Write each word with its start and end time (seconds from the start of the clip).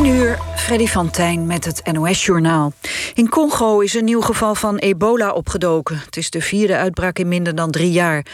10 0.00 0.14
uur, 0.14 0.38
Freddy 0.56 0.86
van 0.86 1.10
Tijn 1.10 1.46
met 1.46 1.64
het 1.64 1.92
NOS-journaal. 1.92 2.72
In 3.14 3.28
Congo 3.28 3.80
is 3.80 3.94
een 3.94 4.04
nieuw 4.04 4.20
geval 4.20 4.54
van 4.54 4.76
ebola 4.76 5.32
opgedoken. 5.32 6.00
Het 6.04 6.16
is 6.16 6.30
de 6.30 6.40
vierde 6.40 6.76
uitbraak 6.76 7.18
in 7.18 7.28
minder 7.28 7.54
dan 7.54 7.70
drie 7.70 7.90
jaar. 7.90 8.26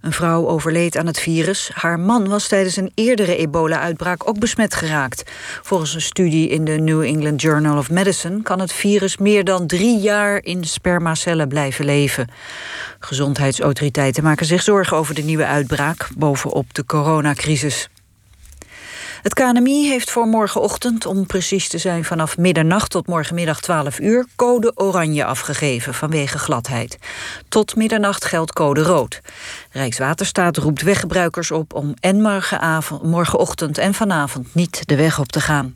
Een 0.00 0.12
vrouw 0.12 0.48
overleed 0.48 0.96
aan 0.96 1.06
het 1.06 1.20
virus. 1.20 1.70
Haar 1.74 2.00
man 2.00 2.28
was 2.28 2.48
tijdens 2.48 2.76
een 2.76 2.92
eerdere 2.94 3.36
ebola-uitbraak 3.36 4.28
ook 4.28 4.38
besmet 4.38 4.74
geraakt. 4.74 5.30
Volgens 5.62 5.94
een 5.94 6.02
studie 6.02 6.48
in 6.48 6.64
de 6.64 6.72
New 6.72 7.02
England 7.02 7.42
Journal 7.42 7.78
of 7.78 7.90
Medicine... 7.90 8.42
kan 8.42 8.60
het 8.60 8.72
virus 8.72 9.16
meer 9.16 9.44
dan 9.44 9.66
drie 9.66 9.98
jaar 9.98 10.42
in 10.42 10.64
spermacellen 10.64 11.48
blijven 11.48 11.84
leven. 11.84 12.28
Gezondheidsautoriteiten 12.98 14.22
maken 14.22 14.46
zich 14.46 14.62
zorgen 14.62 14.96
over 14.96 15.14
de 15.14 15.22
nieuwe 15.22 15.46
uitbraak... 15.46 16.08
bovenop 16.16 16.74
de 16.74 16.86
coronacrisis. 16.86 17.88
Het 19.24 19.34
KNMI 19.34 19.88
heeft 19.88 20.10
voor 20.10 20.26
morgenochtend, 20.26 21.06
om 21.06 21.26
precies 21.26 21.68
te 21.68 21.78
zijn 21.78 22.04
vanaf 22.04 22.38
middernacht 22.38 22.90
tot 22.90 23.06
morgenmiddag 23.06 23.60
12 23.60 23.98
uur, 23.98 24.26
code 24.36 24.72
oranje 24.74 25.24
afgegeven 25.24 25.94
vanwege 25.94 26.38
gladheid. 26.38 26.98
Tot 27.48 27.76
middernacht 27.76 28.24
geldt 28.24 28.52
code 28.52 28.82
rood. 28.82 29.20
Rijkswaterstaat 29.70 30.56
roept 30.56 30.82
weggebruikers 30.82 31.50
op 31.50 31.74
om 31.74 31.94
en 32.00 32.42
morgenochtend 33.02 33.78
en 33.78 33.94
vanavond 33.94 34.54
niet 34.54 34.88
de 34.88 34.96
weg 34.96 35.18
op 35.18 35.32
te 35.32 35.40
gaan. 35.40 35.74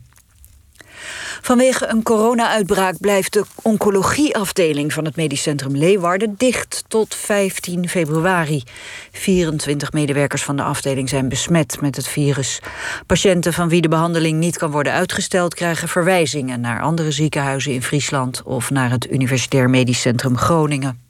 Vanwege 1.41 1.87
een 1.87 2.03
corona-uitbraak 2.03 2.97
blijft 2.99 3.33
de 3.33 3.43
oncologieafdeling 3.61 4.93
van 4.93 5.05
het 5.05 5.15
medisch 5.15 5.41
centrum 5.41 5.75
Leeuwarden 5.75 6.35
dicht 6.37 6.83
tot 6.87 7.15
15 7.15 7.89
februari. 7.89 8.63
24 9.11 9.91
medewerkers 9.91 10.43
van 10.43 10.55
de 10.55 10.63
afdeling 10.63 11.09
zijn 11.09 11.29
besmet 11.29 11.81
met 11.81 11.95
het 11.95 12.07
virus. 12.07 12.59
Patiënten 13.05 13.53
van 13.53 13.69
wie 13.69 13.81
de 13.81 13.87
behandeling 13.87 14.39
niet 14.39 14.57
kan 14.57 14.71
worden 14.71 14.93
uitgesteld 14.93 15.53
krijgen 15.53 15.87
verwijzingen 15.87 16.61
naar 16.61 16.81
andere 16.81 17.11
ziekenhuizen 17.11 17.73
in 17.73 17.83
Friesland 17.83 18.43
of 18.43 18.69
naar 18.69 18.91
het 18.91 19.11
Universitair 19.11 19.69
Medisch 19.69 20.01
Centrum 20.01 20.37
Groningen. 20.37 21.08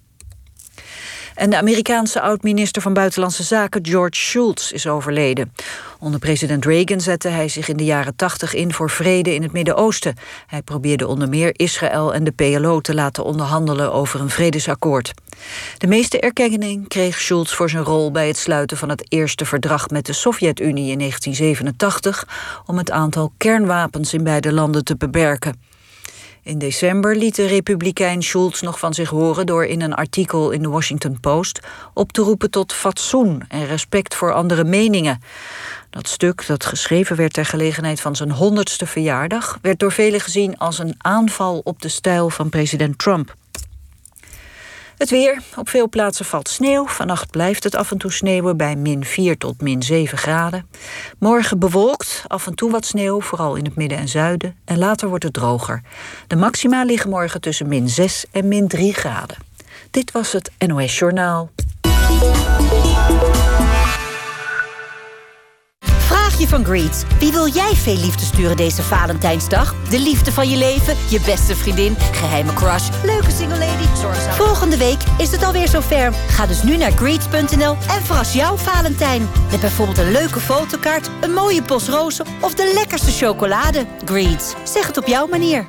En 1.39 1.49
de 1.49 1.57
Amerikaanse 1.57 2.21
oud-minister 2.21 2.81
van 2.81 2.93
Buitenlandse 2.93 3.43
Zaken 3.43 3.85
George 3.85 4.15
Shultz 4.15 4.71
is 4.71 4.87
overleden. 4.87 5.53
Onder 5.99 6.19
president 6.19 6.65
Reagan 6.65 7.01
zette 7.01 7.27
hij 7.27 7.47
zich 7.47 7.67
in 7.67 7.77
de 7.77 7.83
jaren 7.83 8.15
80 8.15 8.53
in 8.53 8.73
voor 8.73 8.89
vrede 8.89 9.33
in 9.33 9.41
het 9.41 9.51
Midden-Oosten. 9.51 10.15
Hij 10.47 10.61
probeerde 10.61 11.07
onder 11.07 11.29
meer 11.29 11.59
Israël 11.59 12.13
en 12.13 12.23
de 12.23 12.31
PLO 12.31 12.79
te 12.79 12.93
laten 12.93 13.23
onderhandelen 13.23 13.93
over 13.93 14.19
een 14.19 14.29
vredesakkoord. 14.29 15.13
De 15.77 15.87
meeste 15.87 16.19
erkenning 16.19 16.87
kreeg 16.87 17.21
Schultz 17.21 17.53
voor 17.53 17.69
zijn 17.69 17.83
rol 17.83 18.11
bij 18.11 18.27
het 18.27 18.37
sluiten 18.37 18.77
van 18.77 18.89
het 18.89 19.05
eerste 19.11 19.45
verdrag 19.45 19.89
met 19.89 20.05
de 20.05 20.13
Sovjet-Unie 20.13 20.91
in 20.91 20.97
1987 20.97 22.27
om 22.65 22.77
het 22.77 22.91
aantal 22.91 23.31
kernwapens 23.37 24.13
in 24.13 24.23
beide 24.23 24.53
landen 24.53 24.83
te 24.83 24.95
beperken. 24.97 25.69
In 26.50 26.58
december 26.58 27.16
liet 27.16 27.36
de 27.36 27.45
republikein 27.45 28.23
Schultz 28.23 28.61
nog 28.61 28.80
van 28.80 28.94
zich 28.94 29.09
horen 29.09 29.45
door 29.45 29.66
in 29.66 29.81
een 29.81 29.94
artikel 29.94 30.52
in 30.52 30.61
de 30.61 30.69
Washington 30.69 31.19
Post 31.19 31.59
op 31.94 32.11
te 32.11 32.22
roepen 32.22 32.52
tot 32.52 32.73
fatsoen 32.73 33.44
en 33.47 33.66
respect 33.66 34.16
voor 34.16 34.33
andere 34.33 34.64
meningen. 34.64 35.22
Dat 35.89 36.08
stuk, 36.08 36.47
dat 36.47 36.66
geschreven 36.66 37.16
werd 37.16 37.33
ter 37.33 37.45
gelegenheid 37.45 38.02
van 38.02 38.16
zijn 38.16 38.31
honderdste 38.31 38.86
verjaardag, 38.86 39.59
werd 39.61 39.80
door 39.80 39.91
velen 39.91 40.19
gezien 40.19 40.58
als 40.58 40.80
een 40.80 40.95
aanval 40.97 41.61
op 41.64 41.81
de 41.81 41.89
stijl 41.89 42.30
van 42.30 42.50
president 42.50 42.97
Trump. 42.97 43.36
Het 45.00 45.09
weer. 45.09 45.42
Op 45.55 45.69
veel 45.69 45.89
plaatsen 45.89 46.25
valt 46.25 46.50
sneeuw. 46.50 46.88
Vannacht 46.88 47.31
blijft 47.31 47.64
het 47.64 47.75
af 47.75 47.92
en 47.92 47.97
toe 47.97 48.11
sneeuwen 48.11 48.58
bij 48.58 48.75
min 48.75 49.06
4 49.06 49.38
tot 49.38 49.61
min 49.61 49.83
7 49.83 50.17
graden. 50.17 50.69
Morgen 51.19 51.59
bewolkt, 51.59 52.23
af 52.28 52.47
en 52.47 52.56
toe 52.56 52.72
wat 52.72 52.86
sneeuw, 52.86 53.22
vooral 53.22 53.56
in 53.56 53.66
het 53.66 53.75
midden 53.75 53.97
en 53.97 54.08
zuiden. 54.08 54.56
En 54.66 54.78
later 54.78 55.08
wordt 55.09 55.23
het 55.23 55.33
droger. 55.33 55.81
De 56.28 56.36
maxima 56.36 56.83
liggen 56.83 57.09
morgen 57.09 57.41
tussen 57.41 57.67
min 57.67 57.89
6 57.89 58.25
en 58.31 58.47
min 58.47 58.67
3 58.67 58.94
graden. 58.94 59.38
Dit 59.91 60.11
was 60.11 60.31
het 60.31 60.52
NOS 60.67 61.00
Journaal. 61.00 61.50
Van 66.47 66.66
Greets. 66.66 67.03
Wie 67.19 67.31
wil 67.31 67.47
jij 67.47 67.75
veel 67.75 67.95
liefde 67.95 68.25
sturen 68.25 68.57
deze 68.57 68.81
Valentijnsdag? 68.81 69.75
De 69.89 70.00
liefde 70.00 70.31
van 70.31 70.50
je 70.50 70.57
leven, 70.57 70.95
je 71.09 71.22
beste 71.25 71.55
vriendin, 71.55 71.95
geheime 71.97 72.53
crush, 72.53 72.89
leuke 73.03 73.31
single 73.31 73.57
lady, 73.57 73.95
zorgzaam. 74.01 74.33
Volgende 74.33 74.78
week 74.78 74.99
is 75.17 75.31
het 75.31 75.44
alweer 75.44 75.67
zover. 75.67 76.13
Ga 76.13 76.45
dus 76.45 76.63
nu 76.63 76.78
naar 76.78 76.91
greets.nl 76.91 77.72
en 77.72 78.03
verras 78.03 78.33
jouw 78.33 78.55
Valentijn. 78.55 79.29
Met 79.51 79.59
bijvoorbeeld 79.59 79.97
een 79.97 80.11
leuke 80.11 80.39
fotokaart, 80.39 81.09
een 81.22 81.33
mooie 81.33 81.61
bos 81.61 81.88
rozen 81.88 82.25
of 82.41 82.53
de 82.53 82.72
lekkerste 82.73 83.11
chocolade. 83.11 83.85
Greets, 84.05 84.53
zeg 84.63 84.88
het 84.88 84.97
op 84.97 85.07
jouw 85.07 85.28
manier. 85.28 85.67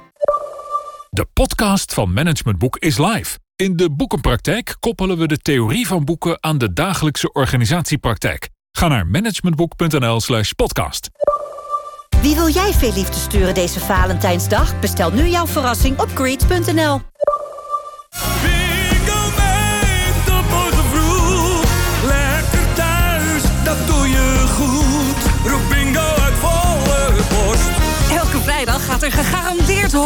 De 1.10 1.26
podcast 1.32 1.94
van 1.94 2.12
Management 2.12 2.59
Boek 2.59 2.76
is 2.76 2.98
live. 2.98 3.38
In 3.56 3.76
de 3.76 3.91
boekenpraktijk 3.91 4.76
koppelen 4.80 5.19
we 5.19 5.26
de 5.26 5.38
theorie 5.38 5.86
van 5.86 6.04
boeken 6.04 6.42
aan 6.42 6.59
de 6.59 6.72
dagelijkse 6.72 7.32
organisatiepraktijk. 7.32 8.48
Ga 8.80 8.88
naar 8.88 9.06
managementboek.nl 9.06 10.20
slash 10.20 10.52
podcast. 10.52 11.10
Wie 12.22 12.34
wil 12.34 12.48
jij 12.48 12.72
veel 12.72 12.92
liefde 12.92 13.18
sturen 13.18 13.54
deze 13.54 13.80
Valentijnsdag? 13.80 14.80
Bestel 14.80 15.10
nu 15.10 15.26
jouw 15.26 15.46
verrassing 15.46 16.00
op 16.00 16.08
greets.nl. 16.14 17.00
Bingo 18.42 19.20
met 19.36 20.24
de 20.24 20.41
morgen 20.50 20.84
vroeg. 20.84 21.64
Lekker 22.04 22.74
thuis, 22.74 23.42
dat 23.64 23.86
doe 23.86 24.08
je 24.08 24.44
goed. 24.56 25.50
Roep 25.50 25.68
bingo 25.68 26.00
uit 26.00 26.34
volle 26.34 27.12
borst. 27.28 27.70
Elke 28.10 28.42
vrijdag 28.42 28.84
gaat 28.84 29.02
er 29.02 29.12
gegarandeerd 29.12 29.92
100.000 29.92 29.98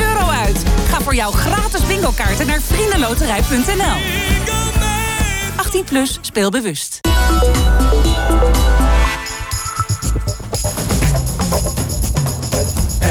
euro 0.00 0.28
uit. 0.28 0.62
Ga 0.88 1.00
voor 1.00 1.14
jouw 1.14 1.30
gratis 1.30 1.86
bingo 1.86 2.10
kaarten 2.10 2.46
naar 2.46 2.60
vriendenloterij.nl. 2.60 4.71
18 5.72 5.84
plus, 5.84 6.18
speel 6.20 6.50
bewust. 6.50 7.00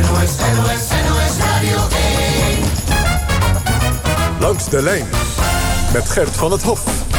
NOS, 0.01 0.31
NOS, 0.55 0.88
NOS 1.07 1.38
Radio 1.39 1.77
1. 1.77 1.88
Langs 4.39 4.69
de 4.69 4.81
lijn 4.81 5.05
met 5.94 6.09
Gert 6.09 6.35
van 6.35 6.51
het 6.51 6.61
Hof. 6.61 7.10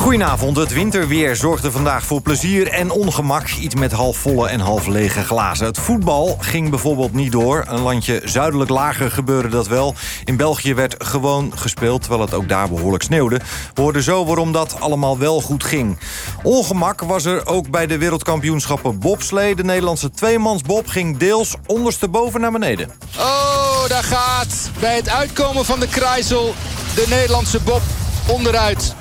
Goedenavond, 0.00 0.56
het 0.56 0.72
winterweer 0.72 1.36
zorgde 1.36 1.70
vandaag 1.70 2.04
voor 2.04 2.20
plezier 2.20 2.68
en 2.68 2.90
ongemak. 2.90 3.48
Iets 3.48 3.74
met 3.74 3.92
halfvolle 3.92 4.48
en 4.48 4.60
half 4.60 4.86
lege 4.86 5.24
glazen. 5.24 5.66
Het 5.66 5.78
voetbal 5.78 6.36
ging 6.40 6.70
bijvoorbeeld 6.70 7.12
niet 7.12 7.32
door. 7.32 7.64
Een 7.68 7.80
landje 7.80 8.20
zuidelijk 8.24 8.70
lager 8.70 9.10
gebeurde 9.10 9.48
dat 9.48 9.68
wel. 9.68 9.94
In 10.24 10.36
België 10.36 10.74
werd 10.74 11.04
gewoon 11.04 11.52
gespeeld, 11.56 12.00
terwijl 12.00 12.22
het 12.22 12.34
ook 12.34 12.48
daar 12.48 12.68
behoorlijk 12.68 13.02
sneeuwde. 13.02 13.40
We 13.74 13.80
hoorden 13.80 14.02
zo 14.02 14.24
waarom 14.24 14.52
dat 14.52 14.80
allemaal 14.80 15.18
wel 15.18 15.40
goed 15.40 15.64
ging. 15.64 15.98
Ongemak 16.42 17.00
was 17.00 17.24
er 17.24 17.46
ook 17.46 17.70
bij 17.70 17.86
de 17.86 17.98
wereldkampioenschappen 17.98 18.98
bobslee. 18.98 19.54
De 19.54 19.64
Nederlandse 19.64 20.10
tweemansbob 20.10 20.86
ging 20.86 21.16
deels 21.16 21.54
ondersteboven 21.66 22.40
naar 22.40 22.52
beneden. 22.52 22.90
Oh, 23.18 23.88
daar 23.88 24.04
gaat 24.04 24.70
bij 24.80 24.96
het 24.96 25.08
uitkomen 25.08 25.64
van 25.64 25.80
de 25.80 25.88
krijsel 25.88 26.54
de 26.94 27.06
Nederlandse 27.08 27.60
bob 27.60 27.82
onderuit. 28.26 28.94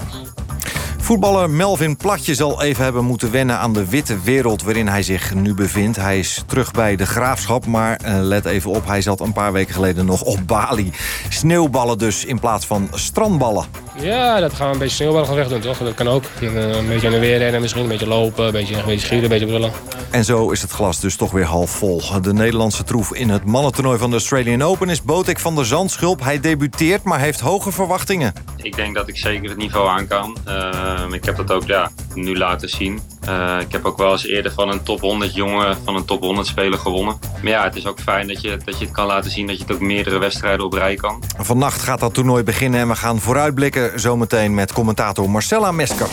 Voetballer 1.09 1.49
Melvin 1.49 1.97
Platje 1.97 2.35
zal 2.35 2.61
even 2.61 2.83
hebben 2.83 3.05
moeten 3.05 3.31
wennen 3.31 3.57
aan 3.57 3.73
de 3.73 3.89
witte 3.89 4.19
wereld 4.19 4.63
waarin 4.63 4.87
hij 4.87 5.03
zich 5.03 5.33
nu 5.33 5.53
bevindt. 5.53 5.97
Hij 5.97 6.19
is 6.19 6.43
terug 6.47 6.71
bij 6.71 6.95
de 6.95 7.05
graafschap, 7.05 7.65
maar 7.65 7.95
eh, 7.95 8.19
let 8.21 8.45
even 8.45 8.71
op, 8.71 8.85
hij 8.85 9.01
zat 9.01 9.19
een 9.19 9.33
paar 9.33 9.51
weken 9.51 9.73
geleden 9.73 10.05
nog 10.05 10.21
op 10.21 10.39
Bali. 10.45 10.91
Sneeuwballen 11.29 11.97
dus 11.97 12.25
in 12.25 12.39
plaats 12.39 12.65
van 12.65 12.89
strandballen. 12.93 13.65
Ja, 14.01 14.39
dat 14.39 14.53
gaan 14.53 14.67
we 14.67 14.73
een 14.73 14.79
beetje 14.79 14.95
sneeuwballen 14.95 15.27
gaan 15.27 15.35
wegdoen, 15.35 15.59
toch? 15.59 15.77
Dat 15.77 15.93
kan 15.93 16.07
ook. 16.07 16.23
Een 16.41 16.87
beetje 16.87 17.07
aan 17.07 17.13
de 17.13 17.19
weer 17.19 17.37
rennen 17.37 17.61
misschien, 17.61 17.83
een 17.83 17.87
beetje 17.89 18.07
lopen, 18.07 18.45
een 18.45 18.51
beetje, 18.51 18.75
een 18.75 18.85
beetje 18.85 19.05
schieten, 19.05 19.23
een 19.23 19.29
beetje 19.29 19.45
brullen. 19.45 19.71
En 20.09 20.25
zo 20.25 20.51
is 20.51 20.61
het 20.61 20.71
glas 20.71 20.99
dus 20.99 21.15
toch 21.15 21.31
weer 21.31 21.45
half 21.45 21.69
vol. 21.69 22.01
De 22.21 22.33
Nederlandse 22.33 22.83
troef 22.83 23.13
in 23.13 23.29
het 23.29 23.45
mannentoernooi 23.45 23.97
van 23.97 24.09
de 24.09 24.15
Australian 24.15 24.61
Open 24.61 24.89
is 24.89 25.01
Botik 25.01 25.39
van 25.39 25.55
der 25.55 25.65
Zandschulp. 25.65 26.23
Hij 26.23 26.39
debuteert, 26.39 27.03
maar 27.03 27.19
heeft 27.19 27.39
hoge 27.39 27.71
verwachtingen. 27.71 28.33
Ik 28.55 28.75
denk 28.75 28.95
dat 28.95 29.07
ik 29.07 29.17
zeker 29.17 29.49
het 29.49 29.57
niveau 29.57 29.89
aan 29.89 30.07
kan. 30.07 30.37
Uh, 30.47 30.98
ik 31.11 31.25
heb 31.25 31.35
dat 31.35 31.51
ook 31.51 31.63
ja, 31.63 31.91
nu 32.13 32.37
laten 32.37 32.69
zien. 32.69 32.99
Uh, 33.29 33.57
ik 33.59 33.71
heb 33.71 33.85
ook 33.85 33.97
wel 33.97 34.11
eens 34.11 34.25
eerder 34.25 34.51
van 34.51 34.69
een 34.69 34.83
top 34.83 34.99
100 34.99 35.35
jongen, 35.35 35.77
van 35.83 35.95
een 35.95 36.05
top 36.05 36.21
100 36.21 36.47
speler 36.47 36.79
gewonnen. 36.79 37.19
Maar 37.41 37.51
ja, 37.51 37.63
het 37.63 37.75
is 37.75 37.85
ook 37.85 37.99
fijn 37.99 38.27
dat 38.27 38.41
je, 38.41 38.57
dat 38.65 38.79
je 38.79 38.85
het 38.85 38.93
kan 38.93 39.05
laten 39.05 39.31
zien 39.31 39.47
dat 39.47 39.57
je 39.57 39.63
het 39.63 39.71
ook 39.73 39.79
meerdere 39.79 40.17
wedstrijden 40.17 40.65
op 40.65 40.73
rij 40.73 40.95
kan. 40.95 41.23
Vannacht 41.37 41.81
gaat 41.81 41.99
dat 41.99 42.13
toernooi 42.13 42.43
beginnen 42.43 42.79
en 42.79 42.87
we 42.87 42.95
gaan 42.95 43.19
vooruitblikken 43.19 43.99
zometeen 43.99 44.53
met 44.53 44.73
commentator 44.73 45.29
Marcella 45.29 45.71
Mesker. 45.71 46.07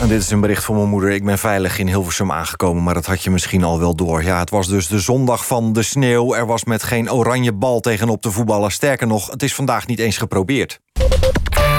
En 0.00 0.08
dit 0.08 0.22
is 0.22 0.30
een 0.30 0.40
bericht 0.40 0.64
van 0.64 0.76
mijn 0.76 0.88
moeder. 0.88 1.10
Ik 1.10 1.24
ben 1.24 1.38
veilig 1.38 1.78
in 1.78 1.86
Hilversum 1.86 2.32
aangekomen, 2.32 2.82
maar 2.82 2.94
dat 2.94 3.06
had 3.06 3.22
je 3.22 3.30
misschien 3.30 3.64
al 3.64 3.78
wel 3.78 3.94
door. 3.94 4.22
Ja, 4.22 4.38
het 4.38 4.50
was 4.50 4.68
dus 4.68 4.88
de 4.88 4.98
zondag 4.98 5.46
van 5.46 5.72
de 5.72 5.82
sneeuw. 5.82 6.34
Er 6.34 6.46
was 6.46 6.64
met 6.64 6.82
geen 6.82 7.12
oranje 7.12 7.52
bal 7.52 7.80
tegenop 7.80 8.22
te 8.22 8.30
voetballen. 8.30 8.70
Sterker 8.70 9.06
nog, 9.06 9.30
het 9.30 9.42
is 9.42 9.54
vandaag 9.54 9.86
niet 9.86 9.98
eens 9.98 10.18
geprobeerd. 10.18 10.80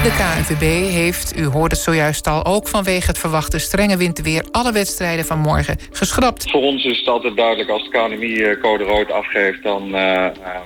De 0.02 0.12
KNVB 0.12 0.92
heeft, 0.92 1.38
u 1.38 1.46
hoort 1.46 1.72
het 1.72 1.82
zojuist 1.82 2.28
al, 2.28 2.46
ook 2.46 2.68
vanwege 2.68 3.08
het 3.08 3.18
verwachte 3.18 3.60
strenge 3.60 3.98
winterweer 3.98 4.46
alle 4.52 4.72
wedstrijden 4.72 5.26
van 5.26 5.40
morgen 5.40 5.78
geschrapt. 5.92 6.52
Voor 6.52 6.62
ons 6.62 6.86
is 6.86 6.98
het 7.00 7.08
altijd 7.08 7.36
duidelijk 7.36 7.70
als 7.70 7.84
de 7.84 7.90
KNMI 7.90 8.58
code 8.62 8.84
rood 8.84 9.12
afgeeft, 9.12 9.64
dan 9.64 9.88
uh, 9.88 10.26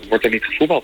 wordt 0.09 0.25
er 0.25 0.31
niet 0.31 0.43
gevoetbald. 0.43 0.83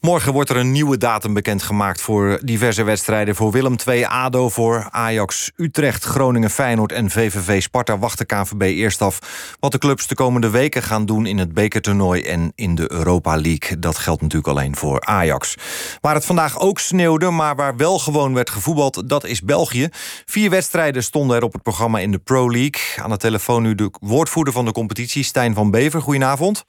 Morgen 0.00 0.32
wordt 0.32 0.50
er 0.50 0.56
een 0.56 0.72
nieuwe 0.72 0.98
datum 0.98 1.34
bekendgemaakt 1.34 2.00
voor 2.00 2.40
diverse 2.42 2.82
wedstrijden. 2.82 3.34
Voor 3.34 3.52
Willem 3.52 3.76
II, 3.86 4.04
ADO, 4.04 4.48
voor 4.48 4.88
Ajax, 4.90 5.50
Utrecht, 5.56 6.04
Groningen, 6.04 6.50
Feyenoord 6.50 6.92
en 6.92 7.10
VVV 7.10 7.62
Sparta 7.62 7.98
wacht 7.98 8.18
de 8.18 8.24
KNVB 8.24 8.62
eerst 8.62 9.02
af 9.02 9.18
wat 9.60 9.72
de 9.72 9.78
clubs 9.78 10.06
de 10.06 10.14
komende 10.14 10.50
weken 10.50 10.82
gaan 10.82 11.06
doen 11.06 11.26
in 11.26 11.38
het 11.38 11.54
bekertoernooi 11.54 12.22
en 12.22 12.52
in 12.54 12.74
de 12.74 12.92
Europa 12.92 13.36
League. 13.36 13.78
Dat 13.78 13.98
geldt 13.98 14.22
natuurlijk 14.22 14.48
alleen 14.48 14.76
voor 14.76 15.00
Ajax. 15.00 15.54
Waar 16.00 16.14
het 16.14 16.26
vandaag 16.26 16.60
ook 16.60 16.78
sneeuwde, 16.78 17.30
maar 17.30 17.56
waar 17.56 17.76
wel 17.80 17.98
gewoon 17.98 18.34
werd 18.34 18.50
gevoetbald, 18.50 19.08
dat 19.08 19.24
is 19.24 19.40
België. 19.42 19.88
Vier 20.26 20.50
wedstrijden 20.50 21.02
stonden 21.02 21.36
er 21.36 21.42
op 21.42 21.52
het 21.52 21.62
programma 21.62 21.98
in 21.98 22.10
de 22.10 22.18
Pro 22.18 22.50
League. 22.50 23.04
Aan 23.04 23.10
de 23.10 23.16
telefoon 23.16 23.62
nu 23.62 23.74
de 23.74 23.90
woordvoerder 24.00 24.52
van 24.52 24.64
de 24.64 24.72
competitie, 24.72 25.24
Stijn 25.24 25.54
van 25.54 25.70
Bever. 25.70 26.00
Goedenavond. 26.00 26.64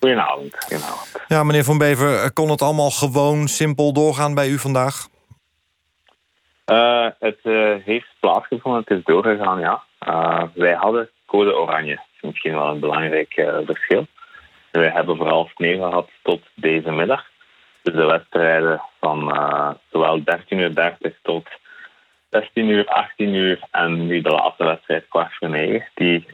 Goedenavond. 0.00 0.56
Goedenavond. 0.58 1.24
Ja, 1.28 1.42
meneer 1.42 1.64
Van 1.64 1.78
Bever, 1.78 2.32
kon 2.32 2.50
het 2.50 2.62
allemaal 2.62 2.90
gewoon 2.90 3.48
simpel 3.48 3.92
doorgaan 3.92 4.34
bij 4.34 4.48
u 4.48 4.58
vandaag? 4.58 5.08
Uh, 6.66 7.06
het 7.18 7.38
uh, 7.42 7.74
heeft 7.84 8.08
plaatsgevonden, 8.20 8.80
het 8.86 8.98
is 8.98 9.04
doorgegaan, 9.04 9.60
ja. 9.60 9.82
Uh, 10.08 10.42
wij 10.54 10.74
hadden 10.74 11.10
code 11.26 11.54
oranje. 11.54 12.00
Misschien 12.20 12.52
wel 12.52 12.68
een 12.68 12.80
belangrijk 12.80 13.32
verschil. 13.66 14.06
Wij 14.70 14.90
hebben 14.90 15.16
vooral 15.16 15.48
sneeuw 15.54 15.78
gehad 15.78 16.08
tot 16.22 16.40
deze 16.54 16.90
middag. 16.90 17.24
De 17.82 18.04
wedstrijden 18.04 18.82
van 19.00 19.18
zowel 19.90 20.18
13.30 20.18 20.24
uur 20.48 21.14
tot 21.22 21.48
16 22.30 22.68
uur, 22.68 22.86
18 22.86 23.34
uur 23.34 23.60
en 23.70 24.06
nu 24.06 24.20
de 24.20 24.30
laatste 24.30 24.64
wedstrijd 24.64 25.04
kwart 25.08 25.36
voor 25.36 25.48
negen, 25.48 25.88
die, 25.94 26.26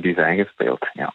die 0.00 0.14
zijn 0.14 0.44
gespeeld, 0.44 0.88
ja. 0.92 1.14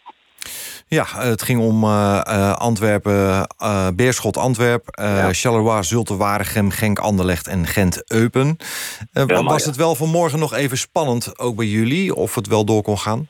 Ja, 0.97 1.05
het 1.05 1.41
ging 1.41 1.59
om 1.59 1.83
uh, 1.83 2.53
Antwerpen, 2.53 3.47
uh, 3.61 3.87
Beerschot 3.95 4.37
Antwerp, 4.37 4.83
uh, 4.99 5.17
ja. 5.17 5.33
Charleroi, 5.33 5.83
Zulte 5.83 6.17
Waregem, 6.17 6.69
Genk 6.69 6.99
Anderlecht 6.99 7.47
en 7.47 7.65
Gent 7.65 8.11
Eupen. 8.11 8.57
Was 9.43 9.65
het 9.65 9.75
wel 9.75 9.95
vanmorgen 9.95 10.39
nog 10.39 10.53
even 10.53 10.77
spannend, 10.77 11.39
ook 11.39 11.55
bij 11.55 11.65
jullie, 11.65 12.15
of 12.15 12.35
het 12.35 12.47
wel 12.47 12.65
door 12.65 12.81
kon 12.81 12.97
gaan? 12.97 13.27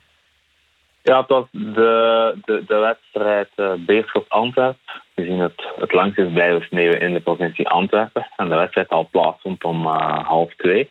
Ja, 1.02 1.20
het 1.20 1.28
was 1.28 1.44
de, 1.50 2.38
de, 2.44 2.64
de 2.66 2.76
wedstrijd 2.76 3.48
Beerschot 3.86 4.28
Antwerp. 4.28 4.78
We 5.14 5.24
zien 5.24 5.38
het, 5.38 5.66
het 5.76 5.92
langst 5.92 6.18
is 6.18 6.32
blijven 6.32 6.62
sneeuwen 6.62 7.00
in 7.00 7.12
de 7.12 7.20
provincie 7.20 7.68
Antwerpen. 7.68 8.26
En 8.36 8.48
de 8.48 8.54
wedstrijd 8.54 8.88
al 8.88 9.08
plaatsvond 9.10 9.64
om 9.64 9.86
half 9.86 10.54
twee. 10.54 10.90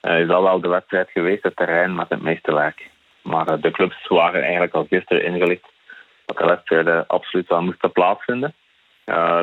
is 0.00 0.28
al 0.28 0.42
wel 0.42 0.60
de 0.60 0.68
wedstrijd 0.68 1.10
geweest, 1.10 1.42
het 1.42 1.56
terrein 1.56 1.94
met 1.94 2.08
het 2.08 2.22
meeste 2.22 2.54
werk. 2.54 2.90
Maar 3.22 3.60
de 3.60 3.70
clubs 3.70 4.08
waren 4.08 4.42
eigenlijk 4.42 4.74
al 4.74 4.86
gisteren 4.90 5.24
ingelicht 5.24 5.64
dat 6.24 6.38
de 6.38 6.46
wedstrijden 6.46 7.06
absoluut 7.06 7.48
wel 7.48 7.62
moesten 7.62 7.92
plaatsvinden. 7.92 8.54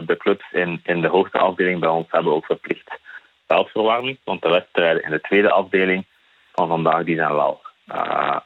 De 0.05 0.15
clubs 0.17 0.45
in, 0.51 0.81
in 0.83 1.01
de 1.01 1.07
hoogste 1.07 1.37
afdeling 1.37 1.79
bij 1.79 1.89
ons 1.89 2.07
hebben 2.09 2.33
ook 2.33 2.45
verplicht 2.45 2.99
veldverwarming, 3.47 4.17
want 4.23 4.41
de 4.41 4.49
wedstrijden 4.49 5.03
in 5.03 5.11
de 5.11 5.21
tweede 5.21 5.51
afdeling 5.51 6.05
van 6.53 6.67
vandaag 6.67 7.03
die 7.03 7.15
zijn 7.15 7.33
wel 7.33 7.61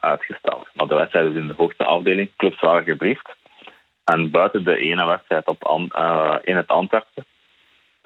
uitgesteld. 0.00 0.68
Maar 0.72 0.86
de 0.86 0.94
wedstrijden 0.94 1.36
in 1.36 1.46
de 1.46 1.54
hoogste 1.56 1.84
afdeling, 1.84 2.30
clubs 2.36 2.60
waren 2.60 2.84
gebriefd. 2.84 3.34
En 4.04 4.30
buiten 4.30 4.64
de 4.64 4.76
ene 4.76 5.06
wedstrijd 5.06 5.46
op, 5.46 5.90
uh, 5.96 6.34
in 6.42 6.56
het 6.56 6.68
Antwerpen 6.68 7.24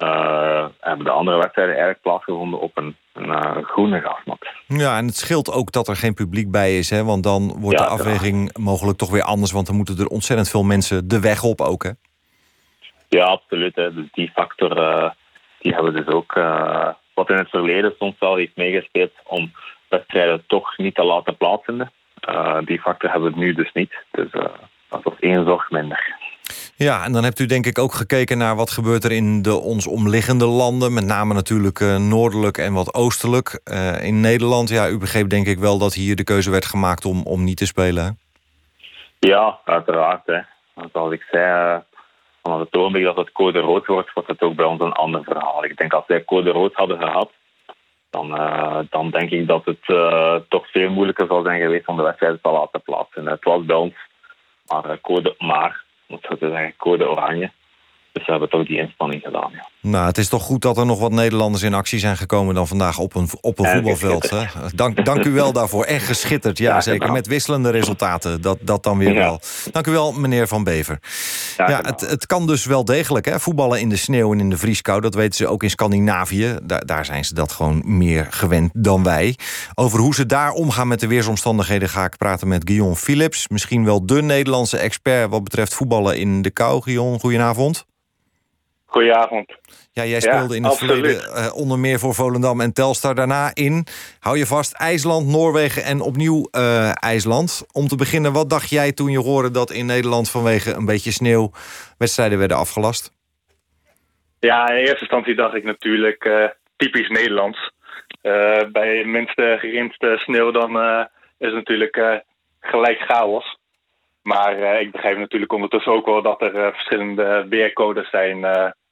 uh, 0.03 0.65
hebben 0.79 1.05
de 1.05 1.11
andere 1.11 1.37
wedstrijden 1.37 1.75
eigenlijk 1.75 2.03
plaatsgevonden 2.03 2.59
op 2.59 2.77
een, 2.77 2.95
een 3.13 3.27
uh, 3.27 3.63
groene 3.63 3.99
grasmat. 3.99 4.47
Ja, 4.67 4.97
en 4.97 5.05
het 5.05 5.15
scheelt 5.15 5.51
ook 5.51 5.71
dat 5.71 5.87
er 5.87 5.95
geen 5.95 6.13
publiek 6.13 6.51
bij 6.51 6.77
is, 6.77 6.89
hè? 6.89 7.03
want 7.03 7.23
dan 7.23 7.55
wordt 7.59 7.79
ja, 7.79 7.85
de 7.85 7.91
afweging 7.91 8.57
mogelijk 8.57 8.97
toch 8.97 9.11
weer 9.11 9.23
anders, 9.23 9.51
want 9.51 9.67
dan 9.67 9.75
moeten 9.75 9.97
er 9.97 10.07
ontzettend 10.07 10.49
veel 10.49 10.63
mensen 10.63 11.07
de 11.07 11.19
weg 11.19 11.43
op 11.43 11.61
ook, 11.61 11.83
hè? 11.83 11.91
Ja, 13.07 13.25
absoluut. 13.25 13.75
Hè. 13.75 13.93
Dus 13.93 14.05
die 14.11 14.31
factor 14.35 14.69
die 15.59 15.73
hebben 15.73 15.93
we 15.93 16.03
dus 16.03 16.13
ook, 16.13 16.33
wat 17.13 17.29
in 17.29 17.35
het 17.35 17.49
verleden 17.49 17.93
soms 17.97 18.15
wel 18.19 18.35
heeft 18.35 18.55
meegespeeld 18.55 19.11
om 19.23 19.51
wedstrijden 19.89 20.43
toch 20.47 20.77
niet 20.77 20.95
te 20.95 21.03
laten 21.03 21.37
plaatsvinden. 21.37 21.91
die 22.65 22.79
factor 22.79 23.11
hebben 23.11 23.31
we 23.33 23.39
nu 23.39 23.53
dus 23.53 23.71
niet. 23.73 23.93
Dus 24.11 24.27
dat 24.89 25.03
was 25.03 25.19
één 25.19 25.45
zorg 25.45 25.69
minder. 25.69 26.17
Ja, 26.75 27.03
en 27.03 27.11
dan 27.11 27.23
hebt 27.23 27.39
u 27.39 27.45
denk 27.45 27.65
ik 27.65 27.77
ook 27.77 27.93
gekeken 27.93 28.37
naar 28.37 28.55
wat 28.55 28.71
gebeurt 28.71 29.03
er 29.03 29.11
in 29.11 29.41
de 29.41 29.55
ons 29.55 29.87
omliggende 29.87 30.45
landen. 30.45 30.93
Met 30.93 31.05
name 31.05 31.33
natuurlijk 31.33 31.79
uh, 31.79 31.97
noordelijk 31.97 32.57
en 32.57 32.73
wat 32.73 32.93
oostelijk. 32.93 33.61
Uh, 33.63 34.03
in 34.03 34.21
Nederland, 34.21 34.69
ja, 34.69 34.89
u 34.89 34.97
begreep 34.97 35.29
denk 35.29 35.47
ik 35.47 35.59
wel 35.59 35.77
dat 35.77 35.93
hier 35.93 36.15
de 36.15 36.23
keuze 36.23 36.51
werd 36.51 36.65
gemaakt 36.65 37.05
om, 37.05 37.23
om 37.23 37.43
niet 37.43 37.57
te 37.57 37.65
spelen. 37.65 38.19
Ja, 39.19 39.59
uiteraard. 39.65 40.21
Hè. 40.25 40.39
Zoals 40.93 41.13
ik 41.13 41.25
zei, 41.31 41.75
uh, 41.75 41.79
vanaf 42.43 42.59
het 42.59 42.75
ogenblik 42.75 43.03
dat 43.03 43.17
het 43.17 43.31
code 43.31 43.59
rood 43.59 43.85
wordt, 43.85 44.13
wordt 44.13 44.29
het 44.29 44.41
ook 44.41 44.55
bij 44.55 44.65
ons 44.65 44.81
een 44.81 44.91
ander 44.91 45.23
verhaal. 45.23 45.63
Ik 45.65 45.77
denk 45.77 45.93
als 45.93 46.07
wij 46.07 46.23
code 46.23 46.49
rood 46.49 46.73
hadden 46.73 46.97
gehad, 46.97 47.31
dan, 48.09 48.27
dan 48.89 49.09
denk 49.09 49.29
ik 49.29 49.47
dat 49.47 49.65
het 49.65 49.85
toch 50.49 50.71
veel 50.71 50.89
moeilijker 50.89 51.27
zou 51.27 51.43
zijn 51.43 51.61
geweest 51.61 51.87
om 51.87 51.97
de 51.97 52.03
wedstrijd 52.03 52.43
te 52.43 52.49
laten 52.49 52.81
plaatsen. 52.81 53.25
Het 53.27 53.43
was 53.43 53.65
bij 53.65 53.75
ons 53.75 53.93
maar, 54.69 54.99
code, 55.01 55.35
maar 55.37 55.83
dat 56.07 56.21
is 56.31 56.39
eigenlijk 56.41 56.77
code 56.77 57.09
oranje. 57.09 57.51
Dus 58.11 58.25
we 58.25 58.31
hebben 58.31 58.49
toch 58.49 58.65
die 58.67 58.79
inspanning 58.79 59.21
gedaan. 59.21 59.51
Ja. 59.53 59.67
Nou, 59.81 60.05
het 60.05 60.17
is 60.17 60.29
toch 60.29 60.43
goed 60.43 60.61
dat 60.61 60.77
er 60.77 60.85
nog 60.85 60.99
wat 60.99 61.11
Nederlanders 61.11 61.63
in 61.63 61.73
actie 61.73 61.99
zijn 61.99 62.17
gekomen 62.17 62.55
dan 62.55 62.67
vandaag 62.67 62.97
op 62.97 63.15
een, 63.15 63.29
op 63.41 63.59
een 63.59 63.65
voetbalveld. 63.65 64.29
Hè? 64.29 64.43
Dank, 64.75 65.05
dank 65.05 65.25
u 65.25 65.31
wel 65.31 65.53
daarvoor. 65.53 65.83
Echt 65.83 66.05
geschitterd, 66.05 66.57
ja, 66.57 66.73
ja 66.73 66.81
zeker. 66.81 67.11
Met 67.11 67.27
wisselende 67.27 67.69
resultaten. 67.69 68.41
Dat, 68.41 68.57
dat 68.61 68.83
dan 68.83 68.97
weer 68.97 69.13
ja. 69.13 69.19
wel. 69.19 69.41
Dank 69.71 69.87
u 69.87 69.91
wel, 69.91 70.11
meneer 70.11 70.47
Van 70.47 70.63
Bever. 70.63 70.99
Ja, 71.57 71.69
ja 71.69 71.81
het, 71.81 72.01
het 72.01 72.25
kan 72.25 72.47
dus 72.47 72.65
wel 72.65 72.85
degelijk, 72.85 73.25
hè? 73.25 73.39
voetballen 73.39 73.79
in 73.79 73.89
de 73.89 73.95
sneeuw 73.95 74.31
en 74.31 74.39
in 74.39 74.49
de 74.49 74.57
vrieskou. 74.57 75.01
Dat 75.01 75.15
weten 75.15 75.35
ze 75.35 75.47
ook 75.47 75.63
in 75.63 75.69
Scandinavië. 75.69 76.57
Daar, 76.63 76.85
daar 76.85 77.05
zijn 77.05 77.25
ze 77.25 77.33
dat 77.33 77.51
gewoon 77.51 77.81
meer 77.85 78.27
gewend 78.29 78.71
dan 78.73 79.03
wij. 79.03 79.35
Over 79.75 79.99
hoe 79.99 80.13
ze 80.13 80.25
daar 80.25 80.51
omgaan 80.51 80.87
met 80.87 80.99
de 80.99 81.07
weersomstandigheden 81.07 81.89
ga 81.89 82.05
ik 82.05 82.17
praten 82.17 82.47
met 82.47 82.61
Guillaume 82.65 82.95
Philips. 82.95 83.47
Misschien 83.47 83.85
wel 83.85 84.05
de 84.05 84.21
Nederlandse 84.21 84.77
expert 84.77 85.29
wat 85.29 85.43
betreft 85.43 85.73
voetballen 85.73 86.17
in 86.17 86.41
de 86.41 86.51
kou. 86.51 86.81
Guillaume, 86.81 87.19
goedenavond. 87.19 87.85
Goedenavond. 88.85 89.58
Ja, 89.99 90.05
jij 90.05 90.19
speelde 90.19 90.55
in 90.55 90.63
het 90.63 90.77
verleden 90.77 91.15
uh, 91.15 91.55
onder 91.55 91.79
meer 91.79 91.99
voor 91.99 92.13
Volendam 92.13 92.61
en 92.61 92.73
Telstar. 92.73 93.15
Daarna 93.15 93.51
in, 93.53 93.85
hou 94.19 94.37
je 94.37 94.45
vast, 94.45 94.73
IJsland, 94.73 95.27
Noorwegen 95.27 95.83
en 95.83 96.01
opnieuw 96.01 96.47
uh, 96.51 96.91
IJsland. 97.03 97.65
Om 97.71 97.87
te 97.87 97.95
beginnen, 97.95 98.33
wat 98.33 98.49
dacht 98.49 98.69
jij 98.69 98.91
toen 98.91 99.11
je 99.11 99.19
hoorde 99.19 99.51
dat 99.51 99.71
in 99.71 99.85
Nederland 99.85 100.31
vanwege 100.31 100.73
een 100.73 100.85
beetje 100.85 101.11
sneeuw 101.11 101.51
wedstrijden 101.97 102.37
werden 102.37 102.57
afgelast? 102.57 103.11
Ja, 104.39 104.69
in 104.69 104.77
eerste 104.77 104.99
instantie 104.99 105.35
dacht 105.35 105.55
ik 105.55 105.63
natuurlijk 105.63 106.25
uh, 106.25 106.45
typisch 106.75 107.09
Nederlands. 107.09 107.71
bij 108.71 109.03
minste 109.05 109.57
geringste 109.59 110.17
sneeuw 110.17 110.51
dan 110.51 110.71
is 111.37 111.47
het 111.47 111.53
natuurlijk 111.53 112.23
gelijk 112.59 112.99
chaos. 112.99 113.57
Maar 114.21 114.81
ik 114.81 114.91
begrijp 114.91 115.17
natuurlijk 115.17 115.53
ondertussen 115.53 115.91
ook 115.91 116.05
wel 116.05 116.21
dat 116.21 116.41
er 116.41 116.71
verschillende 116.71 117.45
weercodes 117.49 118.09
zijn 118.09 118.45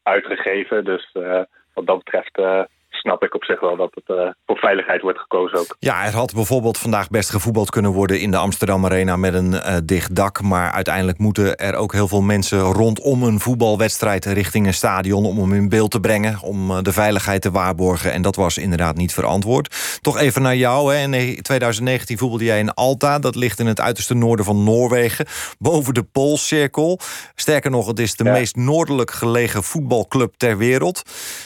uitgegeven. 0.08 0.86
Dus 0.86 1.10
uh, 1.14 1.42
wat 1.74 1.86
dat 1.86 1.98
betreft 1.98 2.38
uh, 2.38 2.64
snap 3.08 3.24
ik 3.24 3.36
op 3.36 3.44
zich 3.44 3.60
wel 3.60 3.76
dat 3.76 3.92
het 3.94 4.18
uh, 4.18 4.30
voor 4.46 4.58
veiligheid 4.58 5.02
wordt 5.02 5.20
gekozen 5.20 5.60
ook. 5.60 5.76
Ja, 5.80 6.06
er 6.06 6.16
had 6.16 6.34
bijvoorbeeld 6.34 6.78
vandaag 6.78 7.10
best 7.10 7.30
gevoetbald 7.30 7.70
kunnen 7.70 7.92
worden 7.92 8.20
in 8.20 8.32
de 8.32 8.38
Amsterdam 8.38 8.86
Arena 8.86 9.16
met 9.16 9.34
een 9.34 9.52
uh, 9.54 9.78
dicht 9.84 10.16
dak. 10.16 10.42
Maar 10.42 10.72
uiteindelijk 10.72 11.18
moeten 11.18 11.58
er 11.58 11.76
ook 11.76 11.94
heel 11.94 12.08
veel 12.08 12.22
mensen 12.22 12.60
rondom 12.60 13.24
een 13.24 13.40
voetbalwedstrijd 13.40 14.26
richting 14.26 14.66
een 14.66 14.74
stadion 14.74 15.26
om 15.26 15.38
hem 15.38 15.54
in 15.54 15.70
beeld 15.70 15.92
te 15.92 16.00
brengen. 16.00 16.40
Om 16.42 16.72
uh, 16.72 16.78
de 16.82 16.92
veiligheid 16.92 17.42
te 17.42 17.52
waarborgen. 17.52 18.12
En 18.12 18.22
dat 18.22 18.36
was 18.36 18.58
inderdaad 18.58 18.96
niet 18.96 19.14
verantwoord. 19.14 20.00
Toch 20.02 20.18
even 20.18 20.42
naar 20.42 20.56
jou. 20.56 20.96
Hè. 20.96 21.02
In 21.04 21.42
2019 21.42 22.18
voetbalde 22.18 22.44
jij 22.44 22.60
in 22.60 22.74
Alta. 22.74 23.20
Dat 23.20 23.36
ligt 23.36 23.60
in 23.60 23.68
het 23.68 23.82
uiterste 23.82 24.14
noorden 24.14 24.46
van 24.46 24.64
Noorwegen. 24.64 25.26
Boven 25.60 25.94
de 25.94 26.04
Poolcirkel. 26.04 27.00
Sterker 27.36 27.72
nog, 27.72 27.88
het 27.88 28.00
is 28.00 28.16
de 28.16 28.24
ja. 28.24 28.32
meest 28.32 28.56
noordelijk 28.56 29.12
gelegen 29.12 29.64
voetbalclub 29.64 30.34
ter 30.38 30.58
wereld. 30.58 31.02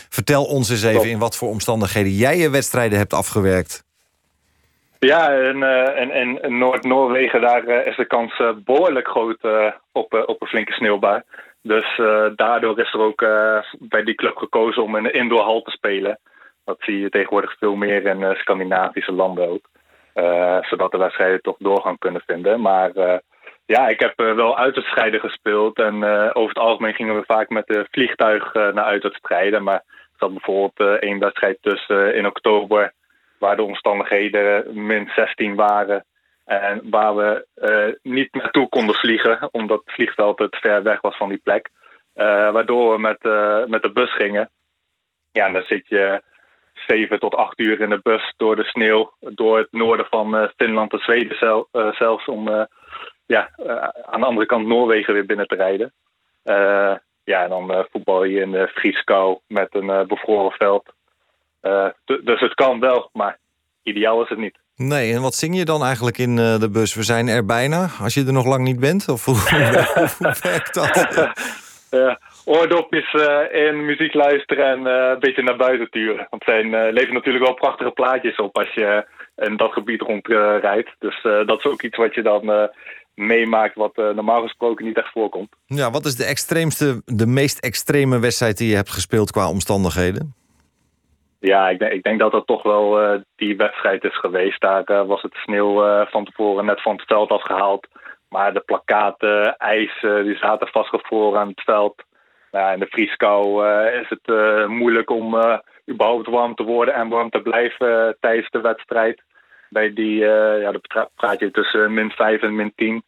Vertel 0.09 0.43
ons 0.43 0.69
eens 0.69 0.83
even 0.83 1.09
in 1.09 1.19
wat 1.19 1.35
voor 1.35 1.49
omstandigheden 1.51 2.11
jij 2.11 2.37
je 2.37 2.49
wedstrijden 2.49 2.97
hebt 2.97 3.13
afgewerkt. 3.13 3.83
Ja, 5.07 5.29
in, 5.29 5.61
uh, 5.61 6.41
in 6.41 6.57
Noord-Noorwegen 6.57 7.41
daar 7.41 7.67
uh, 7.67 7.85
is 7.85 7.95
de 7.95 8.05
kans 8.05 8.39
uh, 8.39 8.49
behoorlijk 8.65 9.07
groot 9.07 9.43
op, 9.91 10.13
op 10.25 10.41
een 10.41 10.47
flinke 10.47 10.71
sneeuwbui. 10.71 11.21
Dus 11.61 12.01
daardoor 12.35 12.79
is 12.79 12.93
er 12.93 12.99
ook 12.99 13.25
bij 13.79 14.03
die 14.03 14.15
club 14.15 14.37
gekozen 14.37 14.83
om 14.83 14.95
in 14.95 15.05
een 15.05 15.13
indoorhal 15.13 15.61
te 15.61 15.71
spelen. 15.71 16.19
Dat 16.65 16.77
zie 16.79 16.99
je 16.99 17.09
tegenwoordig 17.09 17.55
veel 17.59 17.75
meer 17.75 18.05
in 18.05 18.35
Scandinavische 18.35 19.11
landen 19.11 19.49
ook. 19.49 19.69
zodat 20.65 20.91
de 20.91 20.97
wedstrijden 20.97 21.41
toch 21.41 21.55
doorgang 21.59 21.99
kunnen 21.99 22.23
vinden. 22.27 22.61
Maar 22.61 22.91
ja, 23.65 23.87
ik 23.87 23.99
heb 23.99 24.13
wel 24.17 24.57
uitwedstrijden 24.57 25.19
gespeeld. 25.19 25.79
En 25.79 26.03
over 26.33 26.49
het 26.49 26.63
algemeen 26.63 26.93
gingen 26.93 27.15
we 27.15 27.23
vaak 27.25 27.49
met 27.49 27.67
de 27.67 27.87
vliegtuig 27.91 28.53
naar 28.53 28.83
uitwedstrijden. 28.83 29.63
Maar 29.63 29.83
zat 30.21 30.31
bijvoorbeeld 30.31 30.79
uh, 30.79 31.09
één 31.09 31.19
wedstrijd 31.19 31.57
tussen 31.61 32.15
in 32.15 32.25
oktober... 32.25 32.93
waar 33.39 33.55
de 33.55 33.63
omstandigheden 33.63 34.63
min 34.85 35.11
16 35.15 35.55
waren... 35.55 36.05
En 36.45 36.81
waar 36.89 37.15
we 37.15 37.47
niet 38.03 38.33
naartoe 38.33 38.69
konden 38.69 38.95
vliegen, 38.95 39.49
omdat 39.51 39.81
het 39.85 39.93
vliegveld 39.93 40.37
te 40.37 40.47
ver 40.49 40.83
weg 40.83 41.01
was 41.01 41.17
van 41.17 41.29
die 41.29 41.41
plek. 41.43 41.69
waardoor 42.53 42.93
we 42.93 42.99
met, 42.99 43.23
met 43.69 43.81
de 43.81 43.91
bus 43.93 44.13
gingen. 44.13 44.49
Ja, 45.31 45.45
en 45.45 45.53
dan 45.53 45.63
zit 45.63 45.87
je 45.87 46.21
zeven 46.87 47.19
tot 47.19 47.35
acht 47.35 47.59
uur 47.59 47.79
in 47.79 47.89
de 47.89 47.99
bus 48.03 48.33
door 48.37 48.55
de 48.55 48.63
sneeuw, 48.63 49.13
door 49.19 49.57
het 49.57 49.71
noorden 49.71 50.05
van 50.05 50.35
uh, 50.35 50.47
Finland 50.55 50.93
en 50.93 50.99
Zweden 50.99 51.37
zel, 51.37 51.67
uh, 51.71 51.93
zelfs 51.93 52.25
om 52.25 52.47
uh, 52.47 52.63
ja, 53.25 53.49
aan 54.05 54.19
de 54.19 54.25
andere 54.25 54.45
kant 54.45 54.67
Noorwegen 54.67 55.13
weer 55.13 55.25
binnen 55.25 55.47
te 55.47 55.55
rijden. 55.55 55.93
Ja, 57.31 57.43
en 57.43 57.49
dan 57.49 57.85
voetbal 57.91 58.23
je 58.23 58.39
in 58.39 58.51
de 58.51 58.67
vrieskou 58.73 59.37
met 59.47 59.67
een 59.71 60.07
bevroren 60.07 60.51
veld. 60.51 60.85
dus 62.23 62.39
het 62.39 62.53
kan 62.53 62.79
wel, 62.79 63.09
maar 63.13 63.37
ideaal 63.83 64.23
is 64.23 64.29
het 64.29 64.37
niet. 64.37 64.57
Nee, 64.75 65.13
en 65.13 65.21
wat 65.21 65.35
zing 65.35 65.57
je 65.57 65.65
dan 65.65 65.83
eigenlijk 65.83 66.17
in 66.17 66.35
de 66.35 66.69
bus? 66.71 66.95
We 66.95 67.03
zijn 67.03 67.27
er 67.27 67.45
bijna, 67.45 67.89
als 68.01 68.13
je 68.13 68.25
er 68.25 68.33
nog 68.33 68.45
lang 68.45 68.63
niet 68.63 68.79
bent? 68.79 69.09
Of 69.09 69.25
hoe, 69.25 69.35
hoe 70.19 70.35
werkt 70.41 70.73
dat? 70.73 70.95
ja, 72.01 72.19
oordopjes 72.45 73.13
in, 73.51 73.85
muziek 73.85 74.13
luisteren 74.13 74.65
en 74.65 74.85
een 74.85 75.19
beetje 75.19 75.43
naar 75.43 75.57
buiten 75.57 75.89
turen. 75.89 76.27
Want 76.29 76.43
zijn 76.43 76.69
leveren 76.69 77.13
natuurlijk 77.13 77.45
wel 77.45 77.53
prachtige 77.53 77.91
plaatjes 77.91 78.35
op 78.35 78.57
als 78.57 78.73
je 78.73 79.05
in 79.35 79.57
dat 79.57 79.71
gebied 79.71 80.01
rondrijdt. 80.01 80.89
dus 80.99 81.21
dat 81.21 81.59
is 81.59 81.65
ook 81.65 81.81
iets 81.81 81.97
wat 81.97 82.15
je 82.15 82.21
dan 82.21 82.69
meemaakt 83.15 83.75
wat 83.75 83.95
normaal 83.95 84.41
gesproken 84.41 84.85
niet 84.85 84.97
echt 84.97 85.11
voorkomt. 85.11 85.55
Ja, 85.65 85.91
wat 85.91 86.05
is 86.05 86.15
de 86.15 86.25
extreemste, 86.25 87.01
de 87.05 87.27
meest 87.27 87.59
extreme 87.59 88.19
wedstrijd 88.19 88.57
die 88.57 88.69
je 88.69 88.75
hebt 88.75 88.91
gespeeld 88.91 89.31
qua 89.31 89.49
omstandigheden? 89.49 90.33
Ja, 91.39 91.69
ik 91.69 91.79
denk, 91.79 91.91
ik 91.91 92.03
denk 92.03 92.19
dat 92.19 92.31
dat 92.31 92.47
toch 92.47 92.63
wel 92.63 93.19
die 93.35 93.57
wedstrijd 93.57 94.03
is 94.03 94.19
geweest. 94.19 94.61
Daar 94.61 95.05
was 95.05 95.21
het 95.21 95.33
sneeuw 95.33 96.05
van 96.05 96.25
tevoren 96.25 96.65
net 96.65 96.81
van 96.81 96.95
het 96.95 97.05
veld 97.05 97.29
afgehaald. 97.29 97.87
Maar 98.29 98.53
de 98.53 98.59
plakaten, 98.59 99.57
ijs, 99.57 99.99
die 100.01 100.37
zaten 100.37 100.67
vastgevroren 100.67 101.39
aan 101.39 101.47
het 101.47 101.61
veld. 101.61 102.03
Nou, 102.51 102.73
in 102.73 102.79
de 102.79 102.87
vrieskou 102.89 103.67
is 104.01 104.09
het 104.09 104.27
moeilijk 104.67 105.09
om 105.09 105.35
überhaupt 105.89 106.27
warm 106.27 106.55
te 106.55 106.63
worden 106.63 106.93
en 106.93 107.09
warm 107.09 107.29
te 107.29 107.41
blijven 107.41 108.17
tijdens 108.19 108.49
de 108.49 108.61
wedstrijd. 108.61 109.21
Bij 109.71 109.93
die, 109.93 110.15
ja, 110.59 110.71
dan 110.71 111.09
praat 111.15 111.39
je 111.39 111.51
tussen 111.51 111.93
min 111.93 112.09
5 112.09 112.41
en 112.41 112.55
min 112.55 112.73
10 112.75 113.03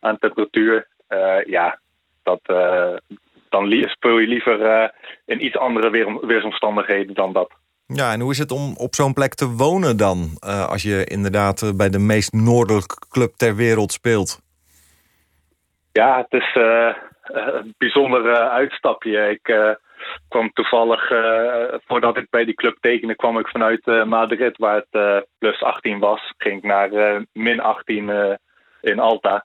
aan 0.00 0.18
temperatuur. 0.18 0.86
ja, 1.46 1.78
dat, 2.22 2.40
dan 3.48 3.84
speel 3.88 4.18
je 4.18 4.26
liever 4.26 4.92
in 5.24 5.44
iets 5.44 5.56
andere 5.56 5.90
weer, 5.90 6.26
weersomstandigheden 6.26 7.14
dan 7.14 7.32
dat. 7.32 7.50
Ja, 7.86 8.12
en 8.12 8.20
hoe 8.20 8.30
is 8.30 8.38
het 8.38 8.50
om 8.50 8.76
op 8.76 8.94
zo'n 8.94 9.12
plek 9.12 9.34
te 9.34 9.48
wonen 9.48 9.96
dan? 9.96 10.30
als 10.68 10.82
je 10.82 11.04
inderdaad 11.04 11.72
bij 11.76 11.88
de 11.88 11.98
meest 11.98 12.32
noordelijke 12.32 12.96
club 13.10 13.32
ter 13.36 13.56
wereld 13.56 13.92
speelt. 13.92 14.40
Ja, 15.96 16.26
het 16.28 16.42
is 16.42 16.56
eh, 16.56 16.94
een 17.24 17.74
bijzonder 17.78 18.30
eh, 18.30 18.48
uitstapje. 18.48 19.28
Ik 19.28 19.48
eh, 19.48 19.70
kwam 20.28 20.52
toevallig, 20.52 21.08
voordat 21.86 22.16
ik 22.16 22.30
bij 22.30 22.44
die 22.44 22.54
club 22.54 22.76
tekende, 22.80 23.16
kwam 23.16 23.38
ik 23.38 23.48
vanuit 23.48 23.86
Madrid, 23.86 24.56
waar 24.56 24.84
het 24.88 25.26
plus 25.38 25.62
18 25.62 25.98
was. 25.98 26.32
Ging 26.38 26.56
ik 26.56 26.64
naar 26.64 27.22
min 27.32 27.60
18 27.60 28.38
in 28.80 28.98
Alta. 28.98 29.44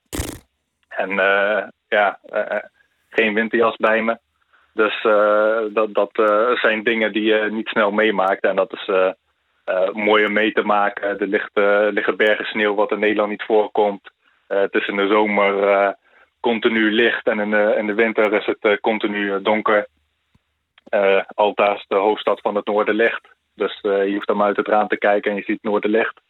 En 0.87 1.09
ja, 1.87 2.19
geen 3.09 3.33
winterjas 3.33 3.75
bij 3.75 4.01
me. 4.01 4.17
Dus 4.73 5.01
dat, 5.73 5.93
dat 5.93 6.11
zijn 6.53 6.83
dingen 6.83 7.13
die 7.13 7.23
je 7.23 7.47
niet 7.51 7.67
snel 7.67 7.91
meemaakt. 7.91 8.43
En 8.43 8.55
dat 8.55 8.73
is 8.73 8.89
mooi 9.91 10.25
om 10.25 10.33
mee 10.33 10.51
te 10.51 10.63
maken. 10.63 11.19
Er 11.19 11.27
ligt, 11.27 11.51
liggen 11.93 12.17
bergen 12.17 12.45
sneeuw 12.45 12.75
wat 12.75 12.91
in 12.91 12.99
Nederland 12.99 13.29
niet 13.29 13.43
voorkomt. 13.43 14.11
het 14.47 14.73
is 14.73 14.87
in 14.87 14.95
de 14.95 15.07
zomer 15.07 15.95
continu 16.41 16.91
licht 16.91 17.27
en 17.27 17.39
in 17.39 17.51
de, 17.51 17.75
in 17.77 17.87
de 17.87 17.93
winter 17.93 18.33
is 18.33 18.45
het 18.45 18.61
eh, 18.61 18.77
continu 18.81 19.33
eh, 19.33 19.43
donker. 19.43 19.87
Uh, 20.91 21.21
Alta 21.33 21.75
is 21.75 21.85
de 21.87 21.95
hoofdstad 21.95 22.41
van 22.41 22.55
het 22.55 22.65
Noorderlicht. 22.65 23.27
Dus 23.55 23.79
je 23.81 24.11
hoeft 24.13 24.27
dan 24.27 24.41
uit 24.41 24.57
het 24.57 24.67
raam 24.67 24.87
te 24.87 24.97
kijken 24.97 25.31
en 25.31 25.37
je 25.37 25.43
ziet 25.43 25.63
Noorderlicht. 25.63 26.21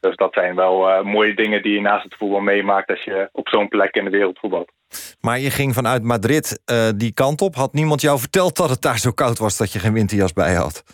Dus 0.00 0.16
dat 0.16 0.32
zijn 0.32 0.54
wel 0.54 1.04
mooie 1.04 1.34
dingen 1.34 1.62
die 1.62 1.72
je 1.72 1.80
naast 1.80 2.04
het 2.04 2.14
voetbal 2.14 2.40
meemaakt 2.40 2.90
als 2.90 3.02
je 3.02 3.28
op 3.32 3.48
zo'n 3.48 3.68
plek 3.68 3.94
in 3.94 4.04
de 4.04 4.10
wereld 4.10 4.38
voetbalt. 4.38 4.72
Maar 5.20 5.38
je 5.38 5.50
ging 5.50 5.74
vanuit 5.74 6.02
Madrid 6.02 6.62
die 6.96 7.14
kant 7.14 7.40
op. 7.40 7.54
Had 7.54 7.72
niemand 7.72 8.00
jou 8.00 8.18
verteld 8.18 8.56
dat 8.56 8.70
het 8.70 8.82
daar 8.82 8.98
zo 8.98 9.10
koud 9.10 9.38
was 9.38 9.56
dat 9.56 9.72
je 9.72 9.78
geen 9.78 9.92
winterjas 9.92 10.32
bij 10.32 10.54
had? 10.54 10.84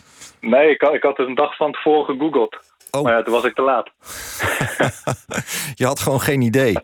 Nee, 0.41 0.71
ik 0.71 0.81
had, 0.81 0.95
ik 0.95 1.03
had 1.03 1.17
het 1.17 1.27
een 1.27 1.35
dag 1.35 1.57
van 1.57 1.73
tevoren 1.73 2.05
gegoogeld. 2.05 2.57
Oh. 2.91 3.03
Maar 3.03 3.13
ja, 3.13 3.23
toen 3.23 3.33
was 3.33 3.45
ik 3.45 3.55
te 3.55 3.63
laat. 3.63 3.91
je 5.81 5.87
had 5.87 6.01
gewoon 6.01 6.21
geen 6.21 6.41
idee. 6.41 6.77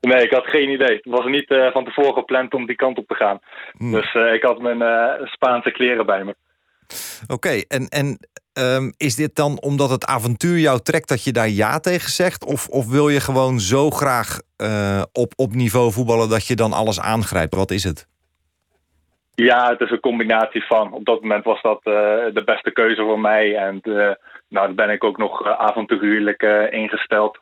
Nee, 0.00 0.22
ik 0.22 0.30
had 0.30 0.46
geen 0.46 0.70
idee. 0.70 0.94
Het 0.94 1.04
was 1.04 1.26
niet 1.26 1.50
uh, 1.50 1.72
van 1.72 1.84
tevoren 1.84 2.12
gepland 2.12 2.54
om 2.54 2.66
die 2.66 2.76
kant 2.76 2.98
op 2.98 3.06
te 3.06 3.14
gaan. 3.14 3.38
Hmm. 3.76 3.92
Dus 3.92 4.14
uh, 4.14 4.32
ik 4.32 4.42
had 4.42 4.58
mijn 4.60 4.80
uh, 4.80 5.26
Spaanse 5.26 5.70
kleren 5.70 6.06
bij 6.06 6.24
me. 6.24 6.34
Oké, 7.22 7.32
okay, 7.32 7.64
en, 7.68 7.88
en 7.88 8.18
um, 8.52 8.92
is 8.96 9.14
dit 9.14 9.34
dan 9.34 9.62
omdat 9.62 9.90
het 9.90 10.06
avontuur 10.06 10.58
jou 10.58 10.80
trekt 10.80 11.08
dat 11.08 11.24
je 11.24 11.32
daar 11.32 11.48
ja 11.48 11.78
tegen 11.78 12.10
zegt? 12.10 12.44
Of, 12.44 12.68
of 12.68 12.90
wil 12.90 13.08
je 13.08 13.20
gewoon 13.20 13.60
zo 13.60 13.90
graag 13.90 14.40
op, 15.12 15.32
op 15.36 15.54
niveau 15.54 15.92
voetballen 15.92 16.28
dat 16.28 16.46
je 16.46 16.54
dan 16.54 16.72
alles 16.72 17.00
aangrijpt? 17.00 17.54
Wat 17.54 17.70
is 17.70 17.84
het? 17.84 18.06
Ja, 19.34 19.70
het 19.70 19.80
is 19.80 19.90
een 19.90 20.00
combinatie 20.00 20.64
van. 20.66 20.92
Op 20.92 21.04
dat 21.04 21.20
moment 21.20 21.44
was 21.44 21.62
dat 21.62 21.80
de 21.82 22.42
beste 22.44 22.70
keuze 22.70 23.02
voor 23.02 23.20
mij. 23.20 23.56
En 23.56 23.80
nou, 24.48 24.66
dan 24.66 24.74
ben 24.74 24.90
ik 24.90 25.04
ook 25.04 25.18
nog 25.18 25.46
avontuurlijk 25.58 26.42
ingesteld. 26.70 27.38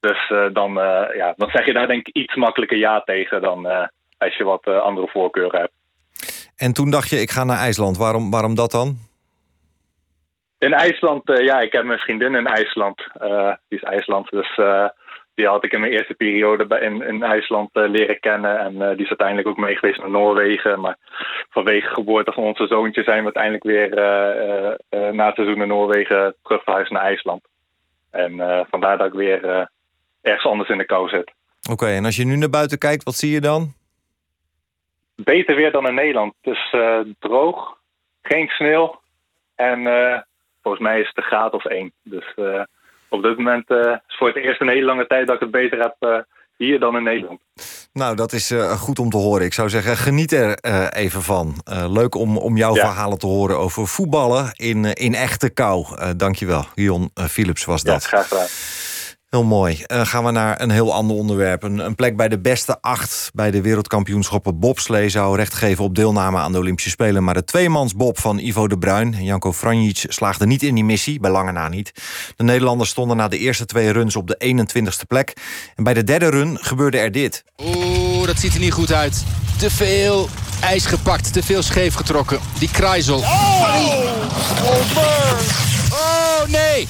Dus 0.00 0.30
uh, 0.30 0.46
dan, 0.52 0.70
uh, 0.78 1.14
ja, 1.14 1.34
dan 1.36 1.50
zeg 1.50 1.66
je 1.66 1.72
daar 1.72 1.86
denk 1.86 2.06
ik 2.06 2.16
iets 2.16 2.34
makkelijker 2.34 2.78
ja 2.78 3.00
tegen 3.00 3.42
dan 3.42 3.66
uh, 3.66 3.86
als 4.18 4.36
je 4.36 4.44
wat 4.44 4.66
andere 4.66 5.08
voorkeuren 5.08 5.60
hebt. 5.60 5.72
En 6.56 6.72
toen 6.72 6.90
dacht 6.90 7.08
je, 7.08 7.16
ik 7.16 7.30
ga 7.30 7.44
naar 7.44 7.58
IJsland. 7.58 7.96
Waarom, 7.96 8.30
waarom 8.30 8.54
dat 8.54 8.70
dan? 8.70 8.96
In 10.58 10.72
IJsland, 10.72 11.22
ja, 11.24 11.60
ik 11.60 11.72
heb 11.72 11.84
mijn 11.84 11.98
vriendin 11.98 12.34
in 12.34 12.46
IJsland. 12.46 12.96
die 13.68 13.78
is 13.78 13.82
IJsland, 13.82 14.30
dus 14.30 14.60
die 15.34 15.46
had 15.46 15.64
ik 15.64 15.72
in 15.72 15.80
mijn 15.80 15.92
eerste 15.92 16.14
periode 16.14 16.66
bij, 16.66 16.80
in, 16.80 17.02
in 17.02 17.22
IJsland 17.22 17.70
leren 17.72 18.20
kennen. 18.20 18.58
En 18.58 18.72
die 18.72 19.04
is 19.04 19.08
uiteindelijk 19.08 19.48
ook 19.48 19.56
mee 19.56 19.76
geweest 19.76 19.98
naar 19.98 20.10
Noorwegen. 20.10 20.80
Maar 20.80 20.96
vanwege 21.50 21.94
geboorte 21.94 22.32
van 22.32 22.42
onze 22.42 22.66
zoontje 22.66 23.02
zijn 23.02 23.24
we 23.24 23.34
uiteindelijk 23.34 23.64
weer 23.64 23.94
na 25.14 25.26
het 25.26 25.34
seizoen 25.34 25.62
in 25.62 25.68
Noorwegen 25.68 26.34
terug 26.42 26.62
verhuisd 26.62 26.90
naar 26.90 27.02
IJsland. 27.02 27.42
En 28.10 28.66
vandaar 28.70 28.98
dat 28.98 29.06
ik 29.06 29.12
weer 29.12 29.68
ergens 30.20 30.46
anders 30.46 30.68
in 30.68 30.78
de 30.78 30.86
kou 30.86 31.08
zit. 31.08 31.32
Oké, 31.70 31.86
en 31.86 32.04
als 32.04 32.16
je 32.16 32.24
nu 32.24 32.36
naar 32.36 32.50
buiten 32.50 32.78
kijkt, 32.78 33.04
wat 33.04 33.14
zie 33.14 33.30
je 33.30 33.40
dan? 33.40 33.72
Beter 35.14 35.56
weer 35.56 35.72
dan 35.72 35.86
in 35.86 35.94
Nederland. 35.94 36.34
Het 36.40 36.54
is 36.54 36.72
uh, 36.72 37.00
droog, 37.18 37.76
geen 38.22 38.48
sneeuw 38.48 39.00
en 39.54 39.80
uh, 39.80 40.18
volgens 40.62 40.82
mij 40.82 41.00
is 41.00 41.06
het 41.06 41.16
een 41.16 41.22
graad 41.22 41.52
of 41.52 41.64
één. 41.64 41.92
Dus 42.02 42.32
uh, 42.36 42.62
op 43.08 43.22
dit 43.22 43.36
moment 43.36 43.70
is 43.70 44.16
voor 44.16 44.26
het 44.26 44.36
eerst 44.36 44.60
een 44.60 44.68
hele 44.68 44.84
lange 44.84 45.06
tijd 45.06 45.26
dat 45.26 45.34
ik 45.34 45.42
het 45.42 45.50
beter 45.50 45.78
heb 45.78 46.26
hier 46.56 46.78
dan 46.78 46.96
in 46.96 47.02
Nederland. 47.02 47.40
Nou, 47.92 48.16
dat 48.16 48.32
is 48.32 48.54
goed 48.76 48.98
om 48.98 49.10
te 49.10 49.16
horen. 49.16 49.44
Ik 49.44 49.52
zou 49.52 49.68
zeggen, 49.68 49.96
geniet 49.96 50.32
er 50.32 50.58
even 50.94 51.22
van. 51.22 51.54
leuk 51.88 52.14
om, 52.14 52.36
om 52.38 52.56
jouw 52.56 52.74
ja. 52.74 52.80
verhalen 52.80 53.18
te 53.18 53.26
horen 53.26 53.58
over 53.58 53.86
voetballen 53.86 54.52
in, 54.56 54.84
in 54.84 55.14
echte 55.14 55.50
kou. 55.50 55.86
dankjewel. 56.16 56.64
Jon 56.74 57.10
Philips 57.14 57.64
was 57.64 57.82
dat. 57.82 58.02
Ja, 58.02 58.08
graag 58.08 58.28
gedaan. 58.28 58.48
Heel 59.30 59.44
mooi. 59.44 59.84
Uh, 59.86 60.06
gaan 60.06 60.24
we 60.24 60.30
naar 60.30 60.60
een 60.60 60.70
heel 60.70 60.94
ander 60.94 61.16
onderwerp. 61.16 61.62
Een, 61.62 61.78
een, 61.78 61.94
plek 61.94 62.16
bij 62.16 62.28
de 62.28 62.40
beste 62.40 62.80
acht 62.80 63.30
bij 63.34 63.50
de 63.50 63.60
wereldkampioenschappen 63.60 64.58
bobslee... 64.58 65.08
zou 65.08 65.36
recht 65.36 65.54
geven 65.54 65.84
op 65.84 65.94
deelname 65.94 66.38
aan 66.38 66.52
de 66.52 66.58
Olympische 66.58 66.90
Spelen. 66.90 67.24
Maar 67.24 67.34
de 67.34 67.44
tweemansbob 67.44 68.18
van 68.18 68.38
Ivo 68.38 68.68
de 68.68 68.78
Bruin 68.78 69.14
en 69.14 69.24
Janko 69.24 69.52
Franjic... 69.52 70.04
slaagden 70.08 70.48
niet 70.48 70.62
in 70.62 70.74
die 70.74 70.84
missie, 70.84 71.20
bij 71.20 71.30
lange 71.30 71.52
na 71.52 71.68
niet. 71.68 71.92
De 72.36 72.44
Nederlanders 72.44 72.90
stonden 72.90 73.16
na 73.16 73.28
de 73.28 73.38
eerste 73.38 73.64
twee 73.64 73.90
runs 73.90 74.16
op 74.16 74.26
de 74.26 74.66
21ste 74.66 75.06
plek. 75.06 75.32
En 75.74 75.84
bij 75.84 75.94
de 75.94 76.04
derde 76.04 76.30
run 76.30 76.58
gebeurde 76.60 76.98
er 76.98 77.12
dit. 77.12 77.44
Oeh, 77.64 78.26
dat 78.26 78.38
ziet 78.38 78.54
er 78.54 78.60
niet 78.60 78.72
goed 78.72 78.92
uit. 78.92 79.24
Te 79.58 79.70
veel 79.70 80.28
ijs 80.60 80.86
gepakt, 80.86 81.32
te 81.32 81.42
veel 81.42 81.62
scheef 81.62 81.94
getrokken. 81.94 82.38
Die 82.58 82.70
kruisel. 82.70 83.18
Oh, 83.18 83.74
oh 85.92 86.46
nee! 86.48 86.88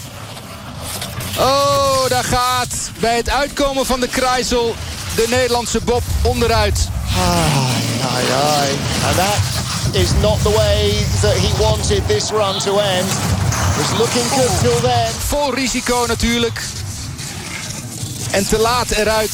Oh, 1.40 2.08
daar 2.08 2.24
gaat 2.24 2.90
bij 2.98 3.16
het 3.16 3.30
uitkomen 3.30 3.86
van 3.86 4.00
de 4.00 4.08
kruisel 4.08 4.74
de 5.16 5.26
Nederlandse 5.28 5.80
Bob 5.84 6.02
onderuit. 6.22 6.88
Ai, 7.18 7.82
ai, 8.14 8.24
ai. 8.30 8.70
And 9.06 9.16
that 9.16 9.94
is 9.94 10.08
not 10.20 10.42
the 10.42 10.50
way 10.50 11.04
that 11.20 11.32
he 11.32 11.62
wanted 11.62 12.08
this 12.08 12.30
run 12.30 12.58
to 12.58 12.78
end. 12.78 13.08
Was 13.76 13.98
looking 13.98 14.30
good 14.30 14.60
till 14.60 14.80
then. 14.80 15.12
Vol 15.26 15.54
risico 15.54 16.04
natuurlijk. 16.06 16.62
En 18.30 18.48
te 18.48 18.58
laat 18.58 18.90
eruit. 18.90 19.32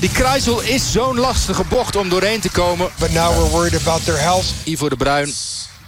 Die 0.00 0.10
kruisel 0.10 0.60
is 0.60 0.92
zo'n 0.92 1.18
lastige 1.18 1.64
bocht 1.64 1.96
om 1.96 2.08
doorheen 2.08 2.40
te 2.40 2.50
komen. 2.50 2.90
But 2.98 3.12
now 3.12 3.36
we're 3.36 3.50
worried 3.50 3.80
about 3.80 4.04
their 4.04 4.20
health. 4.20 4.46
Ivo 4.64 4.88
de 4.88 4.96
Bruin 4.96 5.34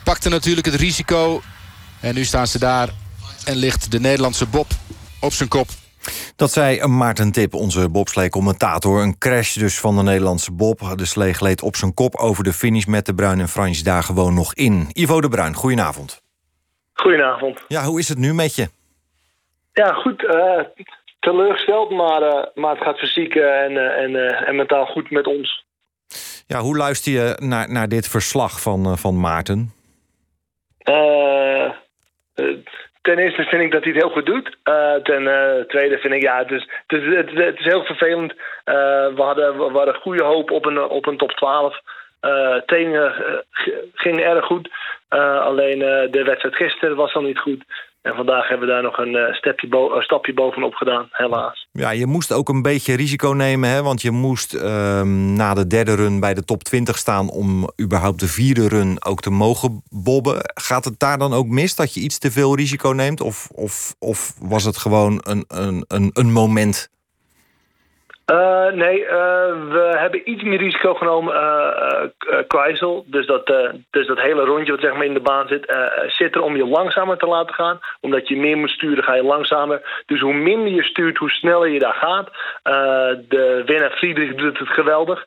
pakte 0.05 0.29
natuurlijk 0.29 0.67
het 0.67 0.75
risico. 0.75 1.43
En 2.01 2.15
nu 2.15 2.25
staan 2.25 2.47
ze 2.47 2.59
daar 2.59 2.89
en 3.45 3.57
ligt 3.57 3.91
de 3.91 4.01
Nederlandse 4.01 4.47
Bob 4.47 4.73
op 5.21 5.33
zijn 5.33 5.49
kop. 5.49 5.67
Dat 6.37 6.51
zei 6.51 6.87
Maarten 6.87 7.33
Tip, 7.33 7.55
onze 7.55 7.89
bobslee-commentator. 7.89 9.03
Een 9.03 9.19
crash 9.19 9.55
dus 9.55 9.81
van 9.81 9.97
de 9.97 10.03
Nederlandse 10.03 10.53
Bob. 10.53 10.93
De 10.97 11.05
slee 11.05 11.33
gleed 11.35 11.63
op 11.63 11.77
zijn 11.77 11.95
kop 11.95 12.17
over 12.17 12.45
de 12.45 12.53
finish 12.53 12.85
met 12.85 13.07
de 13.07 13.15
Bruin 13.15 13.41
en 13.41 13.49
Frans 13.49 13.83
daar 13.83 14.03
gewoon 14.03 14.35
nog 14.35 14.55
in. 14.55 14.89
Ivo 14.93 15.21
de 15.21 15.29
Bruin, 15.29 15.55
goedenavond. 15.55 16.23
Goedenavond. 16.93 17.65
Ja, 17.69 17.85
hoe 17.85 17.99
is 17.99 18.09
het 18.09 18.19
nu 18.19 18.35
met 18.35 18.55
je? 18.55 18.69
Ja, 19.73 19.93
goed. 19.93 20.23
Uh, 20.23 20.61
teleurgesteld, 21.21 21.91
maar, 21.91 22.23
uh, 22.23 22.45
maar 22.55 22.75
het 22.75 22.85
gaat 22.85 22.99
fysiek 22.99 23.35
uh, 23.35 23.63
en, 23.63 23.77
en, 23.77 24.17
en 24.47 24.57
mentaal 24.57 24.87
goed 24.87 25.11
met 25.11 25.27
ons. 25.27 25.65
Ja, 26.47 26.61
hoe 26.61 26.77
luister 26.77 27.13
je 27.13 27.37
naar, 27.39 27.73
naar 27.73 27.89
dit 27.89 28.09
verslag 28.09 28.61
van, 28.61 28.99
van 28.99 29.21
Maarten? 29.21 29.73
Ten 33.11 33.19
eerste 33.19 33.45
vind 33.45 33.63
ik 33.63 33.73
dat 33.73 33.85
hij 33.85 33.93
het 33.93 34.03
heel 34.03 34.13
goed 34.13 34.27
doet. 34.27 34.57
Uh, 34.65 34.95
ten 34.95 35.23
uh, 35.23 35.65
tweede 35.67 35.99
vind 35.99 36.15
ik, 36.15 36.23
ja, 36.23 36.39
het 36.39 36.51
is, 36.51 36.69
het 36.87 37.03
is, 37.03 37.45
het 37.45 37.59
is, 37.59 37.65
heel 37.65 37.85
vervelend. 37.85 38.33
Uh, 38.33 38.37
we, 39.15 39.23
hadden, 39.23 39.59
we 39.59 39.79
hadden 39.79 39.95
goede 39.95 40.23
hoop 40.23 40.51
op 40.51 40.65
een, 40.65 40.83
op 40.83 41.07
een 41.07 41.17
top 41.17 41.31
12. 41.31 41.81
trainingen 42.67 43.15
gingen 43.95 44.25
erg 44.25 44.45
goed. 44.45 44.69
alleen 45.49 45.79
de 46.11 46.23
wedstrijd 46.25 46.57
gisteren 46.57 46.97
was 46.97 47.15
al 47.15 47.23
niet 47.23 47.39
goed. 47.39 47.65
En 48.03 48.15
vandaag 48.15 48.49
hebben 48.49 48.67
we 48.67 48.73
daar 48.73 48.83
nog 48.83 48.99
een, 48.99 49.35
stepje 49.35 49.69
bo 49.69 49.95
een 49.95 50.03
stapje 50.03 50.35
bovenop 50.35 50.75
gedaan, 50.75 51.09
helaas. 51.11 51.69
Ja, 51.73 51.91
je 51.91 52.07
moest 52.07 52.33
ook 52.33 52.49
een 52.49 52.63
beetje 52.63 52.97
risico 52.97 53.29
nemen, 53.29 53.71
hè? 53.71 53.83
want 53.83 54.03
je 54.03 54.11
moest 54.11 54.55
uh, 54.55 55.03
na 55.03 55.55
de 55.55 55.67
derde 55.67 55.95
run 55.95 56.21
bij 56.21 56.35
de 56.35 56.45
top 56.45 56.63
20 56.63 56.99
staan... 56.99 57.31
om 57.31 57.71
überhaupt 57.81 58.21
de 58.21 58.29
vierde 58.29 58.69
run 58.69 59.05
ook 59.05 59.21
te 59.21 59.31
mogen 59.31 59.83
bobben. 59.89 60.37
Gaat 60.55 60.85
het 60.85 60.99
daar 60.99 61.19
dan 61.19 61.33
ook 61.33 61.47
mis 61.47 61.75
dat 61.75 61.95
je 61.95 62.01
iets 62.01 62.19
te 62.19 62.31
veel 62.31 62.57
risico 62.57 62.91
neemt? 62.91 63.21
Of, 63.21 63.49
of, 63.55 63.95
of 63.99 64.35
was 64.39 64.65
het 64.65 64.77
gewoon 64.77 65.21
een, 65.23 65.45
een, 65.49 65.85
een, 65.89 66.11
een 66.13 66.33
moment 66.33 66.91
uh, 68.27 68.73
nee, 68.73 69.01
uh, 69.01 69.09
we 69.71 69.95
hebben 69.97 70.31
iets 70.31 70.43
meer 70.43 70.59
risico 70.59 70.95
genomen, 70.95 71.35
uh, 71.35 72.39
Kreisel. 72.47 73.05
Dus 73.07 73.27
dat, 73.27 73.47
dus 73.91 74.07
dat 74.07 74.21
hele 74.21 74.45
rondje 74.45 74.73
wat 74.73 74.81
zeg 74.81 74.93
maar 74.93 75.05
in 75.05 75.15
de 75.15 75.21
baan 75.21 75.49
zit, 75.49 75.75
zit 76.07 76.35
er 76.35 76.43
om 76.43 76.57
je 76.57 76.67
langzamer 76.67 77.17
te 77.17 77.27
laten 77.27 77.55
gaan. 77.55 77.81
Omdat 78.01 78.29
je 78.29 78.37
meer 78.37 78.57
moet 78.57 78.71
sturen, 78.71 79.05
ga 79.05 79.15
je 79.15 79.23
langzamer. 79.23 80.03
Dus 80.07 80.21
hoe 80.21 80.35
minder 80.35 80.73
je 80.73 80.83
stuurt, 80.83 81.19
hoe 81.19 81.31
sneller 81.31 81.69
je 81.69 81.79
daar 81.79 81.95
gaat. 81.95 82.31
de 83.29 83.63
winnaar 83.67 83.91
Friedrich 83.91 84.35
doet 84.35 84.59
het 84.59 84.69
geweldig. 84.69 85.27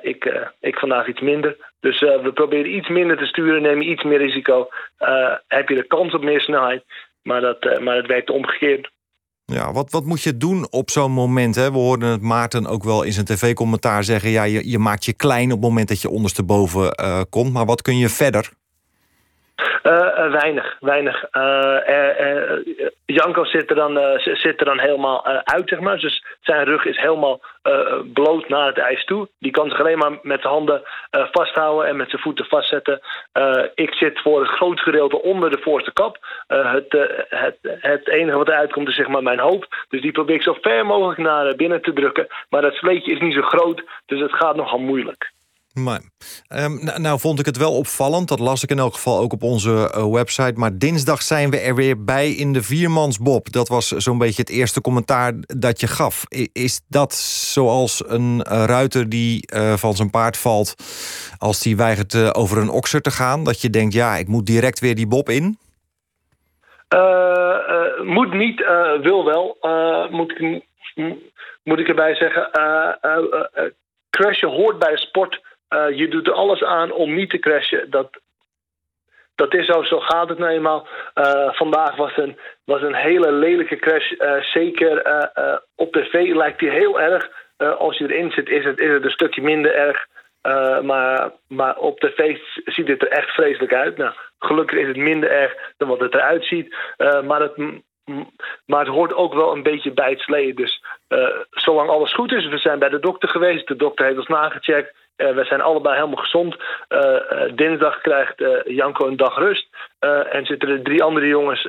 ik, 0.00 0.50
ik 0.60 0.78
vandaag 0.78 1.06
iets 1.06 1.20
minder. 1.20 1.56
Dus 1.80 2.00
we 2.00 2.30
proberen 2.34 2.74
iets 2.74 2.88
minder 2.88 3.16
te 3.16 3.26
sturen, 3.26 3.62
neem 3.62 3.82
je 3.82 3.88
iets 3.88 4.02
meer 4.02 4.18
risico. 4.18 4.68
heb 5.48 5.68
je 5.68 5.74
de 5.74 5.86
kans 5.86 6.14
op 6.14 6.22
meer 6.22 6.40
snelheid. 6.40 6.84
Maar 7.22 7.40
dat, 7.40 7.80
maar 7.80 7.96
het 7.96 8.06
werkt 8.06 8.30
omgekeerd. 8.30 8.90
Ja, 9.52 9.72
wat, 9.72 9.90
wat 9.90 10.04
moet 10.04 10.22
je 10.22 10.36
doen 10.36 10.70
op 10.70 10.90
zo'n 10.90 11.12
moment? 11.12 11.54
Hè? 11.54 11.70
We 11.72 11.78
hoorden 11.78 12.08
het 12.08 12.22
Maarten 12.22 12.66
ook 12.66 12.84
wel 12.84 13.02
in 13.02 13.12
zijn 13.12 13.26
tv-commentaar 13.26 14.04
zeggen... 14.04 14.30
ja, 14.30 14.42
je, 14.42 14.68
je 14.68 14.78
maakt 14.78 15.04
je 15.04 15.12
klein 15.12 15.52
op 15.52 15.58
het 15.58 15.68
moment 15.68 15.88
dat 15.88 16.00
je 16.00 16.10
ondersteboven 16.10 17.00
uh, 17.00 17.20
komt. 17.30 17.52
Maar 17.52 17.66
wat 17.66 17.82
kun 17.82 17.98
je 17.98 18.08
verder? 18.08 18.52
Uh, 19.82 19.92
uh, 19.92 20.30
weinig, 20.30 20.76
weinig. 20.80 21.24
Uh, 21.32 22.58
Janko 23.06 23.44
zit 23.44 23.70
er, 23.70 23.76
dan, 23.76 23.98
zit 24.18 24.60
er 24.60 24.64
dan 24.64 24.78
helemaal 24.78 25.26
uit, 25.26 25.68
zeg 25.68 25.80
maar. 25.80 25.98
Dus 25.98 26.24
zijn 26.40 26.64
rug 26.64 26.84
is 26.84 26.96
helemaal 26.96 27.40
bloot 28.12 28.48
naar 28.48 28.66
het 28.66 28.78
ijs 28.78 29.04
toe. 29.04 29.28
Die 29.38 29.50
kan 29.50 29.70
zich 29.70 29.80
alleen 29.80 29.98
maar 29.98 30.18
met 30.22 30.40
zijn 30.40 30.52
handen 30.52 30.82
vasthouden 31.10 31.88
en 31.88 31.96
met 31.96 32.10
zijn 32.10 32.22
voeten 32.22 32.44
vastzetten. 32.44 33.00
ik 33.74 33.94
zit 33.94 34.20
voor 34.20 34.40
het 34.40 34.48
groot 34.48 34.80
gedeelte 34.80 35.22
onder 35.22 35.50
de 35.50 35.60
voorste 35.60 35.92
kap. 35.92 36.18
het, 36.46 37.08
het, 37.28 37.58
het 37.62 38.08
enige 38.08 38.36
wat 38.36 38.48
eruit 38.48 38.72
komt 38.72 38.88
is 38.88 38.94
zeg 38.94 39.08
maar 39.08 39.22
mijn 39.22 39.38
hoofd. 39.38 39.84
Dus 39.88 40.00
die 40.00 40.12
probeer 40.12 40.34
ik 40.34 40.42
zo 40.42 40.56
ver 40.60 40.86
mogelijk 40.86 41.18
naar 41.18 41.56
binnen 41.56 41.82
te 41.82 41.92
drukken. 41.92 42.26
Maar 42.48 42.62
dat 42.62 42.74
sleetje 42.74 43.12
is 43.12 43.20
niet 43.20 43.34
zo 43.34 43.42
groot, 43.42 43.82
dus 44.06 44.20
het 44.20 44.32
gaat 44.32 44.56
nogal 44.56 44.78
moeilijk. 44.78 45.34
Maar, 45.84 46.00
um, 46.54 46.84
nou, 46.84 47.00
nou, 47.00 47.20
vond 47.20 47.38
ik 47.38 47.46
het 47.46 47.56
wel 47.56 47.76
opvallend. 47.76 48.28
Dat 48.28 48.38
las 48.38 48.62
ik 48.62 48.70
in 48.70 48.78
elk 48.78 48.94
geval 48.94 49.18
ook 49.18 49.32
op 49.32 49.42
onze 49.42 49.70
uh, 49.70 50.12
website. 50.12 50.52
Maar 50.54 50.78
dinsdag 50.78 51.22
zijn 51.22 51.50
we 51.50 51.58
er 51.58 51.74
weer 51.74 52.04
bij 52.04 52.30
in 52.30 52.52
de 52.52 52.62
viermansbob. 52.62 53.52
Dat 53.52 53.68
was 53.68 53.88
zo'n 53.88 54.18
beetje 54.18 54.42
het 54.42 54.50
eerste 54.50 54.80
commentaar 54.80 55.32
dat 55.40 55.80
je 55.80 55.86
gaf. 55.86 56.24
Is 56.52 56.80
dat 56.88 57.14
zoals 57.14 58.02
een 58.06 58.44
uh, 58.50 58.64
ruiter 58.64 59.08
die 59.08 59.48
uh, 59.54 59.72
van 59.72 59.94
zijn 59.94 60.10
paard 60.10 60.36
valt... 60.36 60.74
als 61.38 61.60
die 61.60 61.76
weigert 61.76 62.34
over 62.34 62.58
een 62.58 62.70
okser 62.70 63.00
te 63.00 63.10
gaan? 63.10 63.44
Dat 63.44 63.60
je 63.60 63.70
denkt, 63.70 63.94
ja, 63.94 64.16
ik 64.16 64.28
moet 64.28 64.46
direct 64.46 64.80
weer 64.80 64.94
die 64.94 65.08
bob 65.08 65.28
in? 65.28 65.58
moet 68.04 68.32
niet, 68.32 68.64
wil 69.02 69.24
wel. 69.24 69.56
moet, 70.10 70.40
ik, 70.40 70.62
moet 71.62 71.78
ik 71.78 71.88
erbij 71.88 72.14
zeggen. 72.14 72.50
crashen 74.10 74.50
hoort 74.50 74.78
bij 74.78 74.96
sport... 74.96 75.54
Uh, 75.74 75.96
je 75.96 76.08
doet 76.08 76.26
er 76.26 76.32
alles 76.32 76.62
aan 76.62 76.92
om 76.92 77.14
niet 77.14 77.30
te 77.30 77.38
crashen. 77.38 77.90
Dat, 77.90 78.20
dat 79.34 79.54
is 79.54 79.66
zo, 79.66 79.82
zo 79.82 80.00
gaat 80.00 80.28
het 80.28 80.38
nou 80.38 80.52
eenmaal. 80.52 80.86
Uh, 81.14 81.52
vandaag 81.52 81.96
was 81.96 82.16
een, 82.16 82.38
was 82.64 82.82
een 82.82 82.94
hele 82.94 83.32
lelijke 83.32 83.76
crash. 83.76 84.10
Uh, 84.10 84.42
zeker 84.42 85.02
op 85.74 85.92
tv 85.92 86.34
lijkt 86.34 86.58
die 86.58 86.70
heel 86.70 87.00
erg. 87.00 87.28
als 87.78 87.98
je 87.98 88.04
erin 88.12 88.30
zit, 88.30 88.48
is 88.48 88.64
het, 88.64 88.78
is 88.78 88.90
het 88.90 89.04
een 89.04 89.10
stukje 89.10 89.42
minder 89.42 89.74
erg. 89.74 90.06
maar, 90.82 91.32
maar 91.48 91.76
op 91.76 92.00
tv 92.00 92.38
ziet 92.64 92.88
het 92.88 93.02
er 93.02 93.08
echt 93.08 93.30
vreselijk 93.30 93.74
uit. 93.74 93.96
Nou, 93.96 94.14
gelukkig 94.38 94.78
is 94.78 94.86
het 94.86 94.96
minder 94.96 95.30
erg 95.30 95.54
dan 95.76 95.88
wat 95.88 96.00
het 96.00 96.14
eruit 96.14 96.44
ziet. 96.44 96.76
maar, 97.24 97.40
het, 97.40 97.56
maar 98.66 98.80
het 98.84 98.94
hoort 98.94 99.14
ook 99.14 99.34
wel 99.34 99.52
een 99.52 99.62
beetje 99.62 99.92
bij 99.92 100.10
het 100.10 100.20
slee. 100.20 100.54
Dus 100.54 100.82
zolang 101.50 101.88
alles 101.88 102.14
goed 102.14 102.32
is, 102.32 102.46
we 102.46 102.58
zijn 102.58 102.78
bij 102.78 102.88
de 102.88 103.00
dokter 103.00 103.28
geweest. 103.28 103.68
De 103.68 103.76
dokter 103.76 104.04
heeft 104.04 104.18
ons 104.18 104.28
nagecheckt. 104.28 104.94
Uh, 105.16 105.34
we 105.34 105.44
zijn 105.44 105.60
allebei 105.60 105.94
helemaal 105.94 106.24
gezond. 106.24 106.56
Uh, 106.88 107.56
dinsdag 107.56 108.00
krijgt 108.00 108.44
Janko 108.64 109.06
een 109.06 109.16
dag 109.16 109.38
rust. 109.38 109.68
en 110.30 110.44
zitten 110.44 110.68
er 110.68 110.82
drie 110.82 111.02
andere 111.02 111.26
jongens 111.26 111.68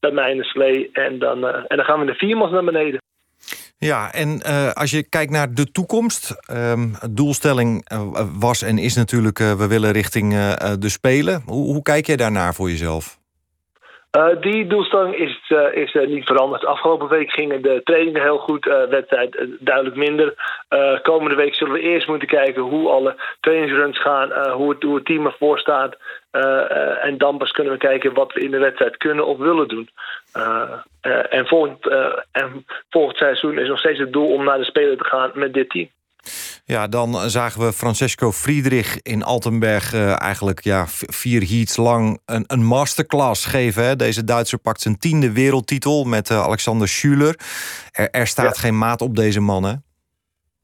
bij 0.00 0.10
mij 0.10 0.30
in 0.30 0.36
de 0.36 0.44
slee. 0.44 0.90
En 0.92 1.18
dan, 1.18 1.46
en 1.46 1.76
dan 1.76 1.84
gaan 1.84 2.00
we 2.00 2.06
de 2.06 2.14
viermans 2.14 2.52
naar 2.52 2.64
beneden. 2.64 3.02
Ja, 3.78 4.12
en 4.12 4.42
als 4.74 4.90
je 4.90 5.08
kijkt 5.08 5.32
naar 5.32 5.54
de 5.54 5.70
toekomst. 5.70 6.50
Um, 6.50 6.94
doelstelling 7.10 7.88
was 8.38 8.62
en 8.62 8.78
is 8.78 8.96
natuurlijk... 8.96 9.38
we 9.38 9.66
willen 9.68 9.92
richting 9.92 10.32
de 10.78 10.88
Spelen. 10.88 11.42
Hoe, 11.46 11.72
hoe 11.72 11.82
kijk 11.82 12.06
jij 12.06 12.16
daarnaar 12.16 12.54
voor 12.54 12.68
jezelf? 12.68 13.18
Uh, 14.16 14.40
die 14.40 14.66
doelstelling 14.66 15.14
is, 15.14 15.40
uh, 15.48 15.74
is 15.74 15.94
uh, 15.94 16.06
niet 16.06 16.24
veranderd. 16.24 16.64
Afgelopen 16.64 17.08
week 17.08 17.30
gingen 17.30 17.62
de 17.62 17.80
trainingen 17.84 18.22
heel 18.22 18.38
goed, 18.38 18.64
wedstrijd 18.90 19.46
duidelijk 19.58 19.96
minder. 19.96 20.34
komende 21.02 21.34
week 21.34 21.54
zullen 21.54 21.72
we 21.72 21.80
eerst 21.80 22.08
moeten 22.08 22.28
kijken 22.28 22.62
hoe 22.62 22.88
alle 22.88 23.16
trainingsruns 23.40 24.00
gaan, 24.00 24.50
hoe, 24.50 24.70
het, 24.70 24.82
hoe 24.82 24.94
het 24.94 25.04
team 25.04 25.26
ervoor 25.26 25.58
staat. 25.58 25.96
en 27.00 27.18
dan 27.18 27.38
pas 27.38 27.50
kunnen 27.50 27.72
we 27.72 27.78
kijken 27.78 28.14
wat 28.14 28.32
we 28.32 28.40
in 28.40 28.50
de 28.50 28.58
wedstrijd 28.58 28.96
kunnen 28.96 29.26
of 29.26 29.38
willen 29.38 29.68
doen. 29.68 29.88
en, 31.28 31.46
volgend, 31.46 31.88
en 32.32 32.64
volgend 32.90 33.16
seizoen 33.16 33.58
is 33.58 33.68
nog 33.68 33.78
steeds 33.78 33.98
het 33.98 34.12
doel 34.12 34.32
om 34.32 34.44
naar 34.44 34.58
de 34.58 34.64
Spelen 34.64 34.98
te 34.98 35.04
gaan 35.04 35.30
met 35.34 35.54
dit 35.54 35.70
team. 35.70 35.88
Ja, 36.66 36.86
dan 36.86 37.30
zagen 37.30 37.60
we 37.60 37.72
Francesco 37.72 38.32
Friedrich 38.32 39.02
in 39.02 39.22
Altenberg... 39.22 39.94
Uh, 39.94 40.20
eigenlijk 40.20 40.64
ja, 40.64 40.84
vier 40.88 41.40
heats 41.40 41.76
lang 41.76 42.20
een, 42.26 42.44
een 42.46 42.64
masterclass 42.64 43.46
geven. 43.46 43.84
Hè? 43.84 43.96
Deze 43.96 44.24
Duitser 44.24 44.58
pakt 44.58 44.80
zijn 44.80 44.98
tiende 44.98 45.32
wereldtitel 45.32 46.04
met 46.04 46.30
uh, 46.30 46.42
Alexander 46.42 46.88
Schuler. 46.88 47.38
Er, 47.92 48.10
er 48.10 48.26
staat 48.26 48.56
ja. 48.56 48.60
geen 48.60 48.78
maat 48.78 49.00
op 49.00 49.16
deze 49.16 49.40
man, 49.40 49.64
hè? 49.64 49.74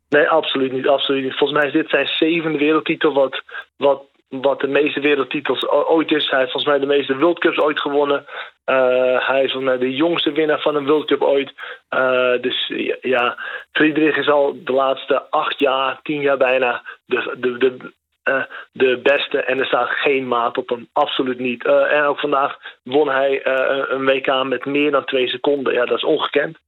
Nee, 0.09 0.29
absoluut 0.29 0.73
niet, 0.73 0.87
absoluut 0.87 1.23
niet. 1.23 1.39
Volgens 1.39 1.59
mij 1.59 1.69
is 1.69 1.75
dit 1.75 1.89
zijn 1.91 2.07
zevende 2.07 2.59
wereldtitel... 2.59 3.13
wat, 3.13 3.43
wat 3.77 4.03
wat 4.31 4.61
de 4.61 4.67
meeste 4.67 5.01
wereldtitels 5.01 5.69
ooit 5.69 6.11
is. 6.11 6.31
Hij 6.31 6.39
heeft 6.39 6.53
volgens 6.53 6.73
mij 6.73 6.81
de 6.81 6.95
meeste 6.95 7.17
World 7.17 7.39
Cups 7.39 7.59
ooit 7.59 7.81
gewonnen. 7.81 8.27
Uh, 8.67 9.29
hij 9.29 9.45
is 9.45 9.53
volgens 9.53 9.73
mij 9.73 9.79
de 9.79 9.95
jongste 9.95 10.33
winnaar 10.33 10.61
van 10.61 10.77
een 10.77 10.87
World 10.87 11.07
Cup 11.07 11.23
ooit. 11.23 11.53
Uh, 11.91 12.41
dus 12.41 12.73
ja, 13.01 13.39
Friedrich 13.73 14.17
is 14.17 14.29
al 14.29 14.57
de 14.65 14.73
laatste 14.73 15.31
acht 15.31 15.59
jaar, 15.59 16.01
tien 16.03 16.21
jaar 16.21 16.37
bijna 16.37 16.83
de, 17.05 17.37
de, 17.39 17.59
de, 17.59 17.93
uh, 18.25 18.43
de 18.73 19.01
beste. 19.03 19.43
En 19.43 19.59
er 19.59 19.67
staat 19.67 19.89
geen 19.89 20.29
maat 20.29 20.59
op 20.59 20.69
hem, 20.69 20.89
absoluut 20.93 21.39
niet. 21.39 21.65
en 21.65 22.03
ook 22.03 22.21
vandaag 22.21 22.59
won 22.83 23.09
hij 23.09 23.47
een 23.91 24.05
WK 24.05 24.45
met 24.45 24.65
meer 24.65 24.91
dan 24.91 25.05
twee 25.05 25.29
seconden. 25.29 25.73
Ja, 25.73 25.85
dat 25.85 25.97
is 25.97 26.05
ongekend. 26.05 26.59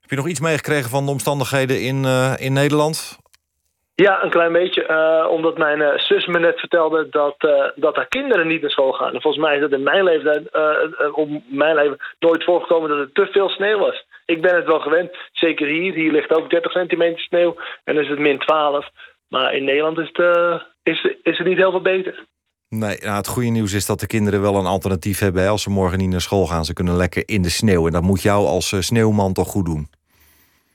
Heb 0.00 0.10
je 0.10 0.16
nog 0.16 0.28
iets 0.28 0.40
meegekregen 0.40 0.90
van 0.90 1.04
de 1.04 1.10
omstandigheden 1.10 1.80
in, 1.80 2.04
in 2.38 2.52
Nederland? 2.52 3.18
Ja, 4.04 4.22
een 4.22 4.30
klein 4.30 4.52
beetje. 4.52 4.86
Uh, 4.88 5.30
omdat 5.30 5.58
mijn 5.58 5.80
uh, 5.80 5.98
zus 5.98 6.26
me 6.26 6.38
net 6.38 6.58
vertelde 6.58 7.08
dat, 7.10 7.36
uh, 7.38 7.64
dat 7.74 7.96
haar 7.96 8.08
kinderen 8.08 8.46
niet 8.46 8.60
naar 8.60 8.70
school 8.70 8.92
gaan. 8.92 9.14
En 9.14 9.20
volgens 9.20 9.42
mij 9.44 9.54
is 9.54 9.60
dat 9.60 9.72
in 9.72 9.82
mijn 9.82 10.04
leeftijd, 10.04 10.50
op 11.12 11.28
mijn 11.46 11.74
leven, 11.74 11.98
nooit 12.18 12.44
voorgekomen 12.44 12.88
dat 12.88 12.98
er 12.98 13.12
te 13.12 13.28
veel 13.32 13.48
sneeuw 13.48 13.78
was. 13.78 14.06
Ik 14.26 14.42
ben 14.42 14.54
het 14.56 14.66
wel 14.66 14.80
gewend, 14.80 15.10
zeker 15.32 15.66
hier. 15.66 15.94
Hier 15.94 16.12
ligt 16.12 16.34
ook 16.34 16.50
30 16.50 16.72
centimeter 16.72 17.20
sneeuw 17.20 17.56
en 17.84 17.94
dan 17.94 18.04
is 18.04 18.10
het 18.10 18.18
min 18.18 18.38
12. 18.38 18.88
Maar 19.28 19.54
in 19.54 19.64
Nederland 19.64 19.98
is 19.98 20.10
het, 20.12 20.62
is, 20.82 21.04
is 21.22 21.38
het 21.38 21.46
niet 21.46 21.56
heel 21.56 21.70
veel 21.70 21.80
beter. 21.80 22.26
Nee, 22.68 22.96
nou, 23.00 23.16
het 23.16 23.28
goede 23.28 23.48
nieuws 23.48 23.72
is 23.72 23.86
dat 23.86 24.00
de 24.00 24.06
kinderen 24.06 24.40
wel 24.40 24.56
een 24.56 24.66
alternatief 24.66 25.18
hebben. 25.18 25.48
Als 25.48 25.62
ze 25.62 25.70
morgen 25.70 25.98
niet 25.98 26.10
naar 26.10 26.20
school 26.20 26.46
gaan, 26.46 26.64
ze 26.64 26.72
kunnen 26.72 26.96
lekker 26.96 27.22
in 27.26 27.42
de 27.42 27.50
sneeuw. 27.50 27.86
En 27.86 27.92
dat 27.92 28.02
moet 28.02 28.22
jou 28.22 28.46
als 28.46 28.86
sneeuwman 28.86 29.32
toch 29.32 29.48
goed 29.48 29.64
doen. 29.64 29.88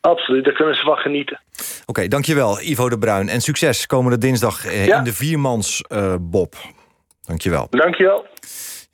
Absoluut, 0.06 0.44
daar 0.44 0.54
kunnen 0.54 0.76
ze 0.76 0.84
van 0.84 0.98
genieten. 0.98 1.40
Oké, 1.56 1.82
okay, 1.86 2.08
dankjewel 2.08 2.62
Ivo 2.62 2.90
de 2.90 2.98
Bruin. 2.98 3.30
En 3.30 3.42
succes 3.42 3.86
komende 3.86 4.18
dinsdag 4.18 4.74
ja. 4.86 4.98
in 4.98 5.04
de 5.04 5.14
viermans 5.14 5.84
uh, 5.90 6.16
Bob. 6.20 6.56
Dankjewel. 7.22 7.68
Dankjewel. 7.70 8.26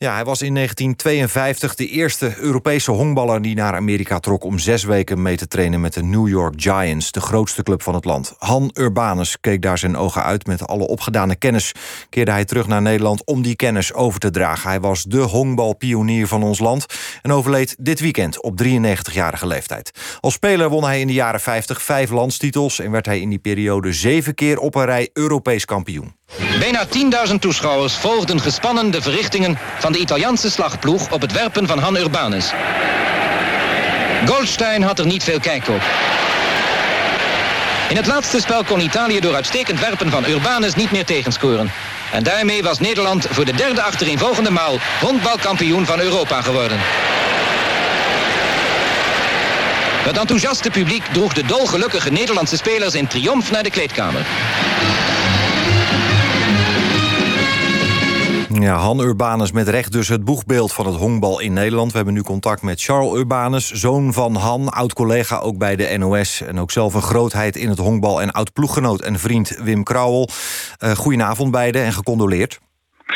Ja, 0.01 0.13
hij 0.13 0.25
was 0.25 0.41
in 0.41 0.53
1952 0.53 1.75
de 1.75 1.87
eerste 1.87 2.37
Europese 2.37 2.91
honkballer 2.91 3.41
die 3.41 3.55
naar 3.55 3.75
Amerika 3.75 4.19
trok 4.19 4.43
om 4.43 4.59
zes 4.59 4.83
weken 4.83 5.21
mee 5.21 5.37
te 5.37 5.47
trainen 5.47 5.81
met 5.81 5.93
de 5.93 6.03
New 6.03 6.27
York 6.27 6.61
Giants, 6.61 7.11
de 7.11 7.21
grootste 7.21 7.63
club 7.63 7.81
van 7.81 7.93
het 7.93 8.05
land. 8.05 8.35
Han 8.37 8.71
Urbanus 8.73 9.39
keek 9.39 9.61
daar 9.61 9.77
zijn 9.77 9.97
ogen 9.97 10.23
uit 10.23 10.47
met 10.47 10.67
alle 10.67 10.87
opgedane 10.87 11.35
kennis. 11.35 11.71
Keerde 12.09 12.31
hij 12.31 12.45
terug 12.45 12.67
naar 12.67 12.81
Nederland 12.81 13.25
om 13.25 13.41
die 13.41 13.55
kennis 13.55 13.93
over 13.93 14.19
te 14.19 14.29
dragen. 14.29 14.69
Hij 14.69 14.79
was 14.79 15.03
de 15.03 15.21
honkbalpionier 15.21 16.27
van 16.27 16.43
ons 16.43 16.59
land 16.59 16.85
en 17.21 17.31
overleed 17.31 17.75
dit 17.79 17.99
weekend 17.99 18.41
op 18.41 18.63
93-jarige 18.63 19.47
leeftijd. 19.47 19.91
Als 20.19 20.33
speler 20.33 20.69
won 20.69 20.83
hij 20.83 20.99
in 20.99 21.07
de 21.07 21.13
jaren 21.13 21.39
50 21.39 21.81
vijf 21.81 22.09
landstitels 22.09 22.79
en 22.79 22.91
werd 22.91 23.05
hij 23.05 23.19
in 23.19 23.29
die 23.29 23.39
periode 23.39 23.93
zeven 23.93 24.33
keer 24.33 24.59
op 24.59 24.75
een 24.75 24.85
rij 24.85 25.09
Europees 25.13 25.65
kampioen. 25.65 26.18
Bijna 26.59 26.85
10.000 27.27 27.35
toeschouwers 27.39 27.93
volgden 27.93 28.41
gespannen 28.41 28.91
de 28.91 29.01
verrichtingen 29.01 29.59
van 29.79 29.91
de 29.91 29.99
Italiaanse 29.99 30.51
slagploeg 30.51 31.11
op 31.11 31.21
het 31.21 31.31
werpen 31.31 31.67
van 31.67 31.79
Han 31.79 31.97
Urbanus. 31.97 32.51
Goldstein 34.25 34.81
had 34.81 34.99
er 34.99 35.05
niet 35.05 35.23
veel 35.23 35.39
kijk 35.39 35.67
op. 35.67 35.81
In 37.89 37.95
het 37.95 38.07
laatste 38.07 38.39
spel 38.39 38.63
kon 38.63 38.79
Italië 38.79 39.19
door 39.19 39.35
uitstekend 39.35 39.79
werpen 39.79 40.11
van 40.11 40.25
Urbanus 40.25 40.75
niet 40.75 40.91
meer 40.91 41.05
tegenscoren. 41.05 41.71
En 42.11 42.23
daarmee 42.23 42.63
was 42.63 42.79
Nederland 42.79 43.27
voor 43.29 43.45
de 43.45 43.53
derde 43.53 43.81
achtereenvolgende 43.81 44.51
maal 44.51 44.77
honkbalkampioen 44.99 45.85
van 45.85 45.99
Europa 45.99 46.41
geworden. 46.41 46.77
Het 50.03 50.17
enthousiaste 50.17 50.69
publiek 50.69 51.03
droeg 51.11 51.33
de 51.33 51.45
dolgelukkige 51.45 52.09
Nederlandse 52.09 52.57
spelers 52.57 52.93
in 52.93 53.07
triomf 53.07 53.51
naar 53.51 53.63
de 53.63 53.69
kleedkamer. 53.69 54.25
Ja, 58.61 58.75
Han 58.75 58.99
Urbanus 58.99 59.51
met 59.51 59.67
recht 59.67 59.91
dus 59.91 60.07
het 60.07 60.23
boegbeeld 60.23 60.73
van 60.73 60.85
het 60.85 60.95
honkbal 60.95 61.39
in 61.39 61.53
Nederland. 61.53 61.91
We 61.91 61.95
hebben 61.95 62.13
nu 62.13 62.21
contact 62.21 62.61
met 62.61 62.81
Charles 62.81 63.13
Urbanus, 63.13 63.71
zoon 63.71 64.13
van 64.13 64.35
Han, 64.35 64.69
oud-collega 64.69 65.37
ook 65.37 65.57
bij 65.57 65.75
de 65.75 65.97
NOS... 65.97 66.41
en 66.41 66.59
ook 66.59 66.71
zelf 66.71 66.93
een 66.93 67.01
grootheid 67.01 67.55
in 67.55 67.69
het 67.69 67.77
honkbal 67.77 68.21
en 68.21 68.31
oud-ploeggenoot 68.31 69.01
en 69.01 69.19
vriend 69.19 69.57
Wim 69.63 69.83
Krauwel. 69.83 70.29
Uh, 70.83 70.91
goedenavond 70.91 71.51
beiden 71.51 71.83
en 71.83 71.93
gecondoleerd. 71.93 72.59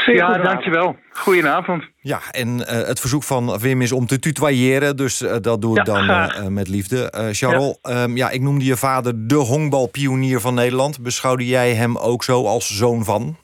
Ja, 0.06 0.38
dankjewel. 0.38 0.96
Goedenavond. 1.12 1.84
Ja, 1.98 2.20
en 2.32 2.48
uh, 2.58 2.66
het 2.66 3.00
verzoek 3.00 3.24
van 3.24 3.60
Wim 3.60 3.82
is 3.82 3.92
om 3.92 4.08
te 4.08 4.20
tutoyeren, 4.20 4.98
dus 4.98 5.22
uh, 5.22 5.36
dat 5.42 5.62
doe 5.62 5.80
ik 5.80 5.88
ja, 5.88 5.94
dan 5.94 6.10
uh, 6.10 6.48
met 6.48 6.68
liefde. 6.68 7.30
Charles, 7.32 7.78
ja. 7.82 8.04
Um, 8.04 8.18
ja, 8.18 8.30
ik 8.30 8.42
noemde 8.42 8.66
je 8.66 8.78
vader 8.78 9.28
de 9.28 9.36
honkbalpionier 9.36 10.42
van 10.42 10.54
Nederland. 10.54 11.02
Beschouwde 11.02 11.46
jij 11.46 11.74
hem 11.74 11.98
ook 11.98 12.24
zo 12.24 12.46
als 12.46 12.78
zoon 12.78 13.04
van? 13.04 13.38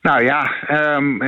Nou 0.00 0.24
ja, 0.24 0.52
um, 0.96 1.22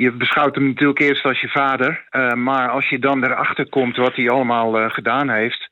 je 0.00 0.12
beschouwt 0.18 0.54
hem 0.54 0.66
natuurlijk 0.66 1.00
eerst 1.00 1.24
als 1.24 1.40
je 1.40 1.48
vader. 1.48 2.04
Uh, 2.10 2.32
maar 2.32 2.68
als 2.68 2.88
je 2.88 2.98
dan 2.98 3.24
erachter 3.24 3.68
komt 3.68 3.96
wat 3.96 4.16
hij 4.16 4.30
allemaal 4.30 4.80
uh, 4.80 4.90
gedaan 4.90 5.30
heeft. 5.30 5.68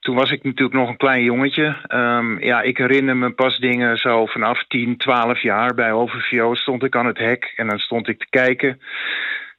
Toen 0.00 0.16
was 0.16 0.30
ik 0.30 0.42
natuurlijk 0.42 0.78
nog 0.78 0.88
een 0.88 0.96
klein 0.96 1.22
jongetje. 1.22 1.76
Um, 1.88 2.40
ja, 2.40 2.62
ik 2.62 2.78
herinner 2.78 3.16
me 3.16 3.30
pas 3.30 3.58
dingen 3.58 3.96
zo 3.96 4.26
vanaf 4.26 4.64
10, 4.66 4.96
12 4.96 5.42
jaar. 5.42 5.74
Bij 5.74 5.92
Overvio 5.92 6.54
stond 6.54 6.82
ik 6.82 6.96
aan 6.96 7.06
het 7.06 7.18
hek 7.18 7.52
en 7.56 7.66
dan 7.66 7.78
stond 7.78 8.08
ik 8.08 8.18
te 8.18 8.26
kijken. 8.30 8.80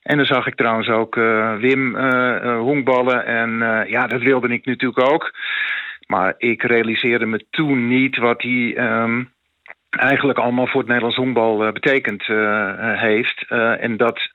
En 0.01 0.17
dan 0.17 0.25
zag 0.25 0.47
ik 0.47 0.55
trouwens 0.55 0.89
ook 0.89 1.15
Wim 1.59 1.97
honkballen. 2.57 3.25
En 3.25 3.49
ja, 3.87 4.07
dat 4.07 4.21
wilde 4.21 4.47
ik 4.47 4.65
natuurlijk 4.65 5.11
ook. 5.11 5.31
Maar 6.07 6.33
ik 6.37 6.63
realiseerde 6.63 7.25
me 7.25 7.45
toen 7.49 7.87
niet 7.87 8.17
wat 8.17 8.41
hij... 8.41 8.77
Um, 8.77 9.31
eigenlijk 9.95 10.39
allemaal 10.39 10.67
voor 10.67 10.79
het 10.79 10.87
Nederlands 10.87 11.17
honkbal 11.17 11.65
uh, 11.65 11.71
betekend 11.71 12.27
uh, 12.27 12.99
heeft. 12.99 13.45
Uh, 13.49 13.83
en 13.83 13.97
dat 13.97 14.29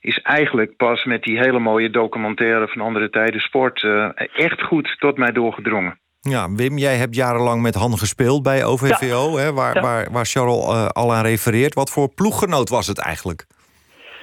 is 0.00 0.18
eigenlijk 0.18 0.76
pas 0.76 1.04
met 1.04 1.22
die 1.22 1.38
hele 1.38 1.58
mooie 1.58 1.90
documentaire 1.90 2.68
van 2.68 2.82
andere 2.82 3.10
tijden 3.10 3.40
sport 3.40 3.86
echt 4.34 4.62
goed 4.62 4.96
tot 4.98 5.18
mij 5.18 5.32
doorgedrongen. 5.32 5.98
Ja, 6.20 6.52
Wim, 6.54 6.78
jij 6.78 6.96
hebt 6.96 7.14
jarenlang 7.14 7.62
met 7.62 7.74
Han 7.74 7.98
gespeeld 7.98 8.42
bij 8.42 8.64
OVVO, 8.64 9.30
ja. 9.30 9.44
hè, 9.44 9.52
waar, 9.52 9.74
ja. 9.74 9.80
waar, 9.80 10.08
waar 10.10 10.24
Charles 10.24 10.92
al 10.92 11.14
aan 11.14 11.24
refereert. 11.24 11.74
Wat 11.74 11.90
voor 11.90 12.14
ploeggenoot 12.14 12.68
was 12.68 12.86
het 12.86 12.98
eigenlijk? 12.98 13.44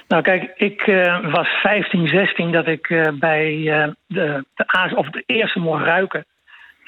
Nou 0.08 0.22
kijk, 0.22 0.52
ik 0.56 0.82
was 1.30 1.48
15, 1.48 2.08
16 2.08 2.52
dat 2.52 2.66
ik 2.66 2.88
bij 3.18 3.62
de, 4.06 4.44
de, 4.56 4.96
of 4.96 5.10
de 5.10 5.22
eerste 5.26 5.58
mocht 5.58 5.84
ruiken. 5.84 6.24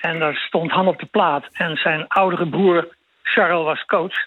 En 0.01 0.19
daar 0.19 0.35
stond 0.35 0.71
Han 0.71 0.89
op 0.89 0.99
de 0.99 1.07
plaat. 1.07 1.49
En 1.53 1.77
zijn 1.77 2.09
oudere 2.09 2.49
broer 2.49 2.89
Charles 3.23 3.65
was 3.65 3.85
coach. 3.85 4.27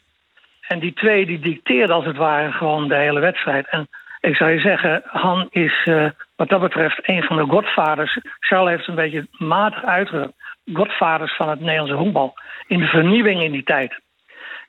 En 0.67 0.79
die 0.79 0.93
twee 0.93 1.25
die 1.25 1.39
dicteerden 1.39 1.95
als 1.95 2.05
het 2.05 2.17
ware 2.17 2.51
gewoon 2.51 2.87
de 2.87 2.95
hele 2.95 3.19
wedstrijd. 3.19 3.67
En 3.69 3.87
ik 4.19 4.35
zou 4.35 4.51
je 4.51 4.59
zeggen, 4.59 5.01
Han 5.05 5.47
is 5.49 5.85
uh, 5.85 6.09
wat 6.35 6.49
dat 6.49 6.61
betreft 6.61 6.99
een 7.01 7.23
van 7.23 7.37
de 7.37 7.43
godvaders. 7.43 8.19
Charles 8.39 8.69
heeft 8.69 8.87
een 8.87 8.95
beetje 8.95 9.27
matig 9.31 9.83
uitgedrukt. 9.83 10.33
Godvaders 10.73 11.35
van 11.35 11.49
het 11.49 11.59
Nederlandse 11.59 11.95
honkbal. 11.95 12.33
In 12.67 12.79
de 12.79 12.87
vernieuwing 12.87 13.41
in 13.41 13.51
die 13.51 13.63
tijd. 13.63 13.99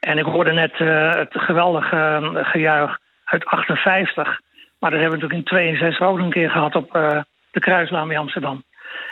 En 0.01 0.19
ik 0.19 0.25
hoorde 0.25 0.53
net 0.53 0.81
uh, 0.81 1.15
het 1.15 1.33
geweldige 1.33 2.21
uh, 2.23 2.45
gejuich 2.45 2.99
uit 3.25 3.45
58. 3.45 4.41
Maar 4.79 4.91
dat 4.91 5.01
hebben 5.01 5.19
we 5.19 5.25
natuurlijk 5.25 5.51
in 5.51 5.57
62 5.57 6.07
ook 6.07 6.19
een 6.19 6.31
keer 6.31 6.51
gehad 6.51 6.75
op 6.75 6.93
de 7.51 7.61
Kruislaan 7.61 8.09
bij 8.09 8.19
Amsterdam. 8.19 8.65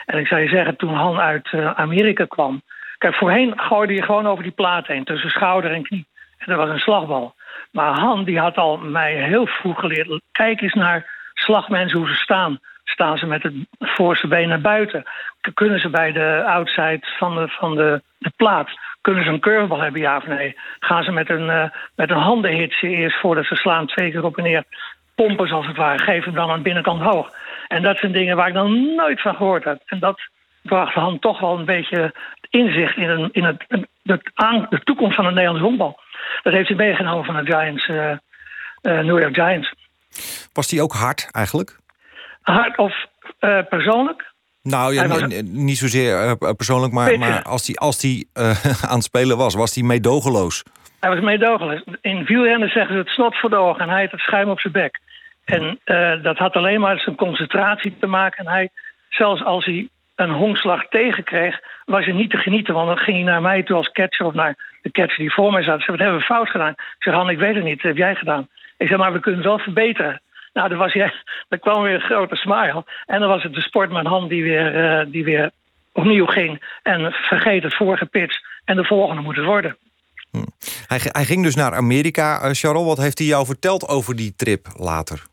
En 0.05 0.19
ik 0.19 0.27
zou 0.27 0.41
je 0.41 0.47
zeggen, 0.47 0.75
toen 0.75 0.93
Han 0.93 1.19
uit 1.19 1.53
Amerika 1.75 2.25
kwam... 2.25 2.61
Kijk, 3.05 3.17
voorheen 3.17 3.53
gooide 3.59 3.93
je 3.93 4.01
gewoon 4.01 4.27
over 4.27 4.43
die 4.43 4.51
plaat 4.51 4.87
heen, 4.87 5.03
tussen 5.03 5.29
schouder 5.29 5.71
en 5.71 5.83
knie. 5.83 6.07
En 6.37 6.45
dat 6.45 6.57
was 6.57 6.69
een 6.69 6.79
slagbal. 6.79 7.35
Maar 7.71 7.99
Han 7.99 8.23
die 8.23 8.39
had 8.39 8.57
al 8.57 8.77
mij 8.77 9.13
heel 9.13 9.47
vroeg 9.47 9.79
geleerd... 9.79 10.21
kijk 10.31 10.61
eens 10.61 10.73
naar 10.73 11.29
slagmensen 11.33 11.97
hoe 11.97 12.07
ze 12.07 12.15
staan. 12.15 12.59
Staan 12.83 13.17
ze 13.17 13.25
met 13.25 13.43
het 13.43 13.53
voorste 13.79 14.27
been 14.27 14.47
naar 14.47 14.61
buiten? 14.61 15.03
Kunnen 15.53 15.79
ze 15.79 15.89
bij 15.89 16.11
de 16.11 16.43
outside 16.45 16.99
van 17.17 17.35
de, 17.35 17.47
van 17.47 17.75
de, 17.75 18.01
de 18.17 18.31
plaat... 18.35 18.69
kunnen 19.01 19.23
ze 19.23 19.29
een 19.29 19.39
curvebal 19.39 19.81
hebben, 19.81 20.01
ja 20.01 20.17
of 20.17 20.27
nee? 20.27 20.57
Gaan 20.79 21.03
ze 21.03 21.11
met 21.11 21.29
een, 21.29 21.47
uh, 21.47 21.69
met 21.95 22.09
een 22.09 22.17
handenhitsje 22.17 22.87
eerst 22.87 23.19
voordat 23.19 23.45
ze 23.45 23.55
slaan... 23.55 23.87
twee 23.87 24.11
keer 24.11 24.23
op 24.23 24.37
en 24.37 24.43
neer 24.43 24.63
pompen, 25.15 25.51
als 25.51 25.67
het 25.67 25.77
ware. 25.77 26.21
Hem 26.21 26.33
dan 26.33 26.49
aan 26.49 26.57
de 26.57 26.63
binnenkant 26.63 27.01
hoog. 27.01 27.29
En 27.67 27.81
dat 27.81 27.97
zijn 27.97 28.11
dingen 28.11 28.35
waar 28.35 28.47
ik 28.47 28.53
dan 28.53 28.95
nooit 28.95 29.21
van 29.21 29.35
gehoord 29.35 29.63
heb. 29.63 29.81
En 29.85 29.99
dat 29.99 30.33
bracht 30.65 30.93
Han 30.93 31.19
toch 31.19 31.39
wel 31.39 31.59
een 31.59 31.65
beetje 31.65 32.13
inzicht 32.49 32.97
in, 32.97 33.09
een, 33.09 33.29
in 33.31 33.43
het, 33.43 33.65
de, 34.01 34.31
aan, 34.33 34.67
de 34.69 34.79
toekomst 34.83 35.15
van 35.15 35.25
het 35.25 35.33
Nederlands 35.33 35.65
honkbal. 35.65 35.99
Dat 36.43 36.53
heeft 36.53 36.67
hij 36.67 36.77
meegenomen 36.77 37.25
van 37.25 37.35
de 37.35 37.51
Giants, 37.51 37.87
uh, 37.87 37.97
uh, 38.05 38.19
New 38.81 39.19
York 39.19 39.35
Giants. 39.35 39.73
Was 40.53 40.71
hij 40.71 40.81
ook 40.81 40.93
hard 40.93 41.29
eigenlijk? 41.31 41.79
Hard 42.41 42.77
of 42.77 43.05
uh, 43.39 43.59
persoonlijk? 43.69 44.33
Nou, 44.61 44.93
ja, 44.93 45.07
was... 45.07 45.43
niet 45.43 45.77
zozeer 45.77 46.37
persoonlijk, 46.55 46.93
maar, 46.93 47.17
maar 47.17 47.43
als 47.43 47.67
hij 47.67 47.75
als 47.75 47.99
die, 47.99 48.29
aan 48.89 48.95
het 48.95 49.03
spelen 49.03 49.37
was, 49.37 49.55
was 49.55 49.75
hij 49.75 49.83
meedogenloos? 49.83 50.63
Hij 50.99 51.09
was 51.09 51.19
meedogenloos. 51.19 51.83
In 52.01 52.23
wielrennen 52.23 52.69
zeggen 52.69 52.93
ze 52.93 52.99
het 52.99 53.09
snot 53.09 53.39
voor 53.39 53.49
de 53.49 53.55
ogen 53.55 53.81
en 53.81 53.89
hij 53.89 54.01
had 54.01 54.11
het 54.11 54.19
schuim 54.19 54.49
op 54.49 54.59
zijn 54.59 54.73
bek. 54.73 54.99
En 55.45 55.79
dat 56.21 56.37
had 56.37 56.53
alleen 56.53 56.79
maar 56.79 56.99
zijn 56.99 57.15
concentratie 57.15 57.95
te 57.99 58.07
maken. 58.07 58.45
En 58.45 58.51
hij, 58.51 58.69
zelfs 59.09 59.43
als 59.43 59.65
hij 59.65 59.89
een 60.15 60.31
honkslag 60.31 60.87
tegenkreeg, 60.89 61.59
was 61.85 62.05
hij 62.05 62.13
niet 62.13 62.29
te 62.29 62.37
genieten. 62.37 62.73
Want 62.73 62.87
dan 62.87 62.97
ging 62.97 63.17
hij 63.17 63.25
naar 63.25 63.41
mij 63.41 63.63
toe 63.63 63.75
als 63.75 63.91
catcher 63.91 64.25
of 64.25 64.33
naar 64.33 64.77
de 64.81 64.91
catcher 64.91 65.17
die 65.17 65.33
voor 65.33 65.51
mij 65.51 65.63
zat. 65.63 65.81
Ze 65.81 65.91
wat 65.91 65.99
hebben 65.99 66.17
we 66.17 66.23
fout 66.23 66.49
gedaan? 66.49 66.71
Ik 66.71 66.95
zeg, 66.99 67.13
Han, 67.13 67.29
ik 67.29 67.37
weet 67.37 67.55
het 67.55 67.63
niet. 67.63 67.75
Dat 67.75 67.85
heb 67.85 67.97
jij 67.97 68.15
gedaan? 68.15 68.47
Ik 68.77 68.87
zeg, 68.87 68.97
maar 68.97 69.13
we 69.13 69.19
kunnen 69.19 69.39
het 69.39 69.49
wel 69.49 69.59
verbeteren. 69.59 70.21
Nou, 70.53 70.69
dan, 70.69 70.77
was 70.77 70.93
dan 71.49 71.59
kwam 71.59 71.81
weer 71.81 71.93
een 71.93 72.01
grote 72.01 72.35
smile. 72.35 72.83
En 73.05 73.19
dan 73.19 73.29
was 73.29 73.43
het 73.43 73.53
de 73.53 73.61
sportman 73.61 74.05
Han 74.05 74.27
die 74.27 74.43
weer, 74.43 74.75
uh, 74.75 75.11
die 75.11 75.23
weer 75.23 75.51
opnieuw 75.91 76.25
ging. 76.25 76.79
En 76.83 77.11
vergeet 77.11 77.63
het 77.63 77.75
vorige 77.75 78.05
pitch. 78.05 78.39
En 78.65 78.75
de 78.75 78.83
volgende 78.83 79.21
moet 79.21 79.35
het 79.35 79.45
worden. 79.45 79.77
Hm. 80.31 80.37
Hij, 80.87 80.99
hij, 81.03 81.25
ging 81.25 81.43
dus 81.43 81.55
naar 81.55 81.73
Amerika. 81.73 82.35
Uh, 82.35 82.51
Charles, 82.51 82.85
wat 82.85 82.97
heeft 82.97 83.17
hij 83.17 83.27
jou 83.27 83.45
verteld 83.45 83.87
over 83.87 84.15
die 84.15 84.33
trip 84.35 84.67
later? 84.77 85.23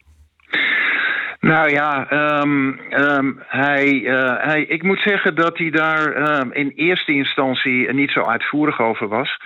Nou 1.42 1.70
ja, 1.70 2.12
um, 2.40 2.80
um, 2.90 3.42
hij, 3.46 3.92
uh, 3.92 4.34
hij, 4.38 4.62
ik 4.62 4.82
moet 4.82 5.00
zeggen 5.00 5.34
dat 5.34 5.58
hij 5.58 5.70
daar 5.70 6.38
um, 6.40 6.52
in 6.52 6.72
eerste 6.74 7.12
instantie 7.12 7.92
niet 7.92 8.10
zo 8.10 8.20
uitvoerig 8.20 8.80
over 8.80 9.08
was. 9.08 9.36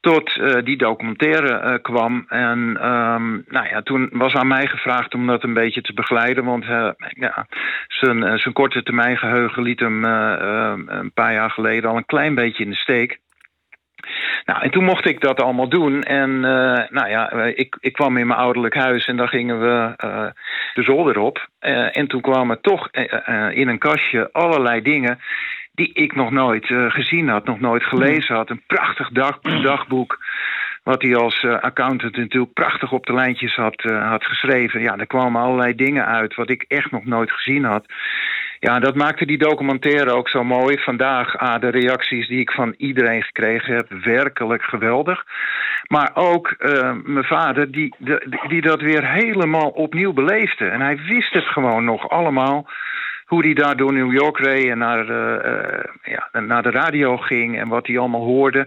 Tot 0.00 0.36
uh, 0.36 0.62
die 0.64 0.76
documentaire 0.76 1.62
uh, 1.62 1.74
kwam. 1.82 2.24
En 2.28 2.72
nou 3.48 3.68
ja, 3.68 3.82
toen 3.82 4.08
was 4.12 4.34
aan 4.34 4.46
mij 4.46 4.66
gevraagd 4.66 5.14
om 5.14 5.26
dat 5.26 5.42
een 5.42 5.54
beetje 5.54 5.82
te 5.82 5.94
begeleiden. 5.94 6.44
Want 6.44 6.64
ja, 7.08 7.46
zijn, 7.88 8.38
zijn 8.38 8.54
korte 8.54 8.82
termijn 8.82 9.16
geheugen 9.16 9.62
liet 9.62 9.80
hem 9.80 10.04
een 10.04 11.12
paar 11.14 11.32
jaar 11.32 11.50
geleden 11.50 11.90
al 11.90 11.96
een 11.96 12.06
klein 12.06 12.34
beetje 12.34 12.64
in 12.64 12.70
de 12.70 12.76
steek. 12.76 13.18
Nou, 14.44 14.62
en 14.62 14.70
toen 14.70 14.84
mocht 14.84 15.06
ik 15.06 15.20
dat 15.20 15.42
allemaal 15.42 15.68
doen. 15.68 16.02
En 16.02 16.30
uh, 16.30 16.42
nou 16.88 17.08
ja, 17.08 17.32
ik, 17.32 17.76
ik 17.80 17.92
kwam 17.92 18.16
in 18.16 18.26
mijn 18.26 18.38
ouderlijk 18.38 18.74
huis 18.74 19.06
en 19.06 19.16
dan 19.16 19.28
gingen 19.28 19.60
we 19.60 19.94
uh, 20.04 20.26
de 20.74 20.82
zolder 20.82 21.18
op. 21.18 21.48
En 21.92 22.06
toen 22.06 22.20
kwamen 22.20 22.60
toch 22.60 22.88
in 23.50 23.68
een 23.68 23.78
kastje 23.78 24.28
allerlei 24.32 24.82
dingen 24.82 25.18
die 25.74 25.92
ik 25.92 26.14
nog 26.14 26.30
nooit 26.30 26.66
gezien 26.66 27.28
had, 27.28 27.44
nog 27.44 27.60
nooit 27.60 27.84
gelezen 27.84 28.34
had. 28.34 28.50
Een 28.50 28.62
prachtig 28.66 29.08
dag, 29.08 29.40
dagboek. 29.40 30.18
Wat 30.82 31.02
hij 31.02 31.16
als 31.16 31.44
accountant 31.44 32.16
natuurlijk 32.16 32.52
prachtig 32.52 32.92
op 32.92 33.06
de 33.06 33.12
lijntjes 33.12 33.54
had, 33.54 33.82
had 33.82 34.24
geschreven. 34.24 34.80
Ja, 34.80 34.96
er 34.96 35.06
kwamen 35.06 35.42
allerlei 35.42 35.74
dingen 35.74 36.06
uit 36.06 36.34
wat 36.34 36.50
ik 36.50 36.64
echt 36.68 36.90
nog 36.90 37.04
nooit 37.04 37.32
gezien 37.32 37.64
had. 37.64 37.86
Ja, 38.62 38.78
dat 38.78 38.94
maakte 38.94 39.26
die 39.26 39.38
documentaire 39.38 40.12
ook 40.12 40.28
zo 40.28 40.44
mooi. 40.44 40.78
Vandaag, 40.78 41.58
de 41.60 41.68
reacties 41.68 42.28
die 42.28 42.40
ik 42.40 42.50
van 42.50 42.74
iedereen 42.76 43.22
gekregen 43.22 43.74
heb, 43.74 43.88
werkelijk 44.04 44.62
geweldig. 44.62 45.24
Maar 45.88 46.10
ook 46.14 46.54
uh, 46.58 46.92
mijn 47.04 47.24
vader, 47.24 47.70
die, 47.70 47.94
die 48.48 48.60
dat 48.60 48.80
weer 48.80 49.12
helemaal 49.12 49.68
opnieuw 49.68 50.12
beleefde. 50.12 50.64
En 50.66 50.80
hij 50.80 50.96
wist 50.96 51.32
het 51.32 51.44
gewoon 51.44 51.84
nog 51.84 52.08
allemaal. 52.08 52.68
Hoe 53.24 53.44
hij 53.44 53.54
daar 53.54 53.76
door 53.76 53.92
New 53.92 54.12
York 54.12 54.38
reed 54.38 54.70
en 54.70 54.78
naar, 54.78 55.04
uh, 55.10 55.84
ja, 56.02 56.40
naar 56.40 56.62
de 56.62 56.70
radio 56.70 57.16
ging 57.16 57.58
en 57.58 57.68
wat 57.68 57.86
hij 57.86 57.98
allemaal 57.98 58.24
hoorde. 58.24 58.66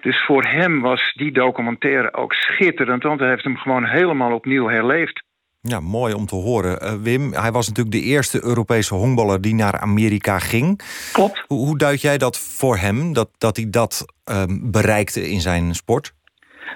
Dus 0.00 0.24
voor 0.24 0.44
hem 0.44 0.80
was 0.80 1.12
die 1.14 1.32
documentaire 1.32 2.14
ook 2.14 2.32
schitterend, 2.32 3.02
want 3.02 3.20
hij 3.20 3.28
heeft 3.28 3.44
hem 3.44 3.56
gewoon 3.56 3.84
helemaal 3.84 4.32
opnieuw 4.32 4.68
herleefd. 4.68 5.26
Ja, 5.60 5.80
mooi 5.80 6.14
om 6.14 6.26
te 6.26 6.34
horen. 6.34 6.82
Uh, 6.82 6.92
Wim, 7.02 7.32
hij 7.32 7.52
was 7.52 7.68
natuurlijk 7.68 7.96
de 7.96 8.02
eerste 8.02 8.44
Europese 8.44 8.94
honkballer 8.94 9.40
die 9.40 9.54
naar 9.54 9.78
Amerika 9.78 10.38
ging. 10.38 10.80
Klopt. 11.12 11.44
Hoe, 11.46 11.66
hoe 11.66 11.78
duid 11.78 12.00
jij 12.00 12.18
dat 12.18 12.38
voor 12.38 12.76
hem, 12.76 13.12
dat, 13.12 13.28
dat 13.38 13.56
hij 13.56 13.70
dat 13.70 14.04
uh, 14.30 14.42
bereikte 14.48 15.30
in 15.30 15.40
zijn 15.40 15.74
sport? 15.74 16.16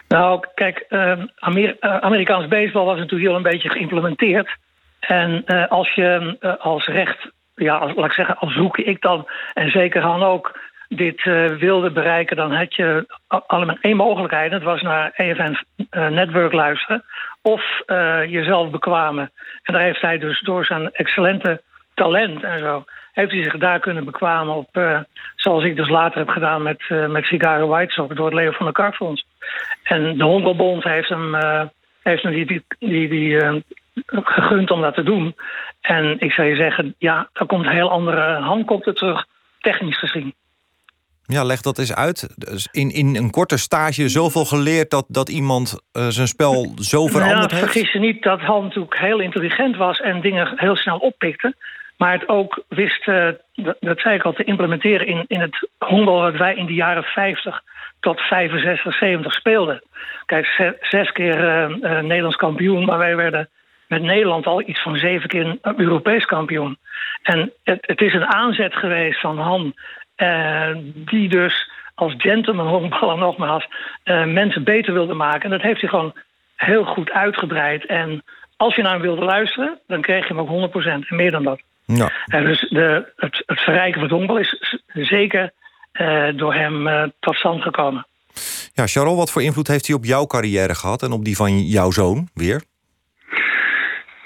Nou, 0.09 0.47
kijk, 0.55 0.87
uh, 0.89 1.25
Amer 1.35 1.77
Amerikaans 1.81 2.49
baseball 2.49 2.85
was 2.85 2.99
natuurlijk 2.99 3.29
heel 3.29 3.37
een 3.37 3.43
beetje 3.43 3.69
geïmplementeerd. 3.69 4.57
En 5.01 5.43
eh, 5.45 5.69
als 5.69 5.95
je 5.95 6.37
eh, 6.41 6.57
als 6.59 6.87
recht, 6.87 7.31
ja, 7.55 7.77
als, 7.77 7.95
laat 7.95 8.07
ik 8.07 8.13
zeggen, 8.13 8.39
als 8.39 8.55
zoek 8.55 8.79
ik 8.79 9.01
dan, 9.01 9.29
en 9.55 9.71
zeker 9.71 10.03
Han 10.03 10.23
ook, 10.23 10.61
dit 10.89 11.23
wilde 11.59 11.91
bereiken, 11.91 12.37
dan 12.37 12.53
had 12.53 12.75
je 12.75 13.07
allemaal 13.27 13.77
één 13.81 13.97
mogelijkheid. 13.97 14.51
Dat 14.51 14.63
was 14.63 14.83
naar 14.83 15.13
EFN 15.15 15.57
Network 15.91 16.53
luisteren 16.53 17.05
of 17.43 17.83
uh, 17.87 18.25
jezelf 18.25 18.71
bekwamen. 18.71 19.33
En 19.63 19.75
daar 19.75 19.83
heeft 19.83 20.01
hij 20.01 20.19
dus 20.19 20.41
door 20.41 20.65
zijn 20.65 20.93
excellente 20.93 21.63
talent 21.95 22.43
en 22.43 22.59
zo... 22.59 22.85
heeft 23.13 23.31
hij 23.31 23.43
zich 23.43 23.57
daar 23.57 23.81
kunnen 23.81 24.05
bekwamen 24.05 24.55
op... 24.55 24.77
Uh, 24.77 25.01
zoals 25.37 25.65
ik 25.65 25.77
dus 25.77 25.89
later 25.89 26.19
heb 26.19 26.29
gedaan 26.29 26.63
met, 26.63 26.83
uh, 26.89 27.07
met 27.07 27.29
White 27.31 27.93
Sox... 27.93 28.15
door 28.15 28.27
het 28.27 28.35
Leo 28.35 28.51
van 28.51 28.67
de 28.67 28.73
Karfonds. 28.73 29.27
En 29.83 30.19
de 30.19 30.25
Hondelbond 30.25 30.85
heeft 30.85 31.09
hem, 31.09 31.35
heeft 32.03 32.23
hem 32.23 32.33
die, 32.33 32.47
die, 32.47 32.65
die, 32.79 33.09
die 33.09 33.63
gegund 34.09 34.71
om 34.71 34.81
dat 34.81 34.95
te 34.95 35.03
doen. 35.03 35.37
En 35.81 36.21
ik 36.21 36.33
zou 36.33 36.49
je 36.49 36.57
zeggen, 36.57 36.95
ja, 36.99 37.29
daar 37.33 37.47
komt 37.47 37.67
een 37.67 37.73
heel 37.73 37.91
andere 37.91 38.41
handkopte 38.41 38.93
terug... 38.93 39.27
technisch 39.61 39.99
gezien. 39.99 40.35
Ja, 41.33 41.45
leg 41.45 41.61
dat 41.61 41.79
eens 41.79 41.95
uit. 41.95 42.29
Dus 42.37 42.69
in, 42.71 42.91
in 42.91 43.17
een 43.17 43.31
korte 43.31 43.59
stage 43.59 44.09
zoveel 44.09 44.45
geleerd 44.45 44.91
dat, 44.91 45.05
dat 45.09 45.29
iemand 45.29 45.81
uh, 45.93 46.07
zijn 46.09 46.27
spel 46.27 46.73
zo 46.77 47.07
veranderd 47.07 47.51
ja, 47.51 47.57
heeft? 47.57 47.73
Vergis 47.73 47.93
je 47.93 47.99
niet 47.99 48.23
dat 48.23 48.41
Han 48.41 48.63
natuurlijk 48.63 48.99
heel 48.99 49.21
intelligent 49.21 49.77
was 49.77 50.01
en 50.01 50.21
dingen 50.21 50.53
heel 50.57 50.77
snel 50.77 50.99
oppikte. 50.99 51.55
Maar 51.97 52.13
het 52.13 52.29
ook 52.29 52.65
wist, 52.69 53.07
uh, 53.07 53.29
dat, 53.55 53.77
dat, 53.81 54.01
zei 54.01 54.15
ik 54.15 54.23
al, 54.23 54.33
te 54.33 54.45
implementeren 54.45 55.07
in, 55.07 55.25
in 55.27 55.41
het 55.41 55.69
honkbal 55.79 56.21
dat 56.21 56.37
wij 56.37 56.55
in 56.55 56.67
de 56.67 56.75
jaren 56.75 57.03
50 57.03 57.63
tot 58.01 58.21
65, 58.21 58.95
70 58.95 59.33
speelden. 59.33 59.83
Kijk, 60.27 60.47
zes, 60.47 60.73
zes 60.81 61.13
keer 61.13 61.39
uh, 61.39 62.01
Nederlands 62.01 62.37
kampioen, 62.37 62.85
maar 62.85 62.99
wij 62.99 63.17
werden 63.17 63.49
met 63.89 64.03
Nederland 64.03 64.47
al 64.47 64.69
iets 64.69 64.83
van 64.83 64.97
zeven 64.97 65.29
keer 65.29 65.59
Europees 65.77 66.25
kampioen. 66.25 66.79
En 67.23 67.53
het, 67.63 67.79
het 67.81 68.01
is 68.01 68.15
een 68.15 68.27
aanzet 68.27 68.75
geweest 68.75 69.21
van 69.21 69.39
Han 69.39 69.75
die 70.95 71.29
dus 71.29 71.71
als 71.95 72.15
gentleman 72.17 72.67
honkballer 72.67 73.19
nogmaals 73.19 73.69
uh, 74.05 74.25
mensen 74.25 74.65
beter 74.65 74.93
wilde 74.93 75.15
maken. 75.15 75.43
En 75.43 75.51
dat 75.51 75.63
heeft 75.63 75.81
hij 75.81 75.91
gewoon 75.91 76.15
heel 76.57 76.85
goed 76.85 77.11
uitgebreid. 77.11 77.87
En 77.87 78.23
als 78.57 78.75
je 78.75 78.83
naar 78.83 78.93
hem 78.93 79.01
wilde 79.01 79.25
luisteren, 79.25 79.79
dan 79.87 80.01
kreeg 80.01 80.29
je 80.29 80.35
hem 80.35 80.49
ook 80.49 80.71
100% 80.71 80.75
en 80.85 81.07
meer 81.09 81.31
dan 81.31 81.43
dat. 81.43 81.61
Ja. 81.85 82.11
En 82.27 82.45
dus 82.45 82.61
de, 82.69 83.13
het, 83.17 83.43
het 83.47 83.61
verrijken 83.61 83.95
van 83.95 84.03
het 84.03 84.11
honkbal 84.11 84.39
is 84.39 84.81
zeker 84.93 85.53
uh, 85.93 86.29
door 86.37 86.55
hem 86.55 87.13
tot 87.21 87.35
stand 87.35 87.63
gekomen. 87.63 88.07
Ja, 88.75 88.87
Charles, 88.87 89.17
wat 89.17 89.31
voor 89.31 89.43
invloed 89.43 89.69
heeft 89.69 89.87
hij 89.87 89.97
op 89.97 90.05
jouw 90.05 90.27
carrière 90.27 90.75
gehad 90.75 91.03
en 91.03 91.13
op 91.13 91.25
die 91.25 91.37
van 91.37 91.61
jouw 91.61 91.91
zoon 91.91 92.29
weer? 92.35 92.63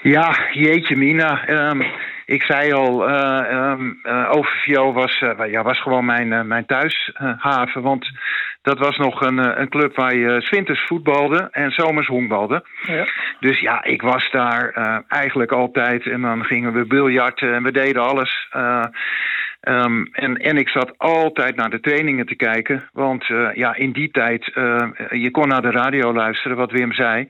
Ja, 0.01 0.49
jeetje 0.51 0.95
mina. 0.95 1.49
Um, 1.49 1.85
ik 2.27 2.43
zei 2.43 2.71
al, 2.71 3.09
uh, 3.09 3.71
um, 3.71 3.99
uh, 4.03 4.29
Overvio 4.31 4.93
was, 4.93 5.21
uh, 5.21 5.51
ja, 5.51 5.63
was 5.63 5.81
gewoon 5.81 6.05
mijn, 6.05 6.47
mijn 6.47 6.65
thuishaven. 6.65 7.81
Want 7.81 8.11
dat 8.61 8.79
was 8.79 8.97
nog 8.97 9.21
een, 9.21 9.59
een 9.59 9.69
club 9.69 9.95
waar 9.95 10.15
je 10.15 10.41
zwinters 10.41 10.85
voetbalde 10.85 11.47
en 11.51 11.71
zomers 11.71 12.07
honkbalde. 12.07 12.65
Ja. 12.81 13.05
Dus 13.39 13.59
ja, 13.59 13.83
ik 13.83 14.01
was 14.01 14.31
daar 14.31 14.71
eigenlijk 15.07 15.51
altijd. 15.51 16.05
En 16.05 16.21
dan 16.21 16.43
gingen 16.43 16.73
we 16.73 16.85
biljarten 16.85 17.53
en 17.53 17.63
we 17.63 17.71
deden 17.71 18.01
alles. 18.01 18.47
Um, 19.61 20.09
en, 20.11 20.37
en 20.37 20.57
ik 20.57 20.69
zat 20.69 20.97
altijd 20.97 21.55
naar 21.55 21.69
de 21.69 21.79
trainingen 21.79 22.25
te 22.25 22.35
kijken. 22.35 22.89
Want 22.93 23.29
uh, 23.29 23.53
ja, 23.53 23.75
in 23.75 23.91
die 23.91 24.11
tijd, 24.11 24.51
uh, 24.55 24.87
je 25.09 25.31
kon 25.31 25.47
naar 25.47 25.61
de 25.61 25.71
radio 25.71 26.13
luisteren, 26.13 26.57
wat 26.57 26.71
Wim 26.71 26.93
zei. 26.93 27.29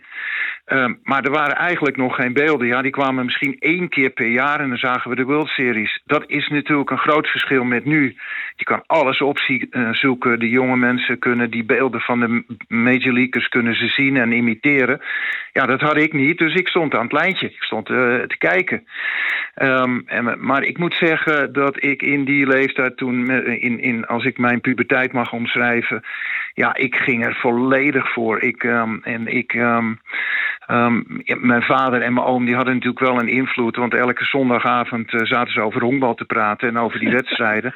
Um, 0.74 1.00
maar 1.04 1.24
er 1.24 1.32
waren 1.32 1.56
eigenlijk 1.56 1.98
nog 1.98 2.16
geen 2.16 2.34
beelden. 2.34 2.68
Ja, 2.68 2.82
die 2.82 2.92
kwamen 2.92 3.26
misschien 3.26 3.56
één 3.60 3.90
keer 3.90 4.10
per 4.10 4.28
jaar 4.28 4.60
en 4.60 4.70
dan 4.70 4.78
zagen 4.78 5.10
we 5.10 5.16
de 5.16 5.24
World 5.24 5.48
Series. 5.48 6.02
Dat 6.06 6.24
is 6.28 6.48
natuurlijk 6.48 6.90
een 6.90 6.98
groot 6.98 7.28
verschil 7.28 7.64
met 7.64 7.86
nu. 7.86 8.16
Je 8.56 8.64
kan 8.64 8.84
alles 8.86 9.22
opzoeken. 9.22 10.40
De 10.40 10.50
jonge 10.50 10.78
mensen 10.78 11.20
kunnen 11.20 11.50
die 11.50 11.64
beelden 11.64 12.02
van 12.02 12.20
de 12.20 12.44
Major 12.68 13.14
Leaguers 13.14 13.48
kunnen 13.48 13.76
ze 13.76 13.88
zien 13.88 14.18
en 14.18 14.32
imiteren. 14.32 15.02
Ja, 15.54 15.66
dat 15.66 15.82
had 15.82 15.98
ik 15.98 16.14
niet, 16.14 16.38
dus 16.38 16.54
ik 16.54 16.68
stond 16.68 16.96
aan 16.96 17.04
het 17.04 17.12
lijntje. 17.12 17.48
Ik 17.48 17.64
stond 17.64 17.90
uh, 17.90 17.98
te 18.22 18.38
kijken. 18.38 18.88
Um, 19.62 20.04
en, 20.06 20.46
maar 20.46 20.64
ik 20.64 20.78
moet 20.78 20.96
zeggen 20.96 21.54
dat 21.54 21.84
ik 21.84 22.02
in 22.02 22.26
die 22.26 22.48
leeftijd 22.48 22.98
toen, 22.98 23.30
in, 23.60 23.80
in, 23.80 24.06
als 24.06 24.26
ik 24.26 24.38
mijn 24.38 24.62
puberteit 24.62 25.14
mag 25.14 25.34
omschrijven, 25.34 26.04
ja, 26.54 26.76
ik 26.76 26.96
ging 26.96 27.26
er 27.26 27.36
volledig 27.36 28.14
voor. 28.14 28.42
Ik, 28.42 28.64
um, 28.64 29.00
en 29.04 29.28
ik, 29.28 29.54
um, 30.68 31.22
um, 31.26 31.48
mijn 31.48 31.62
vader 31.62 32.02
en 32.02 32.14
mijn 32.14 32.26
oom 32.26 32.46
die 32.46 32.56
hadden 32.56 32.74
natuurlijk 32.74 33.00
wel 33.00 33.20
een 33.20 33.28
invloed, 33.28 33.76
want 33.76 33.94
elke 33.94 34.26
zondagavond 34.26 35.14
uh, 35.14 35.22
zaten 35.24 35.54
ze 35.54 35.62
over 35.62 35.82
honkbal 35.82 36.16
te 36.16 36.26
praten 36.26 36.68
en 36.68 36.78
over 36.78 37.00
die 37.00 37.12
wedstrijden. 37.20 37.74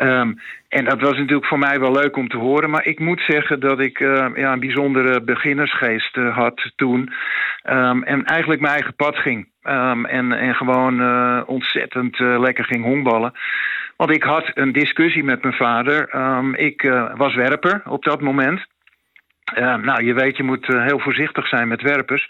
Um, 0.00 0.38
en 0.68 0.84
dat 0.84 1.00
was 1.00 1.16
natuurlijk 1.16 1.46
voor 1.46 1.58
mij 1.58 1.80
wel 1.80 1.92
leuk 1.92 2.16
om 2.16 2.28
te 2.28 2.36
horen. 2.36 2.70
Maar 2.70 2.86
ik 2.86 2.98
moet 2.98 3.20
zeggen 3.20 3.60
dat 3.60 3.80
ik 3.80 4.00
uh, 4.00 4.26
ja, 4.34 4.52
een 4.52 4.60
bijzondere 4.60 5.22
beginnersgeest 5.22 6.16
uh, 6.16 6.36
had 6.36 6.72
toen. 6.76 7.12
Um, 7.70 8.02
en 8.02 8.24
eigenlijk 8.24 8.60
mijn 8.60 8.72
eigen 8.72 8.94
pad 8.94 9.16
ging. 9.16 9.48
En, 9.62 10.32
en 10.32 10.54
gewoon 10.54 11.00
ontzettend 11.46 12.18
lekker 12.18 12.64
ging 12.64 12.84
honkballen. 12.84 13.32
Want 13.96 14.10
ik 14.10 14.22
had 14.22 14.50
een 14.54 14.72
discussie 14.72 15.24
met 15.24 15.42
mijn 15.42 15.54
vader. 15.54 16.14
Ik 16.58 16.82
was 17.16 17.34
werper 17.34 17.82
op 17.84 18.04
dat 18.04 18.20
moment. 18.20 18.66
Uh, 19.54 19.74
nou, 19.74 20.04
je 20.04 20.14
weet, 20.14 20.36
je 20.36 20.42
moet 20.42 20.68
uh, 20.68 20.84
heel 20.84 20.98
voorzichtig 20.98 21.48
zijn 21.48 21.68
met 21.68 21.82
werpers. 21.82 22.28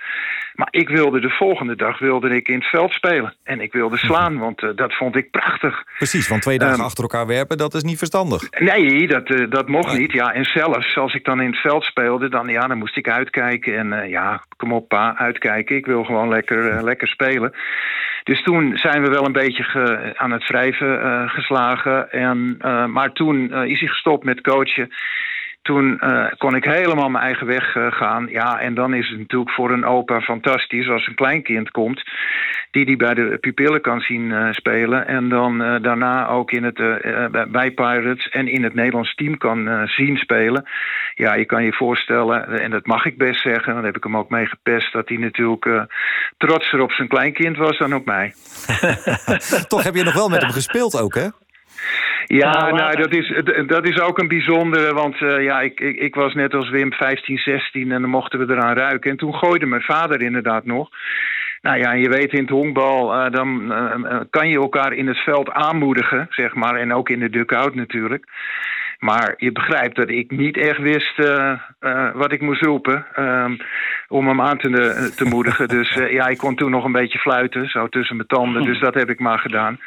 Maar 0.55 0.68
ik 0.70 0.88
wilde 0.88 1.20
de 1.20 1.31
volgende 1.31 1.76
dag 1.76 1.98
wilde 1.98 2.29
ik 2.29 2.48
in 2.48 2.55
het 2.55 2.64
veld 2.64 2.92
spelen. 2.92 3.35
En 3.44 3.61
ik 3.61 3.72
wilde 3.72 3.96
slaan, 3.96 4.38
want 4.38 4.62
uh, 4.62 4.70
dat 4.74 4.94
vond 4.94 5.16
ik 5.16 5.31
prachtig. 5.31 5.85
Precies, 5.96 6.29
want 6.29 6.42
twee 6.42 6.59
dagen 6.59 6.79
um, 6.79 6.85
achter 6.85 7.02
elkaar 7.02 7.26
werpen, 7.26 7.59
dat 7.59 7.74
is 7.74 7.83
niet 7.83 7.98
verstandig. 7.98 8.42
Nee, 8.59 9.07
dat, 9.07 9.50
dat 9.50 9.68
mocht 9.68 9.98
niet. 9.98 10.12
Ja, 10.12 10.33
en 10.33 10.44
zelfs 10.44 10.96
als 10.96 11.14
ik 11.14 11.24
dan 11.24 11.40
in 11.40 11.50
het 11.50 11.61
veld 11.61 11.85
speelde, 11.85 12.29
dan, 12.29 12.48
ja, 12.48 12.66
dan 12.66 12.79
moest 12.79 12.96
ik 12.96 13.09
uitkijken. 13.09 13.79
En 13.79 14.09
ja, 14.09 14.42
kom 14.57 14.72
op 14.72 14.88
pa, 14.88 15.16
uitkijken. 15.18 15.76
Ik 15.76 15.87
wil 15.87 16.05
gewoon 16.05 16.29
lekker, 16.29 16.85
lekker 16.85 17.09
spelen. 17.09 17.55
Dus 18.22 18.42
toen 18.42 18.76
zijn 18.76 19.02
we 19.02 19.09
wel 19.09 19.26
een 19.26 19.33
beetje 19.33 19.62
ge, 19.62 20.12
aan 20.16 20.31
het 20.31 20.46
wrijven 20.48 21.29
geslagen. 21.29 22.11
En, 22.11 22.57
maar 22.92 23.12
toen 23.12 23.52
is 23.52 23.81
hij 23.81 23.88
gestopt 23.88 24.24
met 24.24 24.40
coachen 24.40 24.90
toen 25.66 25.98
uh, 26.00 26.26
kon 26.38 26.55
ik 26.55 26.64
helemaal 26.64 27.09
mijn 27.09 27.24
eigen 27.24 27.46
weg 27.46 27.74
uh, 27.74 27.92
gaan. 27.92 28.26
Ja, 28.31 28.61
en 28.61 28.74
dan 28.74 28.94
is 28.94 29.09
het 29.09 29.18
natuurlijk 29.18 29.50
voor 29.50 29.70
een 29.70 29.85
opa 29.85 30.20
fantastisch 30.20 30.88
als 30.88 31.07
een 31.07 31.14
kleinkind 31.14 31.70
komt... 31.70 32.02
die 32.70 32.85
die 32.85 32.96
bij 32.96 33.14
de 33.14 33.38
pupillen 33.40 33.81
kan 33.81 34.00
zien 34.00 34.31
uh, 34.31 34.52
spelen... 34.52 35.07
en 35.07 35.29
dan 35.29 35.59
daarna 35.59 36.29
ook 36.29 36.50
in 36.50 36.64
het, 36.64 36.76
bij 37.50 37.70
Pirates 37.70 38.29
en 38.29 38.48
in 38.48 38.62
het 38.62 38.74
Nederlands 38.74 39.14
team 39.14 39.37
kan 39.38 39.88
zien 39.88 40.16
spelen. 40.16 40.68
Ja, 41.14 41.35
je 41.35 41.44
kan 41.44 41.64
je 41.64 41.72
voorstellen, 41.72 42.61
en 42.61 42.70
dat 42.70 42.87
mag 42.87 43.05
ik 43.05 43.18
best 43.18 43.40
zeggen... 43.40 43.74
dan 43.74 43.85
heb 43.85 43.96
ik 43.96 44.05
hem 44.05 44.16
ook 44.16 44.31
mee 44.31 44.46
gepest... 44.46 44.92
dat 44.92 45.09
hij 45.09 45.16
natuurlijk 45.16 45.87
trotser 46.37 46.81
op 46.81 46.92
zijn 46.92 47.09
kleinkind 47.09 47.57
was 47.57 47.79
dan 47.79 47.94
op 47.94 48.05
mij. 48.05 48.35
Toch 49.68 49.83
heb 49.83 49.94
je 49.94 50.05
nog 50.05 50.14
wel 50.14 50.29
met 50.29 50.42
hem 50.42 50.50
gespeeld 50.50 51.00
ook, 51.00 51.14
hè? 51.14 51.29
Ja, 52.24 52.70
nou, 52.70 52.96
dat 52.96 53.14
is, 53.14 53.42
dat 53.66 53.87
is 53.87 54.00
ook 54.00 54.18
een 54.18 54.29
bijzondere, 54.29 54.94
want 54.94 55.20
uh, 55.20 55.42
ja, 55.42 55.61
ik, 55.61 55.81
ik, 55.81 55.96
ik, 55.96 56.14
was 56.14 56.35
net 56.35 56.55
als 56.55 56.70
Wim 56.70 56.92
15, 56.92 57.38
16 57.38 57.92
en 57.92 58.00
dan 58.00 58.11
mochten 58.11 58.38
we 58.38 58.55
eraan 58.55 58.76
ruiken. 58.76 59.11
En 59.11 59.16
toen 59.16 59.35
gooide 59.35 59.66
mijn 59.66 59.83
vader 59.83 60.22
inderdaad 60.22 60.64
nog. 60.64 60.88
Nou 61.62 61.79
ja, 61.79 61.92
je 61.92 62.09
weet 62.09 62.33
in 62.33 62.40
het 62.40 62.50
honkbal, 62.50 63.14
uh, 63.14 63.31
dan 63.31 63.72
uh, 63.72 64.20
kan 64.31 64.48
je 64.48 64.57
elkaar 64.57 64.92
in 64.92 65.07
het 65.07 65.18
veld 65.18 65.50
aanmoedigen, 65.50 66.26
zeg 66.31 66.55
maar. 66.55 66.74
En 66.74 66.94
ook 66.94 67.09
in 67.09 67.18
de 67.18 67.31
dugout 67.31 67.74
natuurlijk. 67.74 68.24
Maar 68.99 69.35
je 69.37 69.53
begrijpt 69.53 69.97
dat 69.97 70.11
ik 70.11 70.31
niet 70.31 70.57
echt 70.57 70.79
wist 70.79 71.19
uh, 71.19 71.53
uh, 71.81 72.15
wat 72.15 72.33
ik 72.33 72.41
moest 72.41 72.63
roepen 72.63 73.07
um, 73.19 73.59
om 74.09 74.29
hem 74.29 74.41
aan 74.41 74.59
te, 74.59 75.13
te 75.17 75.25
moedigen. 75.25 75.69
Dus 75.69 75.97
uh, 75.97 76.13
ja, 76.13 76.27
ik 76.27 76.39
kon 76.39 76.57
toen 76.57 76.71
nog 76.71 76.85
een 76.85 76.93
beetje 76.93 77.19
fluiten, 77.19 77.69
zo 77.69 77.89
tussen 77.89 78.17
mijn 78.17 78.29
tanden. 78.29 78.63
Dus 78.63 78.81
dat 78.81 78.95
heb 78.95 79.11
ik 79.11 79.19
maar 79.19 79.39
gedaan. 79.39 79.81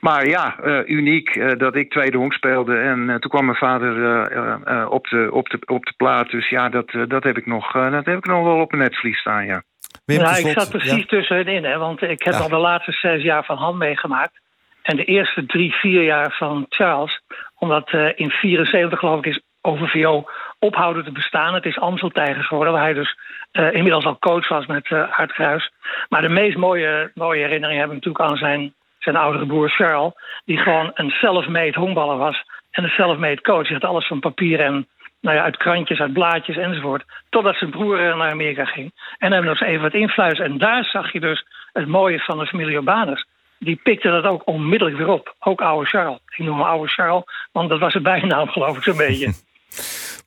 Maar 0.00 0.26
ja, 0.26 0.56
uniek 0.86 1.58
dat 1.58 1.76
ik 1.76 1.90
tweede 1.90 2.16
honk 2.16 2.32
speelde. 2.32 2.76
En 2.76 3.06
toen 3.06 3.30
kwam 3.30 3.44
mijn 3.44 3.56
vader 3.56 4.88
op, 4.88 5.06
de, 5.08 5.28
op, 5.32 5.48
de, 5.48 5.58
op 5.66 5.84
de 5.84 5.92
plaat. 5.96 6.30
Dus 6.30 6.48
ja, 6.48 6.68
dat, 6.68 6.90
dat, 7.08 7.24
heb 7.24 7.36
ik 7.36 7.46
nog, 7.46 7.72
dat 7.72 8.04
heb 8.04 8.18
ik 8.18 8.26
nog 8.26 8.44
wel 8.44 8.60
op 8.60 8.72
een 8.72 8.78
netvlies 8.78 9.18
staan, 9.18 9.46
ja. 9.46 9.62
Wim, 10.04 10.20
ik 10.20 10.58
zat 10.58 10.70
precies 10.70 10.96
ja. 10.96 11.06
tussenin, 11.06 11.64
hè, 11.64 11.78
want 11.78 12.02
ik 12.02 12.22
heb 12.22 12.34
ja. 12.34 12.40
al 12.40 12.48
de 12.48 12.56
laatste 12.56 12.92
zes 12.92 13.22
jaar 13.22 13.44
van 13.44 13.56
hand 13.56 13.78
meegemaakt. 13.78 14.40
En 14.88 14.96
de 14.96 15.04
eerste 15.04 15.46
drie, 15.46 15.72
vier 15.72 16.02
jaar 16.02 16.32
van 16.32 16.66
Charles, 16.68 17.20
omdat 17.58 17.92
uh, 17.92 18.08
in 18.14 18.30
74 18.30 18.98
geloof 18.98 19.18
ik 19.18 19.26
is 19.26 19.40
OVVO 19.60 20.24
ophouden 20.58 21.04
te 21.04 21.12
bestaan. 21.12 21.54
Het 21.54 21.64
is 21.64 21.78
Amsteltijger 21.78 22.44
geworden, 22.44 22.72
waar 22.72 22.82
hij 22.82 22.92
dus 22.92 23.16
uh, 23.52 23.72
inmiddels 23.72 24.04
al 24.04 24.18
coach 24.18 24.48
was 24.48 24.66
met 24.66 24.90
uh, 24.90 25.18
Art 25.18 25.32
Kruis. 25.32 25.72
Maar 26.08 26.22
de 26.22 26.28
meest 26.28 26.56
mooie, 26.56 27.10
mooie 27.14 27.42
herinnering 27.42 27.80
heb 27.80 27.88
ik 27.88 27.94
natuurlijk 27.94 28.24
aan 28.24 28.36
zijn, 28.36 28.74
zijn 28.98 29.16
oudere 29.16 29.46
broer 29.46 29.70
Charles, 29.70 30.12
die 30.44 30.58
gewoon 30.58 30.90
een 30.94 31.10
self-made 31.10 31.78
honkballer 31.78 32.16
was 32.16 32.44
en 32.70 32.84
een 32.84 32.90
self-made 32.90 33.40
coach. 33.40 33.68
Hij 33.68 33.78
had 33.80 33.90
alles 33.90 34.06
van 34.06 34.20
papier 34.20 34.60
en 34.60 34.88
nou 35.20 35.36
ja, 35.36 35.42
uit 35.42 35.56
krantjes, 35.56 36.00
uit 36.00 36.12
blaadjes 36.12 36.56
enzovoort. 36.56 37.04
Totdat 37.30 37.56
zijn 37.56 37.70
broer 37.70 37.98
naar 37.98 38.30
Amerika 38.30 38.64
ging. 38.64 38.92
En 39.18 39.32
hem 39.32 39.44
nog 39.44 39.60
eens 39.60 39.70
even 39.70 39.82
wat 39.82 39.94
influisteren. 39.94 40.52
En 40.52 40.58
daar 40.58 40.84
zag 40.84 41.12
je 41.12 41.20
dus 41.20 41.44
het 41.72 41.86
mooie 41.86 42.20
van 42.20 42.38
de 42.38 42.46
familie 42.46 42.76
Urbanus 42.76 43.26
die 43.58 43.80
pikte 43.82 44.08
dat 44.10 44.24
ook 44.24 44.46
onmiddellijk 44.46 44.98
weer 44.98 45.08
op. 45.08 45.34
Ook 45.40 45.60
oude 45.60 45.88
Charles. 45.88 46.20
Ik 46.26 46.38
noem 46.38 46.58
hem 46.58 46.66
oude 46.66 46.88
Charles, 46.88 47.24
want 47.52 47.68
dat 47.68 47.78
was 47.78 47.92
zijn 47.92 48.02
bijnaam 48.12 48.48
geloof 48.48 48.76
ik 48.76 48.82
zo'n 48.82 48.96
beetje. 48.96 49.32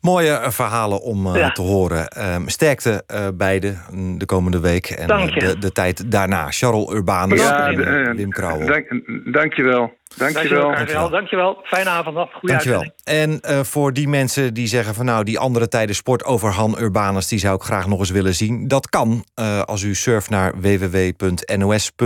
Mooie 0.01 0.51
verhalen 0.51 1.01
om 1.01 1.27
uh, 1.27 1.35
ja. 1.35 1.51
te 1.51 1.61
horen. 1.61 2.33
Um, 2.33 2.49
sterkte 2.49 3.03
uh, 3.13 3.27
beide 3.33 3.75
de 4.17 4.25
komende 4.25 4.59
week 4.59 4.85
en 4.85 5.07
dank 5.07 5.39
de, 5.39 5.57
de, 5.57 5.71
tijd 5.71 6.11
daarna. 6.11 6.51
Charles 6.51 6.93
Urbanus 6.93 7.41
ja, 7.41 7.67
en 7.67 7.79
uh, 7.79 8.11
Wim 8.13 8.29
Krauwel. 8.29 8.67
Dank, 8.67 9.01
dank 9.33 9.53
je 9.53 9.63
wel. 9.63 9.93
Dankjewel. 10.15 10.71
Dankjewel. 10.71 11.09
Dankjewel. 11.09 11.59
Fijne 11.63 11.89
avond 11.89 12.15
nog. 12.15 12.31
Goeie 12.33 12.55
Dankjewel. 12.55 12.91
En 13.03 13.39
uh, 13.41 13.59
voor 13.59 13.93
die 13.93 14.07
mensen 14.07 14.53
die 14.53 14.67
zeggen 14.67 14.95
van 14.95 15.05
nou 15.05 15.23
die 15.23 15.39
andere 15.39 15.67
tijden 15.67 15.95
sport 15.95 16.23
over 16.23 16.49
Han 16.49 16.75
Urbanus 16.79 17.27
die 17.27 17.39
zou 17.39 17.55
ik 17.55 17.61
graag 17.61 17.87
nog 17.87 17.99
eens 17.99 18.09
willen 18.09 18.35
zien. 18.35 18.67
Dat 18.67 18.89
kan 18.89 19.25
uh, 19.35 19.61
als 19.61 19.81
u 19.81 19.95
surft 19.95 20.29
naar 20.29 20.59
www.nos.nl 20.61 21.99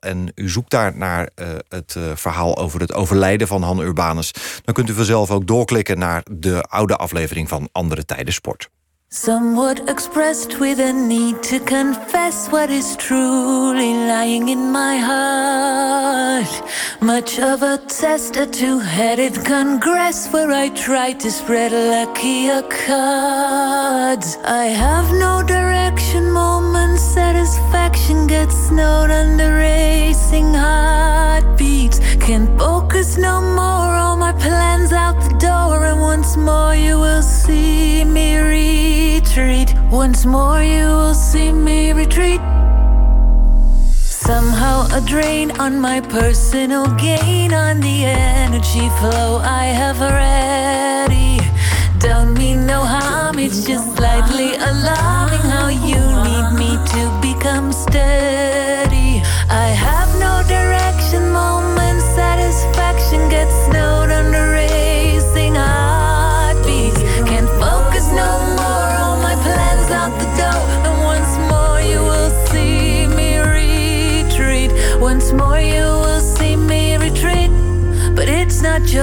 en 0.00 0.32
u 0.34 0.48
zoekt 0.48 0.70
daar 0.70 0.96
naar 0.96 1.20
uh, 1.20 1.48
het 1.68 1.96
verhaal 2.14 2.58
over 2.58 2.80
het 2.80 2.94
overlijden 2.94 3.46
van 3.46 3.62
Han 3.62 3.80
Urbanus. 3.80 4.32
Dan 4.64 4.74
kunt 4.74 4.90
u 4.90 4.92
vanzelf 4.92 5.30
ook 5.30 5.46
doorklikken 5.46 5.98
naar 5.98 6.22
de 6.30 6.62
oude 6.62 6.96
aflevering 6.96 7.48
van 7.48 7.68
Andere 7.72 8.04
Tijden 8.04 8.32
Sport. 8.32 8.68
Somewhat 9.10 9.88
expressed 9.88 10.60
with 10.60 10.78
a 10.78 10.92
need 10.92 11.42
to 11.44 11.60
confess 11.60 12.48
what 12.48 12.68
is 12.68 12.94
truly 12.96 13.94
lying 13.94 14.50
in 14.50 14.70
my 14.70 14.98
heart. 14.98 16.62
Much 17.00 17.38
of 17.38 17.62
a 17.62 17.78
test, 17.88 18.36
a 18.36 18.46
two 18.46 18.78
headed 18.78 19.34
congress 19.46 20.28
where 20.30 20.52
I 20.52 20.68
try 20.68 21.14
to 21.14 21.30
spread 21.30 21.72
luckier 21.72 22.60
cards. 22.68 24.36
I 24.44 24.66
have 24.66 25.10
no 25.14 25.42
direction, 25.42 26.30
moment 26.30 26.98
satisfaction 26.98 28.26
gets 28.26 28.68
snowed 28.68 29.10
under 29.10 29.54
racing 29.56 30.52
heartbeats. 30.52 31.98
Can't 32.20 32.58
focus 32.58 33.16
no 33.16 33.40
more, 33.40 33.94
all 34.02 34.07
my 34.32 34.38
plans 34.38 34.92
out 34.92 35.16
the 35.26 35.34
door, 35.38 35.84
and 35.84 36.00
once 36.00 36.36
more 36.36 36.74
you 36.74 36.98
will 36.98 37.22
see 37.22 38.04
me 38.04 38.36
retreat. 38.36 39.74
Once 39.90 40.26
more 40.26 40.62
you 40.62 40.86
will 41.00 41.14
see 41.14 41.50
me 41.50 41.92
retreat. 41.92 42.40
Somehow 44.28 44.86
a 44.98 45.00
drain 45.00 45.50
on 45.52 45.80
my 45.80 46.00
personal 46.00 46.84
gain 46.96 47.54
on 47.54 47.80
the 47.80 48.04
energy 48.04 48.88
flow 48.98 49.40
I 49.42 49.64
have 49.80 49.98
already. 50.08 51.40
Don't 51.98 52.34
mean 52.34 52.66
no 52.66 52.80
harm, 52.84 53.38
it's 53.38 53.64
just 53.64 53.96
slightly 53.96 54.50
alarming 54.56 55.46
how 55.54 55.68
you 55.68 56.02
need 56.28 56.48
me 56.62 56.72
to 56.92 57.02
become 57.28 57.72
steady. 57.72 59.22
I 59.64 59.68
have 59.84 59.97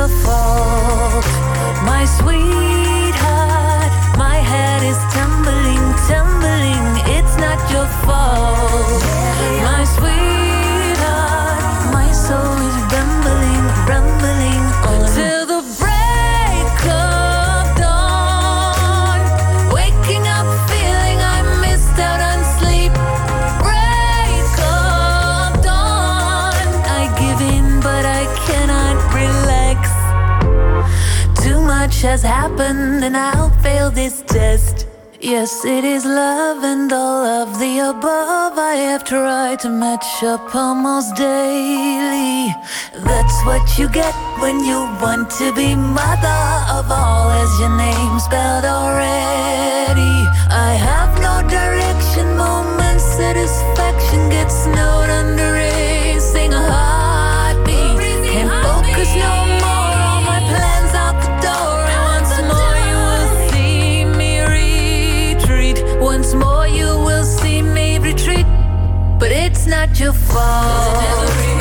your 0.08 0.18
fault, 0.24 1.26
my 1.84 2.06
sweetheart. 2.06 3.92
My 4.18 4.38
head 4.38 4.84
is 4.84 5.00
tumbling, 5.16 5.86
tumbling. 6.08 6.86
It's 7.18 7.36
not 7.38 7.58
your 7.72 7.88
fault, 8.06 9.05
has 32.06 32.22
happened, 32.22 33.04
and 33.04 33.18
I'll 33.18 33.50
fail 33.64 33.90
this 33.90 34.22
test. 34.22 34.88
Yes, 35.20 35.66
it 35.66 35.84
is 35.84 36.06
love 36.06 36.64
and 36.64 36.92
all 36.94 37.26
of 37.42 37.58
the 37.58 37.80
above. 37.80 38.54
I 38.58 38.76
have 38.90 39.04
tried 39.04 39.60
to 39.62 39.70
match 39.70 40.24
up 40.24 40.54
almost 40.54 41.16
daily. 41.16 42.54
That's 43.10 43.38
what 43.48 43.66
you 43.80 43.90
get 43.90 44.14
when 44.40 44.64
you 44.70 44.80
want 45.02 45.32
to 45.42 45.52
be 45.54 45.76
mother 45.76 46.42
of 46.78 46.86
all, 46.92 47.32
as 47.42 47.52
your 47.60 47.76
name 47.76 48.20
spelled 48.20 48.66
already. 48.66 50.16
I 50.68 50.72
have 50.90 51.12
no 51.28 51.36
direction, 51.50 52.38
moment 52.38 53.02
satisfaction 53.02 53.75
you 66.66 66.86
will 66.86 67.24
see 67.24 67.62
me 67.62 68.00
retreat, 68.00 68.46
but 69.20 69.32
it's 69.32 69.66
not 69.66 70.00
your 70.00 70.14
fault, 70.14 71.55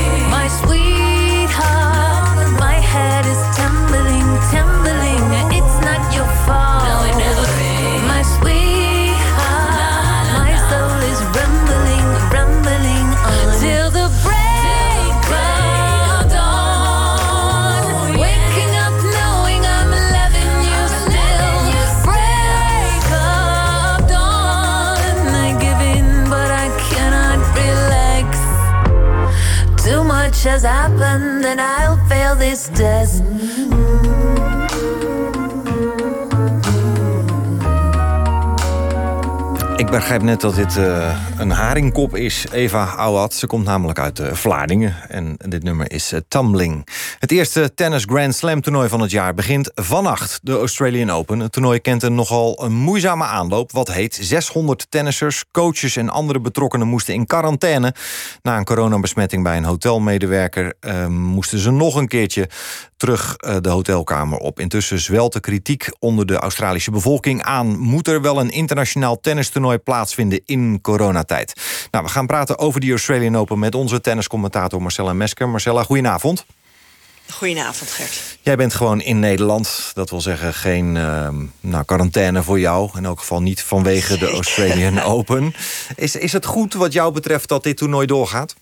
has 30.95 31.01
happened, 31.01 31.45
and 31.45 31.61
I'll 31.61 31.97
fail 32.09 32.35
this 32.37 32.69
test. 32.69 33.34
Begrijp 39.95 40.23
net 40.23 40.41
dat 40.41 40.55
dit 40.55 40.77
uh, 40.77 41.17
een 41.39 41.51
haringkop 41.51 42.17
is, 42.17 42.47
Eva 42.53 42.85
Ouwat. 42.85 43.35
Ze 43.35 43.47
komt 43.47 43.65
namelijk 43.65 43.99
uit 43.99 44.19
uh, 44.19 44.33
Vlaardingen 44.33 44.95
en 45.09 45.37
dit 45.49 45.63
nummer 45.63 45.91
is 45.91 46.13
uh, 46.13 46.21
Tumbling. 46.29 46.89
Het 47.19 47.31
eerste 47.31 47.75
tennis 47.75 48.05
Grand 48.05 48.35
Slam 48.35 48.61
toernooi 48.61 48.89
van 48.89 49.01
het 49.01 49.11
jaar 49.11 49.35
begint 49.35 49.71
vannacht. 49.75 50.41
De 50.43 50.59
Australian 50.59 51.11
Open. 51.11 51.39
Het 51.39 51.53
toernooi 51.53 51.81
kent 51.81 52.03
een 52.03 52.15
nogal 52.15 52.65
een 52.65 52.73
moeizame 52.73 53.25
aanloop. 53.25 53.73
Wat 53.73 53.93
heet 53.93 54.19
600 54.21 54.87
tennissers, 54.89 55.45
coaches 55.51 55.97
en 55.97 56.09
andere 56.09 56.41
betrokkenen 56.41 56.87
moesten 56.87 57.15
in 57.15 57.27
quarantaine. 57.27 57.95
Na 58.43 58.57
een 58.57 58.65
coronabesmetting 58.65 59.43
bij 59.43 59.57
een 59.57 59.65
hotelmedewerker 59.65 60.75
moesten 61.09 61.59
ze 61.59 61.71
nog 61.71 61.95
een 61.95 62.09
keertje 62.09 62.49
terug 62.97 63.37
de 63.37 63.69
hotelkamer 63.69 64.39
op. 64.39 64.61
Intussen 64.61 64.99
zwelt 64.99 65.33
de 65.33 65.41
kritiek 65.41 65.89
onder 65.99 66.27
de 66.27 66.37
Australische 66.37 66.91
bevolking 66.91 67.43
aan. 67.43 67.79
Moet 67.79 68.09
er 68.09 68.21
wel 68.21 68.41
een 68.41 68.51
internationaal 68.51 69.21
tennistoernooi 69.21 69.79
plaatsvinden 69.85 70.41
in 70.45 70.79
coronatijd? 70.83 71.61
Nou, 71.91 72.05
we 72.05 72.11
gaan 72.11 72.27
praten 72.27 72.59
over 72.59 72.81
die 72.81 72.91
Australian 72.91 73.37
Open 73.37 73.59
met 73.59 73.75
onze 73.75 74.01
tenniscommentator 74.01 74.83
Marcella 74.83 75.13
Mesker. 75.13 75.49
Marcella, 75.49 75.83
goedenavond. 75.83 76.47
Goedenavond, 77.33 77.91
Gert. 77.91 78.39
Jij 78.41 78.57
bent 78.57 78.75
gewoon 78.75 79.01
in 79.01 79.19
Nederland. 79.19 79.91
Dat 79.95 80.11
wil 80.11 80.21
zeggen 80.21 80.55
geen 80.55 80.95
uh, 80.95 81.29
nou, 81.61 81.85
quarantaine 81.85 82.43
voor 82.43 82.61
jou. 82.61 82.91
In 82.95 83.05
elk 83.05 83.19
geval 83.19 83.43
niet 83.43 83.63
vanwege 83.63 84.19
de 84.19 84.31
Australian 84.31 85.01
Open. 85.01 85.55
Is, 85.97 86.17
is 86.17 86.33
het 86.33 86.47
goed 86.47 86.75
wat 86.75 86.93
jou 86.93 87.13
betreft 87.13 87.49
dat 87.49 87.63
dit 87.63 87.77
toernooi 87.77 88.07
doorgaat? 88.07 88.55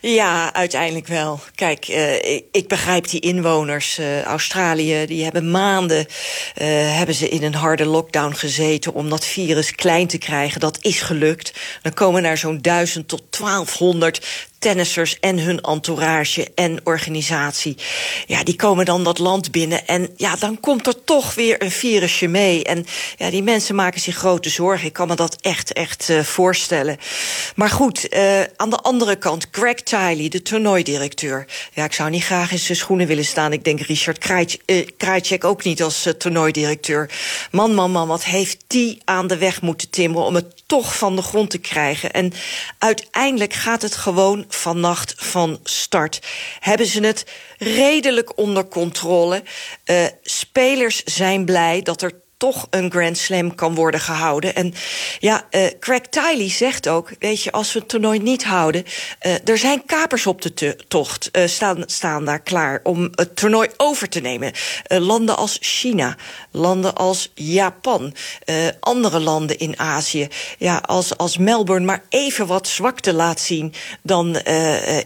Ja, 0.00 0.54
uiteindelijk 0.54 1.06
wel. 1.06 1.40
Kijk, 1.54 1.88
uh, 1.88 2.24
ik, 2.50 2.64
begrijp 2.68 3.08
die 3.08 3.20
inwoners. 3.20 3.98
Uh, 3.98 4.22
Australië, 4.22 5.06
die 5.06 5.24
hebben 5.24 5.50
maanden 5.50 5.98
uh, 5.98 6.66
hebben 6.96 7.14
ze 7.14 7.28
in 7.28 7.42
een 7.42 7.54
harde 7.54 7.84
lockdown 7.84 8.34
gezeten... 8.34 8.94
om 8.94 9.10
dat 9.10 9.26
virus 9.26 9.74
klein 9.74 10.06
te 10.06 10.18
krijgen. 10.18 10.60
Dat 10.60 10.78
is 10.80 11.00
gelukt. 11.00 11.52
Dan 11.82 11.92
komen 11.92 12.24
er 12.24 12.36
zo'n 12.36 12.58
1000 12.60 13.08
tot 13.08 13.22
1200 13.30 14.20
tennissers 14.64 15.16
en 15.20 15.38
hun 15.38 15.60
entourage 15.60 16.48
en 16.54 16.80
organisatie. 16.84 17.76
Ja, 18.26 18.44
die 18.44 18.56
komen 18.56 18.84
dan 18.84 19.04
dat 19.04 19.18
land 19.18 19.50
binnen 19.50 19.86
en 19.86 20.10
ja, 20.16 20.36
dan 20.36 20.60
komt 20.60 20.86
er 20.86 21.04
toch 21.04 21.34
weer 21.34 21.62
een 21.62 21.70
virusje 21.70 22.26
mee. 22.26 22.64
En 22.64 22.86
ja, 23.16 23.30
die 23.30 23.42
mensen 23.42 23.74
maken 23.74 24.00
zich 24.00 24.16
grote 24.16 24.48
zorgen. 24.48 24.86
Ik 24.86 24.92
kan 24.92 25.08
me 25.08 25.14
dat 25.14 25.36
echt, 25.40 25.72
echt 25.72 26.08
uh, 26.08 26.20
voorstellen. 26.20 26.96
Maar 27.54 27.70
goed, 27.70 28.14
uh, 28.14 28.40
aan 28.56 28.70
de 28.70 28.80
andere 28.80 29.16
kant, 29.16 29.46
Greg 29.50 29.74
Tiley, 29.74 30.28
de 30.28 30.42
toernooidirecteur. 30.42 31.46
Ja, 31.72 31.84
ik 31.84 31.92
zou 31.92 32.10
niet 32.10 32.24
graag 32.24 32.52
in 32.52 32.58
zijn 32.58 32.78
schoenen 32.78 33.06
willen 33.06 33.24
staan. 33.24 33.52
Ik 33.52 33.64
denk 33.64 33.80
Richard 33.80 34.18
Krajcek 34.96 35.42
uh, 35.44 35.50
ook 35.50 35.64
niet 35.64 35.82
als 35.82 36.08
toernooidirecteur. 36.18 37.10
Man, 37.50 37.74
man, 37.74 37.90
man, 37.90 38.08
wat 38.08 38.24
heeft 38.24 38.64
die 38.66 38.98
aan 39.04 39.26
de 39.26 39.36
weg 39.36 39.62
moeten 39.62 39.90
timmeren... 39.90 40.26
om 40.26 40.34
het 40.34 40.63
toch 40.66 40.96
van 40.96 41.16
de 41.16 41.22
grond 41.22 41.50
te 41.50 41.58
krijgen. 41.58 42.12
En 42.12 42.32
uiteindelijk 42.78 43.52
gaat 43.52 43.82
het 43.82 43.96
gewoon 43.96 44.44
vannacht 44.48 45.14
van 45.16 45.60
start. 45.62 46.20
Hebben 46.60 46.86
ze 46.86 47.00
het 47.00 47.26
redelijk 47.58 48.38
onder 48.38 48.68
controle. 48.68 49.42
Uh, 49.84 50.04
spelers 50.22 51.02
zijn 51.04 51.44
blij 51.44 51.82
dat 51.82 52.02
er 52.02 52.22
toch 52.36 52.66
een 52.70 52.90
Grand 52.90 53.18
Slam 53.18 53.54
kan 53.54 53.74
worden 53.74 54.00
gehouden. 54.00 54.54
En 54.54 54.74
ja, 55.18 55.46
uh, 55.50 55.66
Craig 55.80 56.00
Tiley 56.00 56.50
zegt 56.50 56.88
ook... 56.88 57.10
weet 57.18 57.42
je, 57.42 57.52
als 57.52 57.72
we 57.72 57.78
het 57.78 57.88
toernooi 57.88 58.18
niet 58.18 58.44
houden... 58.44 58.84
Uh, 59.26 59.48
er 59.48 59.58
zijn 59.58 59.86
kapers 59.86 60.26
op 60.26 60.42
de 60.42 60.76
tocht, 60.88 61.28
uh, 61.32 61.46
staan, 61.46 61.82
staan 61.86 62.24
daar 62.24 62.40
klaar... 62.40 62.80
om 62.82 63.08
het 63.14 63.36
toernooi 63.36 63.68
over 63.76 64.08
te 64.08 64.20
nemen. 64.20 64.52
landen 64.88 65.36
als 65.36 65.58
China, 65.60 66.16
landen 66.50 66.94
als 66.94 67.32
Japan... 67.34 68.14
andere 68.80 69.20
landen 69.20 69.58
in 69.58 69.78
Azië. 69.78 70.28
Ja, 70.58 70.76
als, 70.76 71.16
als 71.16 71.38
Melbourne 71.38 71.86
maar 71.86 72.02
even 72.08 72.46
wat 72.46 72.68
zwakte 72.68 73.12
laat 73.12 73.40
zien... 73.40 73.74
dan 74.02 74.36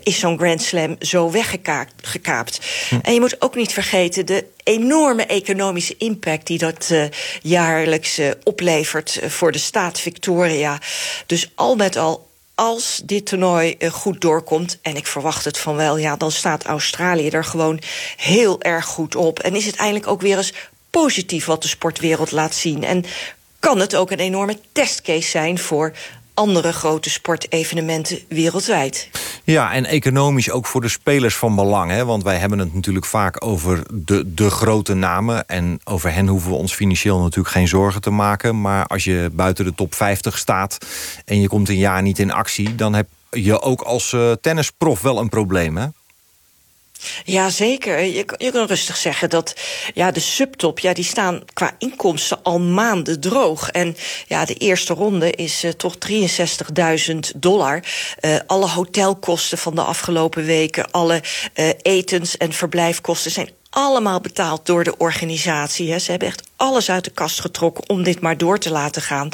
is 0.03 0.19
zo'n 0.19 0.39
Grand 0.39 0.63
Slam 0.63 0.97
zo 1.01 1.31
weggekaapt. 1.31 2.61
Hm. 2.89 2.99
En 3.03 3.15
je 3.15 3.21
moet 3.21 3.43
ook 3.43 3.55
niet 3.55 3.73
vergeten... 3.73 4.27
de 4.27 4.45
enorme 4.69 5.27
economische 5.27 5.95
impact 5.99 6.47
die 6.47 6.59
dat 6.59 6.89
uh, 6.93 7.05
jaarlijks 7.43 8.19
uh, 8.19 8.31
oplevert 8.45 9.21
uh, 9.23 9.29
voor 9.29 9.53
de 9.53 9.59
staat 9.59 10.01
Victoria. 10.01 10.79
Dus 11.27 11.51
al 11.55 11.77
met 11.77 11.97
al 11.97 12.27
als 12.55 13.01
dit 13.05 13.27
toernooi 13.27 13.77
goed 13.91 14.21
doorkomt, 14.21 14.79
en 14.83 14.97
ik 14.97 15.07
verwacht 15.07 15.45
het 15.45 15.59
van 15.59 15.77
wel... 15.77 15.97
ja, 15.97 16.17
dan 16.17 16.33
staat 16.33 16.65
Australië 16.65 17.29
er 17.29 17.45
gewoon 17.45 17.81
heel 18.17 18.63
erg 18.63 18.85
goed 18.85 19.17
op. 19.17 19.39
En 19.39 19.55
is 19.55 19.67
het 19.67 19.77
eindelijk 19.77 20.07
ook 20.07 20.21
weer 20.21 20.37
eens 20.37 20.53
positief 20.91 21.45
wat 21.45 21.63
de 21.63 21.69
sportwereld 21.69 22.31
laat 22.31 22.55
zien. 22.55 22.85
En 22.85 23.05
kan 23.59 23.81
het 23.81 23.95
ook 23.95 24.11
een 24.11 24.19
enorme 24.19 24.59
testcase 24.73 25.29
zijn 25.29 25.59
voor 25.59 25.93
andere 26.39 26.73
grote 26.73 27.11
sportevenementen 27.11 28.19
wereldwijd. 28.29 29.11
Ja, 29.45 29.73
en 29.73 29.85
economisch 29.85 30.51
ook 30.51 30.67
voor 30.67 30.81
de 30.81 30.89
spelers 30.89 31.37
van 31.37 31.55
belang. 31.55 31.91
Hè? 31.91 32.05
Want 32.05 32.23
wij 32.23 32.37
hebben 32.37 32.59
het 32.59 32.75
natuurlijk 32.75 33.07
vaak 33.07 33.45
over 33.45 33.83
de, 33.93 34.35
de 34.35 34.51
grote 34.51 34.95
namen. 34.95 35.49
En 35.49 35.81
over 35.85 36.13
hen 36.13 36.27
hoeven 36.27 36.51
we 36.51 36.57
ons 36.57 36.75
financieel 36.75 37.21
natuurlijk 37.21 37.55
geen 37.55 37.69
zorgen 37.69 38.01
te 38.01 38.11
maken. 38.11 38.61
Maar 38.61 38.87
als 38.87 39.05
je 39.05 39.31
buiten 39.33 39.65
de 39.65 39.75
top 39.75 39.95
50 39.95 40.39
staat 40.39 40.79
en 41.25 41.41
je 41.41 41.49
komt 41.49 41.69
een 41.69 41.77
jaar 41.77 42.03
niet 42.03 42.19
in 42.19 42.33
actie... 42.33 42.75
dan 42.75 42.95
heb 42.95 43.09
je 43.31 43.61
ook 43.61 43.81
als 43.81 44.13
uh, 44.13 44.33
tennisprof 44.41 45.01
wel 45.01 45.19
een 45.19 45.29
probleem, 45.29 45.77
hè? 45.77 45.87
Ja, 47.25 47.51
zeker. 47.51 48.01
Je, 48.01 48.25
je 48.37 48.51
kan 48.51 48.67
rustig 48.67 48.97
zeggen 48.97 49.31
dat 49.31 49.55
ja, 49.95 50.11
de 50.11 50.21
subtop... 50.21 50.79
Ja, 50.79 50.93
die 50.93 51.05
staan 51.05 51.43
qua 51.53 51.75
inkomsten 51.79 52.43
al 52.43 52.61
maanden 52.61 53.21
droog. 53.21 53.71
En 53.71 53.97
ja, 54.27 54.45
de 54.45 54.55
eerste 54.55 54.95
ronde 54.95 55.31
is 55.31 55.65
uh, 55.65 55.71
toch 55.71 55.95
63.000 57.11 57.19
dollar. 57.37 57.85
Uh, 58.21 58.37
alle 58.47 58.69
hotelkosten 58.69 59.59
van 59.59 59.75
de 59.75 59.83
afgelopen 59.83 60.45
weken... 60.45 60.91
alle 60.91 61.23
uh, 61.55 61.69
etens- 61.83 62.37
en 62.37 62.53
verblijfkosten 62.53 63.31
zijn 63.31 63.51
allemaal 63.71 64.21
betaald 64.21 64.67
door 64.67 64.85
de 64.85 64.97
organisatie. 64.97 65.91
Hè. 65.91 65.99
Ze 65.99 66.11
hebben 66.11 66.29
echt 66.29 66.49
alles 66.57 66.91
uit 66.91 67.05
de 67.05 67.11
kast 67.11 67.41
getrokken 67.41 67.89
om 67.89 68.03
dit 68.03 68.21
maar 68.21 68.37
door 68.37 68.59
te 68.59 68.71
laten 68.71 69.03
gaan. 69.03 69.29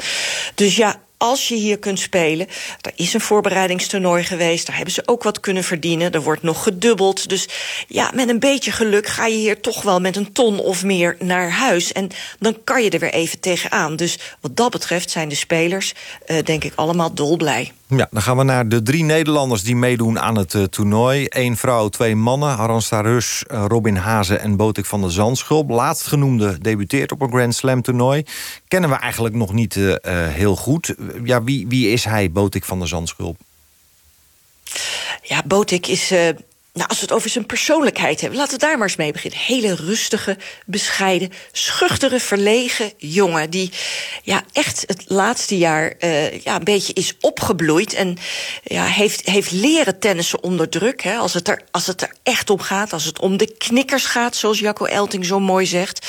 Dus 0.55 0.75
ja, 0.75 0.99
als 1.17 1.47
je 1.47 1.55
hier 1.55 1.79
kunt 1.79 1.99
spelen. 1.99 2.47
Er 2.81 2.91
is 2.95 3.13
een 3.13 3.21
voorbereidingstoernooi 3.21 4.23
geweest. 4.23 4.65
Daar 4.65 4.75
hebben 4.75 4.93
ze 4.93 5.03
ook 5.05 5.23
wat 5.23 5.39
kunnen 5.39 5.63
verdienen. 5.63 6.11
Er 6.11 6.21
wordt 6.21 6.43
nog 6.43 6.63
gedubbeld. 6.63 7.29
Dus 7.29 7.47
ja, 7.87 8.11
met 8.13 8.29
een 8.29 8.39
beetje 8.39 8.71
geluk 8.71 9.07
ga 9.07 9.25
je 9.25 9.35
hier 9.35 9.61
toch 9.61 9.81
wel 9.81 9.99
met 9.99 10.15
een 10.15 10.31
ton 10.31 10.59
of 10.59 10.83
meer 10.83 11.15
naar 11.19 11.51
huis. 11.51 11.91
En 11.91 12.09
dan 12.39 12.57
kan 12.63 12.83
je 12.83 12.89
er 12.89 12.99
weer 12.99 13.13
even 13.13 13.39
tegenaan. 13.39 13.95
Dus 13.95 14.17
wat 14.41 14.55
dat 14.55 14.71
betreft 14.71 15.09
zijn 15.09 15.29
de 15.29 15.35
spelers, 15.35 15.93
uh, 16.27 16.37
denk 16.43 16.63
ik, 16.63 16.73
allemaal 16.75 17.13
dolblij. 17.13 17.71
Ja, 17.87 18.07
dan 18.11 18.21
gaan 18.21 18.37
we 18.37 18.43
naar 18.43 18.67
de 18.67 18.81
drie 18.81 19.03
Nederlanders 19.03 19.63
die 19.63 19.75
meedoen 19.75 20.19
aan 20.19 20.37
het 20.37 20.53
uh, 20.53 20.63
toernooi. 20.63 21.25
Eén 21.29 21.57
vrouw, 21.57 21.89
twee 21.89 22.15
mannen. 22.15 22.49
Haransta 22.49 23.01
Rus, 23.01 23.43
uh, 23.51 23.65
Robin 23.67 23.95
Hazen 23.95 24.39
en 24.39 24.55
Botik 24.55 24.85
van 24.85 25.01
der 25.01 25.11
Zandschulp. 25.11 25.69
Laatstgenoemde 25.69 26.57
debuteert 26.61 27.11
op 27.11 27.21
een 27.21 27.29
Grand 27.29 27.55
Slam 27.55 27.81
toernooi. 27.81 28.23
Kennen 28.67 28.89
we 28.89 28.95
eigenlijk 28.95 29.35
nog 29.35 29.53
niet 29.53 29.75
uh, 29.75 29.95
heel 30.07 30.55
goed. 30.55 30.95
Ja, 31.23 31.43
wie, 31.43 31.67
wie 31.67 31.89
is 31.89 32.05
hij, 32.05 32.31
Botik 32.31 32.63
van 32.63 32.79
der 32.79 32.87
Zandschulp? 32.87 33.37
Ja, 35.21 35.43
Botik 35.45 35.87
is 35.87 36.13
nou, 36.75 36.89
als 36.89 36.97
we 36.97 37.03
het 37.03 37.13
over 37.13 37.29
zijn 37.29 37.45
persoonlijkheid 37.45 38.21
hebben, 38.21 38.39
laten 38.39 38.53
we 38.53 38.65
daar 38.65 38.77
maar 38.77 38.87
eens 38.87 38.95
mee 38.95 39.11
beginnen. 39.11 39.39
Hele 39.39 39.75
rustige, 39.75 40.37
bescheiden, 40.65 41.31
schuchtere, 41.51 42.19
verlegen 42.19 42.91
jongen. 42.97 43.49
Die 43.49 43.71
ja, 44.23 44.43
echt 44.51 44.83
het 44.87 45.03
laatste 45.07 45.57
jaar 45.57 45.93
uh, 45.99 46.39
ja, 46.39 46.55
een 46.55 46.63
beetje 46.63 46.93
is 46.93 47.13
opgebloeid. 47.19 47.93
En 47.93 48.17
ja, 48.63 48.85
heeft, 48.85 49.29
heeft 49.29 49.51
leren 49.51 49.99
tennissen 49.99 50.43
onder 50.43 50.69
druk. 50.69 51.01
Hè, 51.01 51.15
als, 51.15 51.33
het 51.33 51.47
er, 51.47 51.61
als 51.71 51.87
het 51.87 52.01
er 52.01 52.13
echt 52.23 52.49
om 52.49 52.59
gaat. 52.59 52.93
Als 52.93 53.05
het 53.05 53.19
om 53.19 53.37
de 53.37 53.55
knikkers 53.57 54.05
gaat, 54.05 54.35
zoals 54.35 54.59
Jacco 54.59 54.85
Elting 54.85 55.25
zo 55.25 55.39
mooi 55.39 55.65
zegt. 55.65 56.07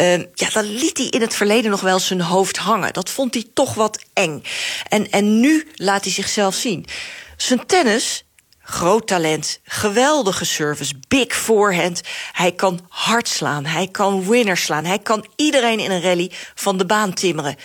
Uh, 0.00 0.16
ja, 0.16 0.50
dan 0.52 0.64
liet 0.64 0.98
hij 0.98 1.06
in 1.06 1.20
het 1.20 1.34
verleden 1.34 1.70
nog 1.70 1.80
wel 1.80 1.98
zijn 1.98 2.20
hoofd 2.20 2.56
hangen. 2.56 2.92
Dat 2.92 3.10
vond 3.10 3.34
hij 3.34 3.44
toch 3.54 3.74
wat 3.74 4.04
eng. 4.12 4.42
En, 4.88 5.10
en 5.10 5.40
nu 5.40 5.68
laat 5.74 6.04
hij 6.04 6.12
zichzelf 6.12 6.54
zien. 6.54 6.86
Zijn 7.36 7.66
tennis 7.66 8.22
Groot 8.70 9.06
talent, 9.06 9.60
geweldige 9.64 10.44
service, 10.44 10.94
big 11.08 11.36
forehand. 11.36 12.00
Hij 12.32 12.52
kan 12.52 12.80
hard 12.88 13.28
slaan, 13.28 13.66
hij 13.66 13.88
kan 13.88 14.28
winners 14.28 14.62
slaan. 14.62 14.84
Hij 14.84 14.98
kan 14.98 15.26
iedereen 15.36 15.78
in 15.78 15.90
een 15.90 16.02
rally 16.02 16.30
van 16.54 16.78
de 16.78 16.86
baan 16.86 17.12
timmeren. 17.14 17.56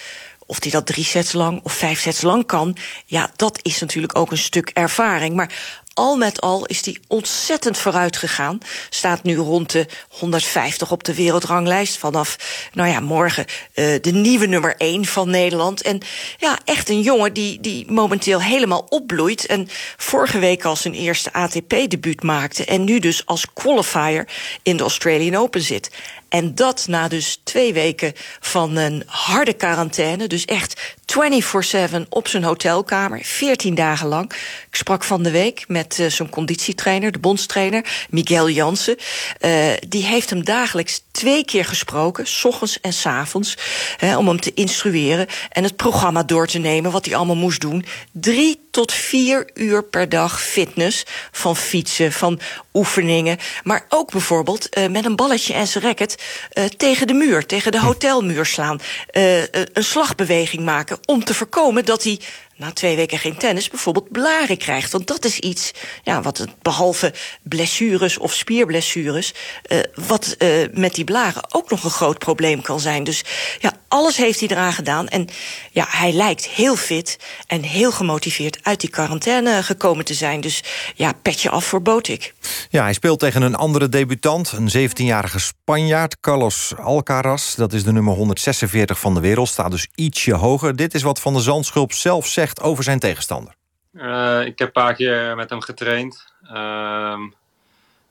Of 0.45 0.61
hij 0.61 0.71
dat 0.71 0.85
drie 0.85 1.03
sets 1.03 1.33
lang 1.33 1.59
of 1.63 1.73
vijf 1.73 1.99
sets 1.99 2.21
lang 2.21 2.45
kan... 2.45 2.75
ja, 3.05 3.31
dat 3.35 3.59
is 3.61 3.79
natuurlijk 3.79 4.17
ook 4.17 4.31
een 4.31 4.37
stuk 4.37 4.69
ervaring. 4.69 5.35
Maar 5.35 5.81
al 5.93 6.17
met 6.17 6.41
al 6.41 6.65
is 6.65 6.85
hij 6.85 6.97
ontzettend 7.07 7.77
vooruit 7.77 8.17
gegaan. 8.17 8.57
Staat 8.89 9.23
nu 9.23 9.35
rond 9.35 9.71
de 9.71 9.85
150 10.09 10.91
op 10.91 11.03
de 11.03 11.15
wereldranglijst. 11.15 11.97
Vanaf, 11.97 12.37
nou 12.73 12.89
ja, 12.89 12.99
morgen 12.99 13.45
uh, 13.75 13.85
de 14.01 14.11
nieuwe 14.11 14.45
nummer 14.45 14.75
1 14.77 15.05
van 15.05 15.29
Nederland. 15.29 15.81
En 15.81 16.01
ja, 16.37 16.57
echt 16.65 16.89
een 16.89 17.01
jongen 17.01 17.33
die, 17.33 17.59
die 17.61 17.91
momenteel 17.91 18.41
helemaal 18.41 18.85
opbloeit. 18.89 19.45
En 19.45 19.67
vorige 19.97 20.39
week 20.39 20.65
al 20.65 20.75
zijn 20.75 20.93
eerste 20.93 21.33
ATP-debuut 21.33 22.23
maakte. 22.23 22.65
En 22.65 22.83
nu 22.83 22.99
dus 22.99 23.25
als 23.25 23.45
qualifier 23.53 24.27
in 24.63 24.77
de 24.77 24.83
Australian 24.83 25.41
Open 25.41 25.61
zit. 25.61 25.89
En 26.33 26.55
dat 26.55 26.85
na 26.87 27.07
dus 27.07 27.39
twee 27.43 27.73
weken 27.73 28.13
van 28.39 28.75
een 28.75 29.03
harde 29.05 29.53
quarantaine. 29.53 30.27
Dus 30.27 30.45
echt 30.45 30.95
24-7 31.13 32.07
op 32.09 32.27
zijn 32.27 32.43
hotelkamer, 32.43 33.19
14 33.23 33.75
dagen 33.75 34.07
lang. 34.07 34.31
Ik 34.69 34.75
sprak 34.75 35.03
van 35.03 35.23
de 35.23 35.31
week 35.31 35.63
met 35.67 35.97
uh, 35.99 36.09
zijn 36.09 36.29
conditietrainer, 36.29 37.11
de 37.11 37.19
bondstrainer, 37.19 38.05
Miguel 38.09 38.49
Jansen. 38.49 38.97
Uh, 39.39 39.65
die 39.87 40.03
heeft 40.03 40.29
hem 40.29 40.43
dagelijks 40.43 41.01
twee 41.11 41.45
keer 41.45 41.65
gesproken, 41.65 42.27
s 42.27 42.45
ochtends 42.45 42.81
en 42.81 42.93
s 42.93 43.05
avonds, 43.05 43.57
hè, 43.97 44.17
om 44.17 44.27
hem 44.27 44.39
te 44.39 44.53
instrueren 44.53 45.27
en 45.49 45.63
het 45.63 45.75
programma 45.75 46.23
door 46.23 46.47
te 46.47 46.59
nemen, 46.59 46.91
wat 46.91 47.05
hij 47.05 47.15
allemaal 47.15 47.35
moest 47.35 47.61
doen. 47.61 47.85
Drie 48.11 48.61
tot 48.71 48.91
vier 48.91 49.49
uur 49.53 49.83
per 49.83 50.09
dag 50.09 50.41
fitness, 50.41 51.05
van 51.31 51.55
fietsen, 51.55 52.11
van 52.11 52.39
oefeningen, 52.73 53.37
maar 53.63 53.85
ook 53.89 54.11
bijvoorbeeld 54.11 54.77
uh, 54.77 54.87
met 54.87 55.05
een 55.05 55.15
balletje 55.15 55.53
en 55.53 55.67
zijn 55.67 55.83
racket 55.83 56.22
uh, 56.53 56.65
tegen 56.65 57.07
de 57.07 57.13
muur, 57.13 57.45
tegen 57.45 57.71
de 57.71 57.79
hotelmuur 57.79 58.45
slaan, 58.45 58.81
uh, 59.11 59.41
een 59.41 59.83
slagbeweging 59.83 60.63
maken 60.63 60.97
om 61.05 61.23
te 61.23 61.33
voorkomen 61.33 61.85
dat 61.85 62.03
hij 62.03 62.19
na 62.55 62.71
twee 62.71 62.95
weken 62.95 63.19
geen 63.19 63.37
tennis 63.37 63.69
bijvoorbeeld 63.69 64.11
blaren 64.11 64.57
krijgt. 64.57 64.91
Want 64.91 65.07
dat 65.07 65.25
is 65.25 65.39
iets, 65.39 65.71
ja, 66.03 66.21
wat 66.21 66.45
behalve 66.61 67.13
blessures 67.43 68.17
of 68.17 68.33
spierblessures... 68.33 69.33
Uh, 69.67 69.79
wat 70.07 70.35
uh, 70.39 70.67
met 70.71 70.95
die 70.95 71.03
blaren 71.03 71.53
ook 71.53 71.69
nog 71.69 71.83
een 71.83 71.89
groot 71.89 72.17
probleem 72.17 72.61
kan 72.61 72.79
zijn. 72.79 73.03
Dus 73.03 73.23
ja, 73.59 73.73
alles 73.87 74.17
heeft 74.17 74.39
hij 74.39 74.49
eraan 74.49 74.73
gedaan. 74.73 75.07
En 75.07 75.27
ja, 75.71 75.85
hij 75.89 76.11
lijkt 76.11 76.47
heel 76.47 76.75
fit 76.75 77.19
en 77.47 77.61
heel 77.61 77.91
gemotiveerd 77.91 78.59
uit 78.61 78.79
die 78.79 78.89
quarantaine 78.89 79.63
gekomen 79.63 80.05
te 80.05 80.13
zijn. 80.13 80.41
Dus 80.41 80.63
ja, 80.95 81.13
petje 81.21 81.49
af 81.49 81.65
voor 81.65 81.81
Botik. 81.81 82.33
Ja, 82.69 82.83
hij 82.83 82.93
speelt 82.93 83.19
tegen 83.19 83.41
een 83.41 83.55
andere 83.55 83.89
debutant, 83.89 84.51
een 84.51 84.89
17-jarige 84.89 85.39
Spanjaard, 85.39 86.19
Carlos 86.19 86.73
Alcaraz. 86.77 87.55
Dat 87.55 87.73
is 87.73 87.83
de 87.83 87.91
nummer 87.91 88.13
146 88.13 88.99
van 88.99 89.13
de 89.13 89.19
wereld, 89.19 89.47
staat 89.47 89.71
dus 89.71 89.87
ietsje 89.95 90.33
hoger. 90.33 90.75
Dit 90.75 90.93
is 90.93 91.01
wat 91.01 91.19
Van 91.19 91.33
de 91.33 91.39
Zandschulp 91.39 91.93
zelf 91.93 92.27
zegt 92.27 92.52
over 92.61 92.83
zijn 92.83 92.99
tegenstander. 92.99 93.55
Uh, 93.93 94.45
ik 94.45 94.59
heb 94.59 94.67
een 94.67 94.83
paar 94.83 94.93
keer 94.93 95.35
met 95.35 95.49
hem 95.49 95.61
getraind. 95.61 96.33
Uh, 96.53 97.19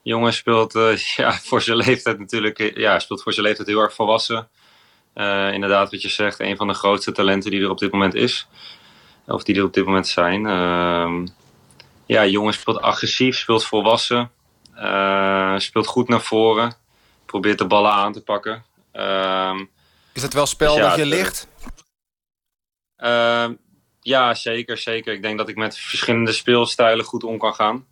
jongen 0.01 0.33
speelt 0.33 0.75
uh, 0.75 0.97
ja, 1.15 1.31
voor 1.31 1.61
zijn 1.61 1.77
leeftijd 1.77 2.19
natuurlijk 2.19 2.77
ja, 2.77 2.99
speelt 2.99 3.23
voor 3.23 3.33
zijn 3.33 3.45
leeftijd 3.45 3.67
heel 3.67 3.79
erg 3.79 3.93
volwassen. 3.93 4.47
Uh, 5.15 5.53
inderdaad, 5.53 5.91
wat 5.91 6.01
je 6.01 6.09
zegt, 6.09 6.39
een 6.39 6.57
van 6.57 6.67
de 6.67 6.73
grootste 6.73 7.11
talenten 7.11 7.51
die 7.51 7.61
er 7.61 7.69
op 7.69 7.79
dit 7.79 7.91
moment 7.91 8.13
is. 8.13 8.47
Of 9.27 9.43
die 9.43 9.55
er 9.55 9.63
op 9.63 9.73
dit 9.73 9.85
moment 9.85 10.07
zijn. 10.07 10.45
Uh, 10.45 11.25
ja, 12.05 12.25
jongen 12.25 12.53
speelt 12.53 12.81
agressief, 12.81 13.37
speelt 13.37 13.65
volwassen. 13.65 14.31
Uh, 14.75 15.57
speelt 15.57 15.87
goed 15.87 16.07
naar 16.07 16.21
voren. 16.21 16.75
Probeert 17.25 17.57
de 17.57 17.67
ballen 17.67 17.91
aan 17.91 18.13
te 18.13 18.21
pakken. 18.21 18.63
Uh, 18.93 19.59
is 20.13 20.21
het 20.21 20.33
wel 20.33 20.45
spel 20.45 20.73
dus 20.73 20.83
ja, 20.83 20.89
dat 20.89 20.97
je 20.97 21.05
ligt? 21.05 21.47
Uh, 22.97 23.49
ja, 24.03 24.33
zeker, 24.33 24.77
zeker. 24.77 25.13
Ik 25.13 25.21
denk 25.21 25.37
dat 25.37 25.49
ik 25.49 25.55
met 25.55 25.77
verschillende 25.77 26.31
speelstijlen 26.31 27.05
goed 27.05 27.23
om 27.23 27.37
kan 27.37 27.53
gaan. 27.53 27.85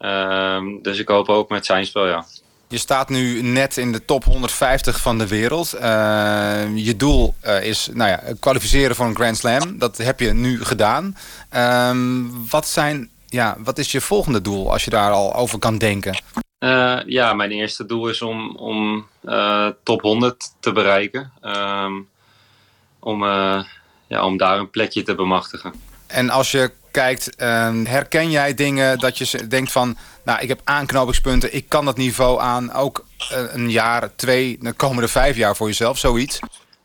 Uh, 0.00 0.82
dus 0.82 0.98
ik 0.98 1.08
hoop 1.08 1.28
ook 1.28 1.48
met 1.48 1.66
zijn 1.66 1.86
spel, 1.86 2.06
ja. 2.06 2.24
Je 2.68 2.78
staat 2.78 3.08
nu 3.08 3.42
net 3.42 3.76
in 3.76 3.92
de 3.92 4.04
top 4.04 4.24
150 4.24 5.00
van 5.00 5.18
de 5.18 5.28
wereld. 5.28 5.74
Uh, 5.74 5.80
je 6.74 6.94
doel 6.96 7.34
uh, 7.44 7.64
is 7.64 7.88
nou 7.92 8.10
ja, 8.10 8.22
kwalificeren 8.40 8.96
voor 8.96 9.06
een 9.06 9.14
Grand 9.14 9.36
Slam. 9.36 9.78
Dat 9.78 9.96
heb 9.96 10.20
je 10.20 10.32
nu 10.32 10.64
gedaan. 10.64 11.16
Uh, 11.54 11.90
wat, 12.50 12.66
zijn, 12.66 13.10
ja, 13.26 13.56
wat 13.58 13.78
is 13.78 13.92
je 13.92 14.00
volgende 14.00 14.40
doel 14.40 14.72
als 14.72 14.84
je 14.84 14.90
daar 14.90 15.10
al 15.10 15.34
over 15.34 15.58
kan 15.58 15.78
denken? 15.78 16.22
Uh, 16.58 17.00
ja, 17.06 17.32
mijn 17.32 17.50
eerste 17.50 17.86
doel 17.86 18.08
is 18.08 18.22
om, 18.22 18.56
om 18.56 19.06
top 19.82 20.00
100 20.00 20.54
te 20.60 20.72
bereiken. 20.72 21.32
Ehm, 21.40 21.92
om, 22.98 23.24
ja, 24.12 24.24
om 24.24 24.36
daar 24.36 24.58
een 24.58 24.70
plekje 24.70 25.02
te 25.02 25.14
bemachtigen. 25.14 25.72
En 26.06 26.30
als 26.30 26.50
je 26.50 26.70
kijkt, 26.90 27.34
herken 27.84 28.30
jij 28.30 28.54
dingen 28.54 28.98
dat 28.98 29.18
je 29.18 29.46
denkt 29.46 29.72
van... 29.72 29.96
nou, 30.24 30.40
ik 30.40 30.48
heb 30.48 30.60
aanknopingspunten, 30.64 31.54
ik 31.54 31.68
kan 31.68 31.84
dat 31.84 31.96
niveau 31.96 32.40
aan. 32.40 32.72
Ook 32.72 33.04
een 33.28 33.70
jaar, 33.70 34.14
twee, 34.16 34.58
de 34.60 34.72
komende 34.72 35.08
vijf 35.08 35.36
jaar 35.36 35.56
voor 35.56 35.66
jezelf, 35.66 35.98
zoiets? 35.98 36.40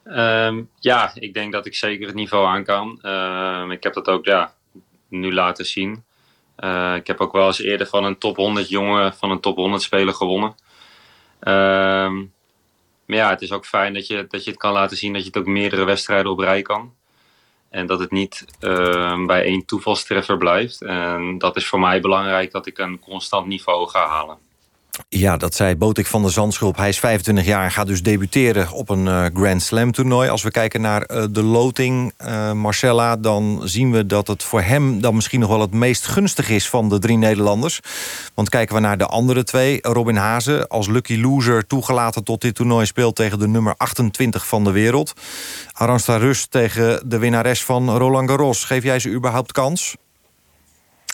Um, 0.06 0.70
ja, 0.80 1.12
ik 1.14 1.34
denk 1.34 1.52
dat 1.52 1.66
ik 1.66 1.76
zeker 1.76 2.08
het 2.08 2.16
niveau 2.16 2.48
aan 2.48 2.64
kan. 2.64 3.00
Uh, 3.02 3.64
ik 3.70 3.84
heb 3.84 3.94
dat 3.94 4.08
ook 4.08 4.26
ja, 4.26 4.54
nu 5.10 5.34
laten 5.34 5.66
zien. 5.66 6.04
Uh, 6.60 6.96
ik 6.96 7.08
heb 7.08 7.20
ook 7.20 7.32
wel 7.32 7.48
eens 7.48 7.62
eerder 7.62 7.88
van 7.88 8.04
een 8.04 8.18
top 8.18 8.36
100 8.36 8.70
jongen, 8.70 9.14
van 9.14 9.32
een 9.32 9.40
top 9.40 9.56
100 9.56 9.82
speler 9.82 10.14
gewonnen. 10.14 10.56
Maar 13.08 13.18
ja, 13.18 13.30
het 13.30 13.42
is 13.42 13.52
ook 13.52 13.66
fijn 13.66 13.94
dat 13.94 14.08
je, 14.08 14.26
dat 14.30 14.44
je 14.44 14.50
het 14.50 14.60
kan 14.60 14.72
laten 14.72 14.98
zien 14.98 15.14
dat 15.14 15.22
je 15.22 15.28
het 15.28 15.38
ook 15.38 15.46
meerdere 15.46 15.84
wedstrijden 15.84 16.32
op 16.32 16.40
rij 16.40 16.62
kan. 16.62 16.94
En 17.70 17.88
dat 17.88 18.00
het 18.00 18.12
niet 18.12 18.46
uh, 18.60 19.26
bij 19.26 19.44
één 19.44 19.66
toevalstreffer 19.66 20.38
blijft. 20.38 20.82
En 20.82 21.38
dat 21.38 21.56
is 21.56 21.68
voor 21.68 21.80
mij 21.80 22.02
belangrijk 22.02 22.52
dat 22.52 22.66
ik 22.66 22.78
een 22.78 23.00
constant 23.00 23.48
niveau 23.48 23.90
ga 23.90 24.08
halen. 24.08 24.38
Ja, 25.10 25.38
dat 25.38 25.56
zei 25.56 25.76
Botik 25.76 26.08
van 26.08 26.22
der 26.22 26.32
Zandschulp. 26.32 26.78
Hij 26.78 26.90
is 26.90 27.00
25 27.00 27.46
jaar 27.46 27.64
en 27.64 27.72
gaat 27.72 27.88
dus 27.88 28.04
debuteren 28.04 28.72
op 28.72 28.90
een 28.90 29.06
uh, 29.06 29.26
Grand 29.34 29.62
Slam 29.62 29.92
toernooi. 29.92 30.30
Als 30.30 30.44
we 30.44 30.52
kijken 30.52 30.82
naar 30.82 31.10
uh, 31.12 31.24
de 31.32 31.44
loting, 31.44 32.14
uh, 32.22 32.52
Marcella... 32.52 33.16
dan 33.16 33.62
zien 33.64 33.92
we 33.92 34.06
dat 34.06 34.28
het 34.28 34.44
voor 34.44 34.62
hem 34.62 35.02
dan 35.02 35.16
misschien 35.16 35.40
nog 35.40 35.50
wel 35.50 35.62
het 35.62 35.74
meest 35.74 36.08
gunstig 36.08 36.50
is... 36.50 36.70
van 36.70 36.90
de 36.90 37.00
drie 37.00 37.18
Nederlanders. 37.18 37.80
Want 38.34 38.50
kijken 38.50 38.76
we 38.76 38.82
naar 38.82 38.98
de 38.98 39.06
andere 39.06 39.44
twee. 39.44 39.80
Robin 39.82 40.16
Hazen 40.16 40.68
als 40.68 40.88
lucky 40.88 41.22
loser 41.22 41.68
toegelaten 41.68 42.24
tot 42.24 42.42
dit 42.42 42.56
toernooi... 42.56 42.86
speelt 42.86 43.16
tegen 43.16 43.40
de 43.40 43.48
nummer 43.48 43.74
28 43.78 44.48
van 44.48 44.64
de 44.64 44.72
wereld. 44.72 45.14
Aransta 45.72 46.18
Rust 46.18 46.52
tegen 46.52 47.10
de 47.10 47.18
winnares 47.18 47.64
van 47.64 47.98
Roland 47.98 48.30
Garros. 48.30 48.64
Geef 48.64 48.84
jij 48.84 49.00
ze 49.00 49.10
überhaupt 49.10 49.52
kans? 49.52 49.96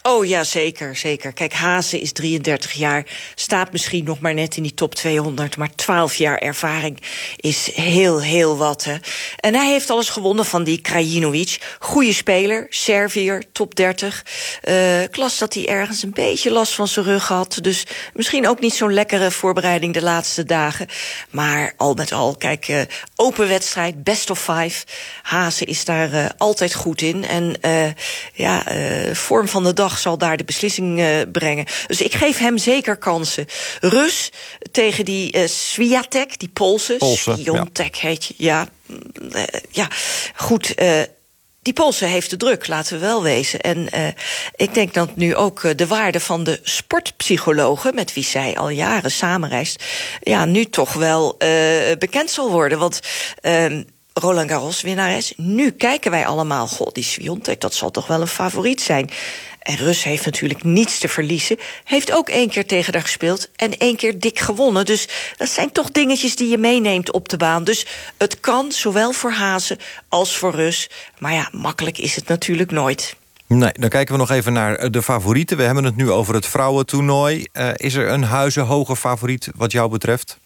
Oh 0.06 0.26
ja, 0.26 0.44
zeker, 0.44 0.96
zeker. 0.96 1.34
Kijk, 1.34 1.54
Hazen 1.54 2.00
is 2.02 2.12
33 2.12 2.72
jaar, 2.72 3.06
staat 3.36 3.72
misschien 3.72 4.04
nog 4.04 4.20
maar 4.20 4.34
net 4.34 4.58
in 4.58 4.64
die 4.64 4.74
top 4.74 4.96
200... 4.96 5.58
maar 5.58 5.76
12 5.76 6.16
jaar 6.16 6.38
ervaring 6.38 7.02
is 7.36 7.72
heel, 7.74 8.22
heel 8.22 8.58
wat. 8.58 8.84
Hè. 8.84 8.96
En 9.40 9.56
hij 9.56 9.72
heeft 9.72 9.90
alles 9.90 10.10
gewonnen 10.10 10.46
van 10.46 10.64
die 10.64 10.82
Krajinovic. 10.82 11.76
Goeie 11.80 12.14
speler, 12.14 12.66
Servier, 12.70 13.44
top 13.52 13.76
30. 13.76 14.26
Uh, 14.64 15.02
ik 15.02 15.16
las 15.16 15.38
dat 15.38 15.54
hij 15.54 15.68
ergens 15.68 16.04
een 16.04 16.14
beetje 16.14 16.52
last 16.52 16.74
van 16.74 16.88
zijn 16.88 17.06
rug 17.06 17.28
had. 17.28 17.58
Dus 17.62 17.86
misschien 18.14 18.48
ook 18.48 18.60
niet 18.60 18.74
zo'n 18.74 18.94
lekkere 18.94 19.32
voorbereiding 19.32 19.94
de 19.94 20.04
laatste 20.04 20.44
dagen. 20.44 20.88
Maar 21.30 21.74
al 21.78 21.94
met 21.94 22.12
al, 22.12 22.36
kijk, 22.36 22.68
uh, 22.68 22.82
open 23.16 23.48
wedstrijd, 23.48 24.04
best 24.04 24.30
of 24.30 24.40
five. 24.40 24.86
Hazen 25.22 25.68
is 25.68 25.86
daar 25.86 26.14
uh, 26.14 26.26
altijd 26.38 26.74
goed 26.74 27.02
in. 27.02 27.26
En 27.26 27.56
ja, 28.34 28.64
vorm 29.14 29.48
van 29.48 29.64
de 29.64 29.74
dag 29.74 29.92
zal 29.98 30.18
daar 30.18 30.38
de 30.38 30.44
beslissing 30.44 31.00
uh, 31.00 31.22
brengen. 31.32 31.66
Dus 31.88 32.02
ik 32.02 32.14
geef 32.14 32.38
hem 32.38 32.58
zeker 32.58 32.98
kansen. 32.98 33.46
Rus 33.80 34.32
tegen 34.72 35.06
die 35.06 35.38
uh, 35.38 35.48
Swiatek, 35.48 36.40
die 36.40 36.50
Poolse. 36.50 36.98
Ja. 37.38 37.66
heet 37.92 38.26
je. 38.26 38.34
Ja, 38.38 38.68
uh, 39.36 39.44
ja 39.70 39.88
goed. 40.36 40.76
die 41.62 41.74
Poolse 41.74 42.06
heeft 42.06 42.30
de 42.30 42.38
druk, 42.38 42.68
laten 42.68 42.94
we 42.94 43.00
wel 43.00 43.24
wezen. 43.24 43.62
En 43.62 43.90
ik 44.56 44.74
denk 44.74 44.94
dat 44.94 45.16
nu 45.16 45.36
ook 45.36 45.78
de 45.78 45.88
waarde 45.88 46.20
van 46.20 46.44
de 46.44 46.60
sportpsychologen... 46.64 47.96
met 47.96 48.14
wie 48.14 48.24
zij 48.24 48.56
al 48.58 48.70
jaren 48.70 49.12
samenreist... 49.12 49.84
ja, 50.22 50.46
nu 50.46 50.66
toch 50.66 50.94
wel 50.94 51.36
bekend 52.00 52.30
zal 52.30 52.52
worden. 52.52 52.80
Want 52.80 53.00
ehm, 53.42 53.84
Roland 54.14 54.50
Garros 54.50 54.82
winnares. 54.82 55.34
Nu 55.38 55.72
kijken 55.72 56.12
wij 56.12 56.26
allemaal, 56.26 56.68
god, 56.68 56.96
die 56.96 57.04
Sviontek, 57.04 57.62
dat 57.62 57.74
zal 57.74 57.92
toch 57.92 58.08
wel 58.08 58.22
een 58.22 58.28
favoriet 58.28 58.82
zijn. 58.82 59.10
En 59.64 59.76
Rus 59.76 60.04
heeft 60.04 60.26
natuurlijk 60.26 60.64
niets 60.64 60.98
te 60.98 61.08
verliezen. 61.08 61.58
Heeft 61.84 62.12
ook 62.12 62.30
één 62.30 62.50
keer 62.50 62.66
tegen 62.66 62.94
haar 62.94 63.02
gespeeld 63.02 63.50
en 63.56 63.78
één 63.78 63.96
keer 63.96 64.20
dik 64.20 64.40
gewonnen. 64.40 64.86
Dus 64.86 65.08
dat 65.38 65.50
zijn 65.50 65.72
toch 65.72 65.92
dingetjes 65.92 66.36
die 66.36 66.50
je 66.50 66.58
meeneemt 66.58 67.12
op 67.12 67.30
de 67.30 67.38
baan. 67.38 67.64
Dus 67.64 67.88
het 68.18 68.40
kan 68.40 68.72
zowel 68.72 69.12
voor 69.12 69.32
Hazen 69.32 69.78
als 70.10 70.38
voor 70.38 70.56
Rus. 70.56 70.90
Maar 71.20 71.34
ja, 71.34 71.50
makkelijk 71.52 71.98
is 71.98 72.16
het 72.16 72.28
natuurlijk 72.28 72.72
nooit. 72.72 73.16
Nee, 73.48 73.72
dan 73.74 73.90
kijken 73.90 74.14
we 74.14 74.20
nog 74.20 74.32
even 74.32 74.54
naar 74.54 74.92
de 74.92 75.02
favorieten. 75.02 75.58
We 75.58 75.64
hebben 75.64 75.84
het 75.84 75.96
nu 75.96 76.12
over 76.12 76.34
het 76.34 76.46
vrouwentoernooi. 76.46 77.46
Uh, 77.54 77.70
is 77.76 77.94
er 77.94 78.10
een 78.10 78.24
huizenhoge 78.24 78.96
favoriet 78.96 79.50
wat 79.56 79.72
jou 79.72 79.90
betreft? 79.90 80.38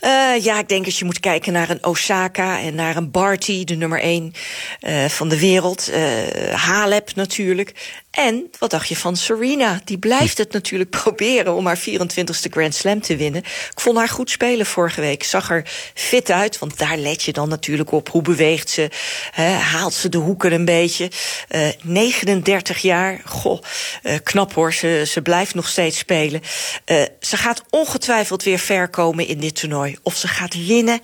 Uh, 0.00 0.44
ja, 0.44 0.58
ik 0.58 0.68
denk 0.68 0.84
dat 0.84 0.98
je 0.98 1.04
moet 1.04 1.20
kijken 1.20 1.52
naar 1.52 1.70
een 1.70 1.84
Osaka 1.84 2.60
en 2.60 2.74
naar 2.74 2.96
een 2.96 3.10
Barty, 3.10 3.64
de 3.64 3.74
nummer 3.74 4.00
1 4.00 4.32
uh, 4.80 5.04
van 5.04 5.28
de 5.28 5.38
wereld. 5.38 5.90
Uh, 5.90 6.54
Halep 6.54 7.14
natuurlijk. 7.14 8.00
En 8.12 8.50
wat 8.58 8.70
dacht 8.70 8.88
je 8.88 8.96
van 8.96 9.16
Serena? 9.16 9.80
Die 9.84 9.98
blijft 9.98 10.38
het 10.38 10.52
natuurlijk 10.52 10.90
proberen 11.02 11.54
om 11.54 11.66
haar 11.66 11.78
24ste 11.78 12.50
Grand 12.50 12.74
Slam 12.74 13.00
te 13.00 13.16
winnen. 13.16 13.40
Ik 13.44 13.80
vond 13.80 13.98
haar 13.98 14.08
goed 14.08 14.30
spelen 14.30 14.66
vorige 14.66 15.00
week. 15.00 15.24
Zag 15.24 15.50
er 15.50 15.70
fit 15.94 16.30
uit, 16.30 16.58
want 16.58 16.78
daar 16.78 16.96
let 16.96 17.22
je 17.22 17.32
dan 17.32 17.48
natuurlijk 17.48 17.92
op. 17.92 18.08
Hoe 18.08 18.22
beweegt 18.22 18.70
ze? 18.70 18.90
Hè, 19.30 19.48
haalt 19.48 19.94
ze 19.94 20.08
de 20.08 20.18
hoeken 20.18 20.52
een 20.52 20.64
beetje? 20.64 21.10
Eh 21.48 21.68
39 21.82 22.78
jaar. 22.78 23.20
Goh, 23.24 23.62
eh, 24.02 24.14
knap 24.22 24.54
hoor. 24.54 24.72
Ze, 24.72 25.04
ze 25.06 25.22
blijft 25.22 25.54
nog 25.54 25.68
steeds 25.68 25.98
spelen. 25.98 26.40
Eh, 26.84 27.02
ze 27.20 27.36
gaat 27.36 27.62
ongetwijfeld 27.70 28.42
weer 28.42 28.58
ver 28.58 28.88
komen 28.88 29.26
in 29.26 29.40
dit 29.40 29.54
toernooi. 29.54 29.96
Of 30.02 30.16
ze 30.16 30.28
gaat 30.28 30.66
winnen, 30.66 31.00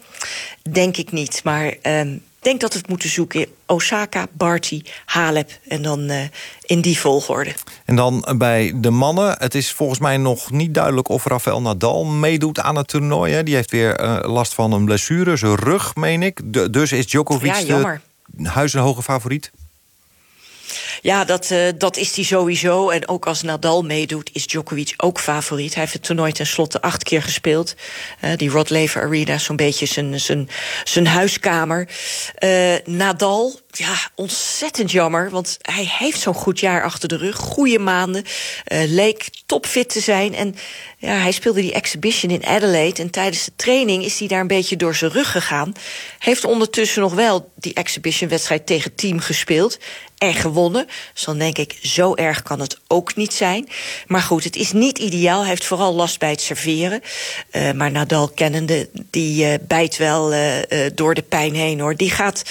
denk 0.70 0.96
ik 0.96 1.12
niet. 1.12 1.40
Maar 1.44 1.74
ehm, 1.82 2.16
denk 2.40 2.60
dat 2.60 2.72
we 2.72 2.78
het 2.78 2.88
moeten 2.88 3.08
zoeken. 3.08 3.46
Osaka, 3.66 4.26
Barty, 4.32 4.82
Halep 5.04 5.50
en 5.68 5.82
dan 5.82 6.08
eh, 6.08 6.20
in 6.62 6.80
die 6.80 6.98
volgorde. 6.98 7.54
En 7.84 7.96
dan 7.96 8.34
bij 8.36 8.72
de 8.74 8.90
mannen. 8.90 9.36
Het 9.38 9.54
is 9.54 9.72
volgens 9.72 9.98
mij 9.98 10.16
nog 10.16 10.50
niet 10.50 10.74
duidelijk 10.74 11.08
of 11.08 11.24
Rafael 11.24 11.60
Nadal 11.62 12.04
meedoet 12.04 12.60
aan 12.60 12.76
het 12.76 12.88
toernooi. 12.88 13.32
Hè. 13.32 13.42
Die 13.42 13.54
heeft 13.54 13.70
weer 13.70 13.96
eh, 13.96 14.18
last 14.32 14.54
van 14.54 14.72
een 14.72 14.84
blessure, 14.84 15.36
zijn 15.36 15.54
rug, 15.54 15.94
meen 15.94 16.22
ik. 16.22 16.40
De- 16.44 16.70
dus 16.70 16.92
is 16.92 17.06
Djokovic 17.06 17.54
Ja, 17.54 18.00
de 18.26 18.48
huizenhoge 18.48 19.02
favoriet? 19.02 19.50
Ja, 21.02 21.24
dat, 21.24 21.50
eh, 21.50 21.60
dat 21.78 21.96
is 21.96 22.14
hij 22.14 22.24
sowieso. 22.24 22.90
En 22.90 23.08
ook 23.08 23.26
als 23.26 23.42
Nadal 23.42 23.82
meedoet, 23.82 24.30
is 24.32 24.46
Djokovic 24.46 24.94
ook 24.96 25.20
favoriet. 25.20 25.72
Hij 25.72 25.82
heeft 25.82 25.94
het 25.94 26.02
toernooi 26.02 26.32
tenslotte 26.32 26.80
acht 26.80 27.02
keer 27.02 27.22
gespeeld. 27.22 27.74
Eh, 28.20 28.30
die 28.36 28.50
Rod 28.50 28.70
Laver 28.70 29.02
Arena 29.02 29.38
zo'n 29.38 29.56
beetje 29.56 29.86
zijn, 29.86 30.20
zijn, 30.20 30.48
zijn 30.84 31.06
huiskamer. 31.06 31.88
Eh, 32.34 32.74
Nadal, 32.84 33.60
ja, 33.78 34.10
ontzettend 34.14 34.90
jammer. 34.90 35.30
Want 35.30 35.58
hij 35.62 35.92
heeft 35.98 36.20
zo'n 36.20 36.34
goed 36.34 36.60
jaar 36.60 36.82
achter 36.82 37.08
de 37.08 37.16
rug. 37.16 37.36
Goede 37.36 37.78
maanden. 37.78 38.24
eh, 38.64 38.80
leek 38.86 39.28
topfit 39.46 39.88
te 39.90 40.00
zijn. 40.00 40.34
En 40.34 40.54
ja, 40.98 41.14
hij 41.14 41.32
speelde 41.32 41.60
die 41.60 41.72
exhibition 41.72 42.32
in 42.32 42.46
Adelaide. 42.46 43.02
En 43.02 43.10
tijdens 43.10 43.44
de 43.44 43.52
training 43.56 44.04
is 44.04 44.18
hij 44.18 44.28
daar 44.28 44.40
een 44.40 44.46
beetje 44.46 44.76
door 44.76 44.94
zijn 44.94 45.10
rug 45.10 45.30
gegaan. 45.30 45.72
Heeft 46.18 46.44
ondertussen 46.44 47.02
nog 47.02 47.14
wel 47.14 47.50
die 47.54 47.74
exhibition-wedstrijd 47.74 48.66
tegen 48.66 48.94
team 48.94 49.18
gespeeld. 49.20 49.78
En 50.18 50.34
gewonnen. 50.34 50.86
Dus 51.14 51.24
dan 51.24 51.38
denk 51.38 51.58
ik, 51.58 51.78
zo 51.82 52.14
erg 52.14 52.42
kan 52.42 52.60
het 52.60 52.78
ook 52.86 53.16
niet 53.16 53.32
zijn. 53.32 53.68
Maar 54.06 54.20
goed, 54.20 54.44
het 54.44 54.56
is 54.56 54.72
niet 54.72 54.98
ideaal. 54.98 55.40
Hij 55.40 55.48
heeft 55.48 55.64
vooral 55.64 55.94
last 55.94 56.18
bij 56.18 56.30
het 56.30 56.40
serveren. 56.40 57.02
Eh, 57.50 57.72
maar 57.72 57.90
Nadal 57.90 58.28
kennende, 58.28 58.88
die 59.10 59.44
eh, 59.44 59.54
bijt 59.68 59.96
wel 59.96 60.34
door 60.94 61.14
de 61.14 61.22
pijn 61.22 61.54
heen 61.54 61.80
hoor. 61.80 61.96
Die 61.96 62.10
gaat, 62.10 62.42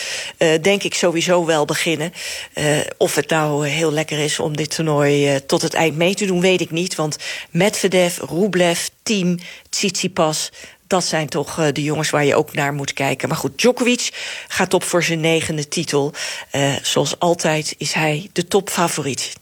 denk 0.61 0.84
ik, 0.84 0.93
sowieso 0.93 1.16
wel 1.26 1.65
beginnen. 1.65 2.13
Eh, 2.53 2.65
of 2.97 3.15
het 3.15 3.30
nou 3.30 3.68
heel 3.68 3.91
lekker 3.91 4.20
is 4.20 4.39
om 4.39 4.57
dit 4.57 4.76
toernooi 4.76 5.28
eh, 5.28 5.36
tot 5.36 5.61
het 5.61 5.74
eind 5.74 5.95
mee 5.95 6.15
te 6.15 6.26
doen, 6.26 6.41
weet 6.41 6.61
ik 6.61 6.72
niet. 6.72 6.95
Want 6.95 7.18
Medvedev, 7.49 8.18
Rublev, 8.18 8.88
Team, 9.03 9.39
Tsitsipas... 9.70 10.51
Dat 10.88 11.03
zijn 11.03 11.30
toch 11.30 11.59
eh, 11.59 11.68
de 11.74 11.84
jongens 11.84 12.09
waar 12.09 12.26
je 12.26 12.36
ook 12.36 12.53
naar 12.53 12.74
moet 12.74 12.93
kijken. 12.93 13.28
Maar 13.28 13.38
goed, 13.38 13.57
Djokovic 13.57 14.09
gaat 14.47 14.74
op 14.74 14.84
voor 14.84 15.03
zijn 15.03 15.20
negende 15.20 15.68
titel. 15.68 16.13
Zoals 16.82 17.20
altijd 17.20 17.76
is 17.78 17.93
hij 17.93 18.30
de 18.34 18.47
topfavoriet. 18.47 19.34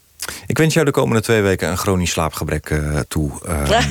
Ik 0.48 0.58
wens 0.58 0.74
jou 0.74 0.86
de 0.86 0.92
komende 0.92 1.22
twee 1.22 1.42
weken 1.42 1.70
een 1.70 1.78
chronisch 1.78 2.12
slaapgebrek 2.12 2.82
toe. 3.08 3.32
eh, 3.46 3.70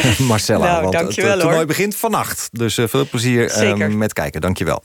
Marcella, 0.18 0.66
Nou, 0.66 0.80
want 0.80 0.92
dankjewel, 0.92 1.30
het 1.30 1.38
toernooi 1.38 1.58
hoor. 1.58 1.66
begint 1.66 1.96
vannacht. 1.96 2.48
Dus 2.52 2.78
eh, 2.78 2.88
veel 2.88 3.08
plezier 3.08 3.50
eh, 3.50 3.56
Zeker. 3.56 3.90
met 3.90 4.12
kijken, 4.12 4.40
dankjewel. 4.40 4.82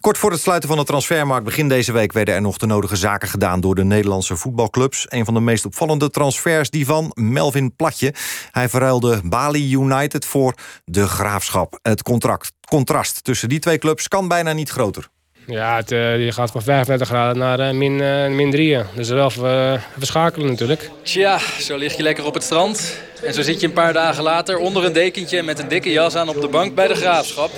Kort 0.00 0.18
voor 0.18 0.30
het 0.30 0.40
sluiten 0.40 0.68
van 0.68 0.78
de 0.78 0.84
transfermarkt 0.84 1.44
begin 1.44 1.68
deze 1.68 1.92
week... 1.92 2.12
werden 2.12 2.34
er 2.34 2.40
nog 2.40 2.56
de 2.56 2.66
nodige 2.66 2.96
zaken 2.96 3.28
gedaan 3.28 3.60
door 3.60 3.74
de 3.74 3.84
Nederlandse 3.84 4.36
voetbalclubs. 4.36 5.06
Een 5.08 5.24
van 5.24 5.34
de 5.34 5.40
meest 5.40 5.64
opvallende 5.64 6.10
transfers 6.10 6.70
die 6.70 6.86
van 6.86 7.10
Melvin 7.14 7.76
Platje. 7.76 8.14
Hij 8.50 8.68
verruilde 8.68 9.20
Bali 9.24 9.72
United 9.72 10.24
voor 10.24 10.54
de 10.84 11.08
Graafschap. 11.08 11.78
Het 11.82 12.02
contract, 12.02 12.52
contrast 12.68 13.24
tussen 13.24 13.48
die 13.48 13.58
twee 13.58 13.78
clubs 13.78 14.08
kan 14.08 14.28
bijna 14.28 14.52
niet 14.52 14.70
groter. 14.70 15.12
Ja, 15.46 15.76
het, 15.76 15.92
eh, 15.92 16.14
die 16.14 16.32
gaat 16.32 16.50
van 16.50 16.62
35 16.62 17.08
graden 17.08 17.38
naar 17.38 17.60
eh, 17.60 17.74
min, 17.74 18.00
eh, 18.00 18.28
min 18.28 18.50
3. 18.50 18.78
Dus 18.94 19.08
wel 19.08 19.26
even, 19.26 19.72
even 19.72 20.06
schakelen 20.06 20.46
natuurlijk. 20.46 20.90
Tja, 21.02 21.38
zo 21.60 21.76
lig 21.76 21.96
je 21.96 22.02
lekker 22.02 22.24
op 22.24 22.34
het 22.34 22.42
strand. 22.42 22.98
En 23.26 23.34
zo 23.34 23.42
zit 23.42 23.60
je 23.60 23.66
een 23.66 23.72
paar 23.72 23.92
dagen 23.92 24.22
later 24.22 24.58
onder 24.58 24.84
een 24.84 24.92
dekentje 24.92 25.42
met 25.42 25.58
een 25.58 25.68
dikke 25.68 25.90
jas 25.90 26.14
aan 26.14 26.28
op 26.28 26.40
de 26.40 26.48
bank 26.48 26.74
bij 26.74 26.88
de 26.88 26.94
graafschap. 26.94 27.50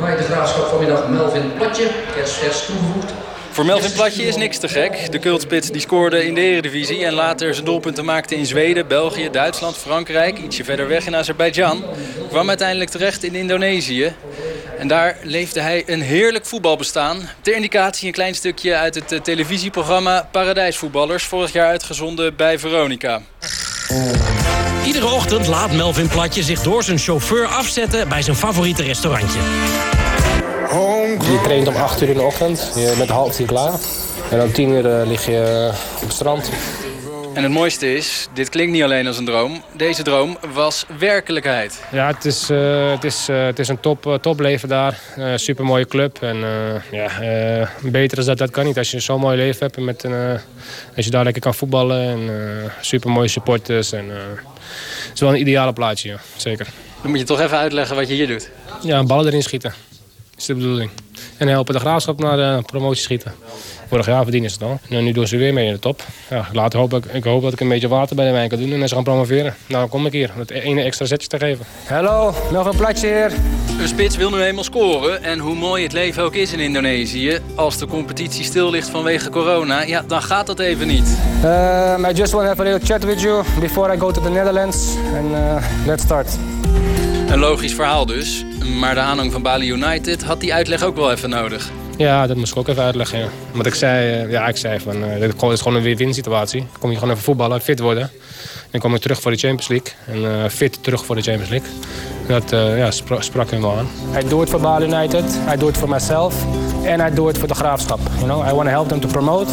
Bij 0.00 0.16
de 0.16 0.22
graafschap 0.22 0.66
vanmiddag 0.66 1.08
Melvin 1.08 1.52
Platje, 1.58 1.88
kerstvers 2.14 2.66
toegevoegd. 2.66 3.12
Voor 3.56 3.64
Melvin 3.64 3.92
Platje 3.92 4.26
is 4.26 4.36
niks 4.36 4.58
te 4.58 4.68
gek. 4.68 5.12
De 5.12 5.18
cultspits 5.18 5.70
die 5.70 5.80
scoorde 5.80 6.26
in 6.26 6.34
de 6.34 6.40
Eredivisie 6.40 7.04
en 7.04 7.12
later 7.12 7.54
zijn 7.54 7.66
doelpunten 7.66 8.04
maakte 8.04 8.36
in 8.36 8.46
Zweden, 8.46 8.88
België, 8.88 9.30
Duitsland, 9.30 9.76
Frankrijk, 9.76 10.38
ietsje 10.38 10.64
verder 10.64 10.88
weg 10.88 11.06
in 11.06 11.16
Azerbeidzjan. 11.16 11.84
Kwam 12.28 12.48
uiteindelijk 12.48 12.90
terecht 12.90 13.22
in 13.24 13.34
Indonesië. 13.34 14.14
En 14.78 14.88
daar 14.88 15.16
leefde 15.22 15.60
hij 15.60 15.82
een 15.86 16.00
heerlijk 16.00 16.46
voetbalbestaan. 16.46 17.28
Ter 17.40 17.54
indicatie 17.54 18.06
een 18.06 18.12
klein 18.12 18.34
stukje 18.34 18.74
uit 18.74 18.94
het 18.94 19.12
eh, 19.12 19.20
televisieprogramma 19.20 20.28
Paradijsvoetballers, 20.32 21.24
vorig 21.24 21.52
jaar 21.52 21.68
uitgezonden 21.68 22.36
bij 22.36 22.58
Veronica. 22.58 23.22
Iedere 24.84 25.06
ochtend 25.06 25.46
laat 25.46 25.72
Melvin 25.72 26.08
Platje 26.08 26.42
zich 26.42 26.62
door 26.62 26.82
zijn 26.82 26.98
chauffeur 26.98 27.46
afzetten 27.46 28.08
bij 28.08 28.22
zijn 28.22 28.36
favoriete 28.36 28.82
restaurantje. 28.82 29.40
Je 30.70 31.40
traint 31.42 31.68
om 31.68 31.76
8 31.76 32.02
uur 32.02 32.08
in 32.08 32.14
de 32.14 32.22
ochtend. 32.22 32.72
Je 32.74 32.94
bent 32.98 33.10
half 33.10 33.34
tien 33.34 33.46
klaar. 33.46 33.72
En 34.30 34.40
om 34.40 34.52
10 34.52 34.70
uur 34.70 35.00
eh, 35.00 35.06
lig 35.06 35.26
je 35.26 35.70
op 35.94 36.00
het 36.00 36.12
strand. 36.12 36.50
En 37.34 37.42
het 37.42 37.52
mooiste 37.52 37.94
is, 37.94 38.28
dit 38.34 38.48
klinkt 38.48 38.72
niet 38.72 38.82
alleen 38.82 39.06
als 39.06 39.18
een 39.18 39.24
droom. 39.24 39.62
Deze 39.76 40.02
droom 40.02 40.38
was 40.54 40.84
werkelijkheid. 40.98 41.82
Ja, 41.92 42.06
het 42.06 42.24
is, 42.24 42.50
eh, 42.50 42.90
het 42.90 43.04
is, 43.04 43.28
eh, 43.28 43.44
het 43.44 43.58
is 43.58 43.68
een 43.68 43.80
top, 43.80 44.06
eh, 44.06 44.14
topleven 44.14 44.68
daar. 44.68 45.00
Super 45.14 45.38
supermooie 45.38 45.86
club. 45.86 46.22
En 46.22 46.36
eh, 46.36 46.90
ja, 46.90 47.20
eh, 47.20 47.68
beter 47.82 48.16
dan 48.16 48.26
dat, 48.26 48.38
dat 48.38 48.50
kan 48.50 48.64
niet. 48.64 48.78
Als 48.78 48.90
je 48.90 49.00
zo'n 49.00 49.20
mooi 49.20 49.36
leven 49.36 49.60
hebt 49.60 49.76
en 49.76 49.84
met 49.84 50.02
een, 50.04 50.38
als 50.96 51.04
je 51.04 51.10
daar 51.10 51.24
lekker 51.24 51.42
kan 51.42 51.54
voetballen. 51.54 52.02
En 52.08 52.20
uh, 52.20 52.70
supermooie 52.80 53.28
supporters. 53.28 53.92
En, 53.92 54.10
eh, 54.10 54.16
het 55.04 55.14
is 55.14 55.20
wel 55.20 55.30
een 55.30 55.40
ideale 55.40 55.72
plaatje, 55.72 56.08
ja. 56.08 56.18
zeker. 56.36 56.66
Dan 57.02 57.10
moet 57.10 57.20
je 57.20 57.26
toch 57.26 57.40
even 57.40 57.58
uitleggen 57.58 57.96
wat 57.96 58.08
je 58.08 58.14
hier 58.14 58.26
doet. 58.26 58.50
Ja, 58.82 59.04
ballen 59.04 59.26
erin 59.26 59.42
schieten. 59.42 59.72
Dat 60.36 60.48
is 60.48 60.54
de 60.54 60.54
bedoeling. 60.54 60.90
En 61.36 61.48
helpen 61.48 61.74
de 61.74 61.80
graafschap 61.80 62.18
naar 62.18 62.36
de 62.36 62.62
promotie 62.66 63.02
schieten. 63.02 63.34
Vorig 63.88 64.06
jaar 64.06 64.22
verdienen 64.22 64.50
ze 64.50 64.56
het 64.60 64.68
al. 64.68 64.80
En 64.96 65.04
nu 65.04 65.12
doen 65.12 65.26
ze 65.26 65.36
weer 65.36 65.52
mee 65.52 65.66
in 65.66 65.72
de 65.72 65.78
top. 65.78 66.02
Ja, 66.30 66.48
later 66.52 66.78
hoop 66.78 66.94
ik, 66.94 67.04
ik 67.04 67.24
hoop 67.24 67.42
dat 67.42 67.52
ik 67.52 67.60
een 67.60 67.68
beetje 67.68 67.88
water 67.88 68.16
bij 68.16 68.26
de 68.26 68.32
wijn 68.32 68.48
kan 68.48 68.58
doen 68.58 68.72
en 68.72 68.88
ze 68.88 68.94
gaan 68.94 69.04
promoveren. 69.04 69.54
Nou, 69.66 69.80
dan 69.80 69.88
kom 69.88 70.06
ik 70.06 70.12
hier. 70.12 70.30
om 70.34 70.40
Het 70.40 70.50
ene 70.50 70.82
extra 70.82 71.06
zetje 71.06 71.28
te 71.28 71.38
geven. 71.38 71.64
Hallo, 71.86 72.34
nog 72.52 72.66
een 72.66 72.76
platje 72.76 73.06
hier. 73.06 73.32
Een 73.80 73.88
spits 73.88 74.16
wil 74.16 74.30
nu 74.30 74.42
eenmaal 74.42 74.64
scoren. 74.64 75.22
En 75.22 75.38
hoe 75.38 75.54
mooi 75.54 75.82
het 75.82 75.92
leven 75.92 76.22
ook 76.22 76.34
is 76.34 76.52
in 76.52 76.60
Indonesië... 76.60 77.38
als 77.54 77.78
de 77.78 77.86
competitie 77.86 78.44
stil 78.44 78.70
ligt 78.70 78.90
vanwege 78.90 79.30
corona... 79.30 79.82
ja, 79.82 80.02
dan 80.06 80.22
gaat 80.22 80.46
dat 80.46 80.58
even 80.58 80.86
niet. 80.86 81.18
Um, 81.44 82.04
I 82.04 82.12
just 82.12 82.32
want 82.32 82.44
to 82.44 82.48
have 82.48 82.60
a 82.60 82.64
little 82.64 82.86
chat 82.86 83.04
with 83.04 83.20
you 83.20 83.44
before 83.60 83.94
I 83.94 83.98
go 83.98 84.10
to 84.10 84.20
the 84.20 84.30
Netherlands. 84.30 84.94
And 85.14 85.30
uh, 85.30 85.64
let's 85.86 86.02
start. 86.02 86.26
Een 87.26 87.38
logisch 87.38 87.74
verhaal 87.74 88.06
dus. 88.06 88.44
Maar 88.78 88.94
de 88.94 89.00
aanhang 89.00 89.32
van 89.32 89.42
Bali 89.42 89.70
United 89.70 90.22
had 90.22 90.40
die 90.40 90.54
uitleg 90.54 90.82
ook 90.82 90.96
wel 90.96 91.12
even 91.12 91.30
nodig. 91.30 91.70
Ja, 91.96 92.26
dat 92.26 92.36
moest 92.36 92.52
ik 92.52 92.58
ook 92.58 92.68
even 92.68 92.82
uitleggen. 92.82 93.18
Ja. 93.18 93.28
Want 93.52 93.66
ik 93.66 93.74
zei, 93.74 94.22
eh, 94.22 94.30
ja, 94.30 94.48
ik 94.48 94.56
zei 94.56 94.80
van, 94.80 94.96
uh, 94.96 95.20
dit 95.20 95.34
is 95.42 95.60
gewoon 95.60 95.76
een 95.76 95.82
win-win 95.82 96.14
situatie. 96.14 96.60
Dan 96.60 96.80
kom 96.80 96.90
je 96.90 96.96
gewoon 96.96 97.10
even 97.10 97.24
voetballen, 97.24 97.60
fit 97.60 97.78
worden. 97.80 98.10
Dan 98.70 98.80
kom 98.80 98.94
ik 98.94 99.00
terug 99.00 99.20
voor 99.20 99.30
de 99.30 99.36
Champions 99.36 99.68
League. 99.68 99.92
En 100.06 100.30
uh, 100.30 100.48
fit 100.48 100.78
terug 100.82 101.04
voor 101.04 101.14
de 101.14 101.22
Champions 101.22 101.50
League. 101.50 101.68
Dat 102.26 102.52
uh, 102.52 102.78
ja, 102.78 102.90
sprak, 102.90 103.22
sprak 103.22 103.50
hem 103.50 103.60
wel 103.60 103.76
aan. 103.76 103.88
I 104.24 104.28
do 104.28 104.42
it 104.42 104.48
for 104.48 104.60
Bali 104.60 104.84
United. 104.84 105.24
I 105.54 105.56
do 105.58 105.68
it 105.68 105.76
for 105.76 105.88
myself. 105.88 106.34
And 106.86 107.12
I 107.12 107.14
do 107.14 107.28
it 107.28 107.38
for 107.38 107.48
the 107.48 107.54
graafschap. 107.54 108.00
You 108.18 108.26
know, 108.26 108.48
I 108.48 108.52
want 108.52 108.68
to 108.68 108.74
help 108.74 108.88
them 108.88 109.00
to 109.00 109.08
promote. 109.08 109.50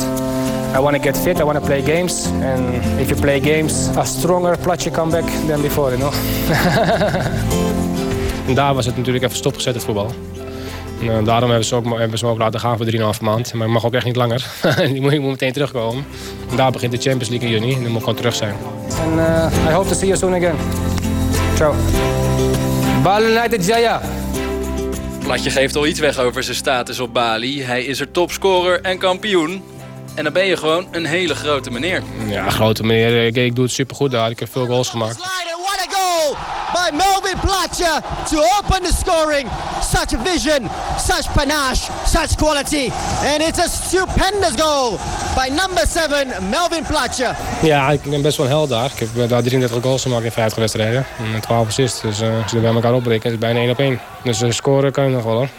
I 0.76 0.80
want 0.80 0.96
to 0.96 1.02
get 1.02 1.18
fit. 1.18 1.40
I 1.40 1.44
want 1.44 1.60
to 1.60 1.66
play 1.66 1.82
games. 1.82 2.26
And 2.26 2.76
if 3.00 3.10
you 3.10 3.22
play 3.22 3.40
games, 3.40 3.98
a 3.98 4.06
stronger 4.06 4.58
Platje 4.58 4.92
comeback 4.92 5.26
than 5.48 5.62
before, 5.62 5.98
you 5.98 6.00
know. 6.00 6.14
en 8.48 8.54
daar 8.54 8.74
was 8.74 8.86
het 8.86 8.98
natuurlijk 8.98 9.26
even 9.26 9.38
stopgezet, 9.38 9.74
het 9.74 9.84
voetbal. 9.84 10.12
En, 11.00 11.06
uh, 11.06 11.26
daarom 11.26 11.50
hebben 11.50 11.68
ze, 11.68 11.76
ook, 11.76 11.98
hebben 11.98 12.18
ze 12.18 12.26
me 12.26 12.32
ook 12.32 12.38
laten 12.38 12.60
gaan 12.60 12.78
voor 12.78 12.86
3,5 13.16 13.22
maand. 13.22 13.54
Maar 13.54 13.68
ik 13.68 13.74
mag 13.74 13.86
ook 13.86 13.94
echt 13.94 14.06
niet 14.06 14.16
langer. 14.16 14.46
ik, 14.94 15.02
moet, 15.02 15.12
ik 15.12 15.20
moet 15.20 15.30
meteen 15.30 15.54
terugkomen. 15.54 16.06
En 16.50 16.56
daar 16.56 16.72
begint 16.72 16.92
de 16.92 16.98
Champions 16.98 17.30
League 17.30 17.50
in 17.50 17.54
juni. 17.54 17.74
En 17.74 17.82
dan 17.82 17.92
moet 17.92 17.94
ik 17.94 18.00
gewoon 18.00 18.16
terug 18.16 18.36
zijn. 18.36 18.56
En 19.02 19.14
uh, 19.14 19.70
I 19.70 19.74
hope 19.74 19.90
to 19.90 19.96
see 19.96 20.08
you 20.08 20.20
soon 20.20 20.34
again. 20.34 20.56
Ciao. 21.56 21.74
Bali 23.04 23.26
United 23.26 23.66
Jaya. 23.66 24.02
Platje 25.24 25.50
geeft 25.50 25.76
al 25.76 25.88
iets 25.88 26.00
weg 26.00 26.20
over 26.20 26.44
zijn 26.44 26.56
status 26.56 27.00
op 27.00 27.14
Bali. 27.14 27.64
Hij 27.64 27.84
is 27.84 28.00
er 28.00 28.12
topscorer 28.12 28.82
en 28.82 28.98
kampioen. 28.98 29.64
En 30.16 30.24
dan 30.24 30.34
ben 30.34 30.45
je 30.45 30.57
gewoon 30.57 30.88
een 30.91 31.05
hele 31.05 31.36
grote 31.36 31.72
meneer. 31.72 32.03
Ja, 32.28 32.49
grote 32.49 32.84
meneer. 32.84 33.26
Ik, 33.26 33.36
ik 33.36 33.55
doe 33.55 33.64
het 33.64 33.74
supergoed 33.74 34.11
daar. 34.11 34.30
Ik 34.30 34.39
heb 34.39 34.51
veel 34.51 34.66
goals 34.66 34.89
gemaakt. 34.89 35.18
What 35.18 35.88
a 35.88 35.99
goal 35.99 36.36
by 36.74 36.95
Melvin 36.95 37.39
Platje 37.39 38.01
to 38.30 38.38
open 38.38 38.84
the 38.84 38.93
scoring. 38.97 39.49
Such 39.82 40.14
a 40.14 40.24
vision, 40.24 40.70
such 40.97 41.34
panache, 41.34 41.91
such 42.05 42.36
quality. 42.36 42.91
And 43.34 43.41
it's 43.41 43.59
a 43.59 43.68
stupendous 43.68 44.61
goal 44.61 44.99
by 45.36 45.47
number 45.49 45.88
7, 45.88 46.49
Melvin 46.49 46.84
Platje. 46.88 47.36
Ja, 47.61 47.89
ik 47.89 48.01
ben 48.01 48.22
best 48.22 48.38
wel 48.38 48.45
een 48.45 48.51
held 48.51 48.70
daar. 48.70 48.91
Ik 48.93 48.99
heb 48.99 49.09
eh, 49.18 49.30
daar 49.30 49.41
33 49.41 49.82
goals 49.82 50.01
gemaakt 50.01 50.24
in 50.24 50.32
50 50.32 50.59
wedstrijden. 50.59 51.05
En 51.34 51.41
12 51.41 51.68
assists. 51.68 52.01
Dus 52.01 52.22
uh, 52.22 52.41
als 52.41 52.51
je 52.51 52.57
er 52.57 52.64
bij 52.64 52.74
elkaar 52.74 52.93
opbreken, 52.93 53.26
is 53.26 53.32
het 53.32 53.39
bijna 53.39 53.59
1 53.59 53.70
op 53.70 53.80
1. 53.80 53.99
Dus 54.24 54.41
uh, 54.41 54.51
scoren 54.51 54.91
kan 54.91 55.03
je 55.03 55.09
nog 55.09 55.24
wel 55.24 55.36
hoor. 55.36 55.49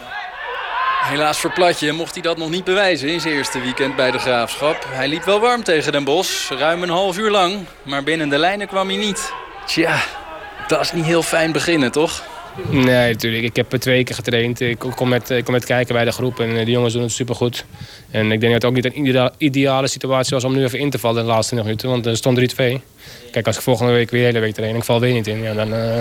Helaas 1.05 1.39
voor 1.39 1.53
Platje 1.53 1.91
mocht 1.91 2.13
hij 2.13 2.21
dat 2.21 2.37
nog 2.37 2.49
niet 2.49 2.63
bewijzen 2.63 3.09
in 3.09 3.21
zijn 3.21 3.33
eerste 3.33 3.61
weekend 3.61 3.95
bij 3.95 4.11
de 4.11 4.19
Graafschap. 4.19 4.85
Hij 4.87 5.07
liep 5.07 5.23
wel 5.23 5.39
warm 5.39 5.63
tegen 5.63 5.91
Den 5.91 6.03
Bosch, 6.03 6.51
ruim 6.51 6.83
een 6.83 6.89
half 6.89 7.17
uur 7.17 7.31
lang. 7.31 7.65
Maar 7.83 8.03
binnen 8.03 8.29
de 8.29 8.37
lijnen 8.37 8.67
kwam 8.67 8.87
hij 8.87 8.97
niet. 8.97 9.33
Tja, 9.65 10.03
dat 10.67 10.81
is 10.81 10.91
niet 10.91 11.05
heel 11.05 11.21
fijn 11.23 11.51
beginnen, 11.51 11.91
toch? 11.91 12.23
Nee, 12.69 13.11
natuurlijk. 13.11 13.43
Ik 13.43 13.55
heb 13.55 13.69
twee 13.69 14.03
keer 14.03 14.15
getraind. 14.15 14.59
Ik 14.59 14.79
kom 14.95 15.09
met, 15.09 15.29
ik 15.29 15.43
kom 15.43 15.53
met 15.53 15.65
kijken 15.65 15.93
bij 15.93 16.05
de 16.05 16.11
groep 16.11 16.39
en 16.39 16.65
de 16.65 16.71
jongens 16.71 16.93
doen 16.93 17.01
het 17.01 17.11
supergoed. 17.11 17.65
En 18.11 18.31
ik 18.31 18.39
denk 18.39 18.53
dat 18.53 18.61
het 18.61 18.65
ook 18.65 18.73
niet 18.73 18.85
een 18.85 19.31
ideale 19.37 19.87
situatie 19.87 20.33
was 20.33 20.43
om 20.43 20.53
nu 20.53 20.63
even 20.63 20.79
in 20.79 20.89
te 20.89 20.99
vallen 20.99 21.19
in 21.19 21.25
de 21.25 21.31
laatste 21.31 21.55
20 21.55 21.63
minuten. 21.63 21.89
Want 21.89 22.05
er 22.05 22.17
stond 22.17 22.55
3-2. 22.55 23.31
Kijk, 23.31 23.47
als 23.47 23.55
ik 23.55 23.61
volgende 23.61 23.91
week 23.91 24.09
weer 24.09 24.21
de 24.21 24.27
hele 24.27 24.39
week 24.39 24.53
train 24.53 24.75
ik 24.75 24.83
val 24.83 24.99
weer 24.99 25.13
niet 25.13 25.27
in. 25.27 25.41
Ja, 25.41 25.53
dan 25.53 25.73
uh, 25.73 25.97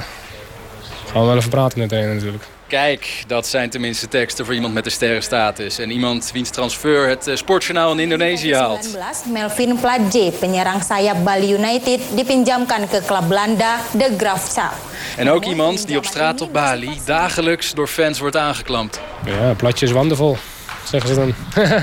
gaan 1.15 1.23
we 1.23 1.29
wel 1.29 1.39
even 1.39 1.51
praten 1.51 1.79
met 1.79 1.89
de 1.89 1.95
trainer 1.95 2.15
natuurlijk. 2.15 2.45
Kijk, 2.67 3.25
dat 3.27 3.47
zijn 3.47 3.71
tenminste 3.71 4.09
teksten 4.09 4.45
voor 4.45 4.55
iemand 4.55 4.75
met 4.75 4.85
een 4.87 4.93
sterrenstatus. 4.93 5.79
En 5.79 5.91
iemand 5.91 6.31
wiens 6.33 6.51
transfer 6.51 7.09
het 7.09 7.27
uh, 7.27 7.37
sportjournaal 7.37 7.93
in 7.93 7.99
Indonesië 7.99 8.55
haalt. 8.55 8.83
19, 8.93 9.33
Melvin 9.33 9.79
Pladje, 9.81 10.31
penyerang 10.31 10.83
sayap 10.83 11.25
Bali 11.25 11.53
United, 11.53 12.01
dipinjamkan 12.15 12.89
ke 12.89 13.03
klub 13.07 13.29
Belanda, 13.29 13.77
de 13.93 14.15
Graafschap. 14.17 14.73
En 15.17 15.31
ook 15.31 15.45
iemand 15.45 15.87
die 15.87 15.97
op 15.97 16.05
straat 16.05 16.41
op 16.41 16.53
Bali 16.53 16.91
dagelijks 17.05 17.75
door 17.75 17.89
fans 17.89 18.19
wordt 18.19 18.37
aangeklampt. 18.37 19.01
Ja, 19.25 19.55
Platje 19.57 19.87
is 19.87 19.93
wonderful. 19.93 20.37
Zeggen 20.85 21.09
ze 21.09 21.15
dan. 21.15 21.35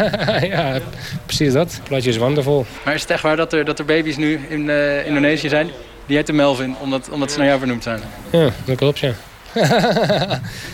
ja, 0.50 0.80
precies 1.26 1.54
dat. 1.54 1.80
Platje 1.84 2.10
is 2.10 2.18
wonderful. 2.18 2.66
Maar 2.86 2.94
is 2.94 3.02
het 3.02 3.10
echt 3.10 3.24
waar 3.24 3.36
dat 3.36 3.54
er, 3.54 3.66
dat 3.66 3.80
er 3.80 3.86
baby's 3.86 4.18
nu 4.18 4.40
in 4.50 4.68
uh, 4.68 5.06
Indonesië 5.06 5.50
zijn? 5.50 5.70
Die 6.06 6.18
heten 6.18 6.36
Melvin, 6.36 6.76
omdat, 6.80 7.10
omdat 7.10 7.32
ze 7.32 7.38
naar 7.38 7.48
jou 7.48 7.60
vernoemd 7.60 7.84
zijn? 7.84 8.02
Ja, 8.30 8.50
dat 8.66 8.78
klopt, 8.78 9.00
ja. 9.00 9.14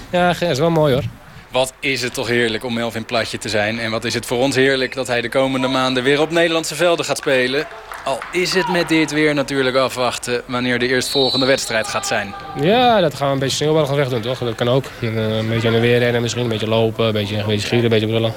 ja, 0.09 0.33
dat 0.39 0.49
is 0.49 0.59
wel 0.59 0.69
mooi 0.69 0.93
hoor. 0.93 1.03
Wat 1.51 1.73
is 1.79 2.01
het 2.01 2.13
toch 2.13 2.27
heerlijk 2.27 2.63
om 2.63 2.73
Melvin 2.73 3.05
Platje 3.05 3.37
te 3.37 3.49
zijn. 3.49 3.79
En 3.79 3.91
wat 3.91 4.03
is 4.03 4.13
het 4.13 4.25
voor 4.25 4.37
ons 4.37 4.55
heerlijk 4.55 4.93
dat 4.95 5.07
hij 5.07 5.21
de 5.21 5.29
komende 5.29 5.67
maanden 5.67 6.03
weer 6.03 6.21
op 6.21 6.31
Nederlandse 6.31 6.75
velden 6.75 7.05
gaat 7.05 7.17
spelen. 7.17 7.67
Al 8.05 8.19
is 8.31 8.53
het 8.53 8.67
met 8.67 8.89
dit 8.89 9.11
weer 9.11 9.33
natuurlijk 9.33 9.75
afwachten 9.75 10.41
wanneer 10.45 10.79
de 10.79 10.87
eerstvolgende 10.87 11.45
wedstrijd 11.45 11.87
gaat 11.87 12.07
zijn. 12.07 12.33
Ja, 12.61 13.01
dat 13.01 13.15
gaan 13.15 13.27
we 13.27 13.33
een 13.33 13.39
beetje 13.39 13.55
sneeuwballig 13.55 13.89
weg 13.89 14.09
doen 14.09 14.21
toch? 14.21 14.39
Dat 14.39 14.55
kan 14.55 14.69
ook. 14.69 14.85
Een 15.01 15.47
beetje 15.47 15.67
in 15.67 15.73
de 15.73 15.79
weer 15.79 15.99
rennen 15.99 16.21
misschien, 16.21 16.43
een 16.43 16.49
beetje 16.49 16.67
lopen, 16.67 17.05
een 17.05 17.13
beetje, 17.13 17.37
een 17.37 17.45
beetje 17.45 17.65
schieren, 17.65 17.83
een 17.83 17.99
beetje 17.99 18.07
brullen. 18.07 18.33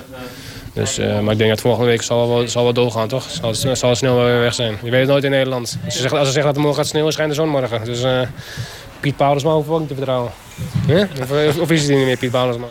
Dus, 0.72 0.98
uh, 0.98 1.20
maar 1.20 1.32
ik 1.32 1.38
denk 1.38 1.50
dat 1.50 1.60
volgende 1.60 1.86
week 1.86 2.02
zal 2.02 2.28
wel, 2.28 2.48
zal 2.48 2.62
wel 2.62 2.72
doorgaan, 2.72 3.08
toch? 3.08 3.26
Zal, 3.30 3.76
zal 3.76 3.94
snel 3.94 4.24
weer 4.24 4.40
weg 4.40 4.54
zijn. 4.54 4.76
Je 4.82 4.90
weet 4.90 5.00
het 5.00 5.08
nooit 5.08 5.24
in 5.24 5.30
Nederland. 5.30 5.78
Als 5.84 5.94
ze 5.94 6.00
zeggen, 6.00 6.18
als 6.18 6.26
ze 6.26 6.32
zeggen 6.32 6.52
dat 6.52 6.54
het 6.54 6.64
morgen 6.64 6.82
gaat 6.82 6.90
sneeuwen, 6.90 7.12
schijnt 7.12 7.30
de 7.30 7.36
zon 7.36 7.48
morgen. 7.48 7.84
Dus 7.84 8.02
uh, 8.02 8.20
Piet 9.00 9.16
Paulusma 9.16 9.52
hoef 9.52 9.66
ik 9.66 9.72
ook 9.72 9.78
niet 9.78 9.88
te 9.88 9.94
vertrouwen. 9.94 10.30
Of, 11.20 11.58
of, 11.60 11.70
is 11.70 11.80
het 11.80 11.96
niet 11.96 12.04
meer 12.04 12.16
Piet 12.16 12.30
Paulusma? 12.30 12.66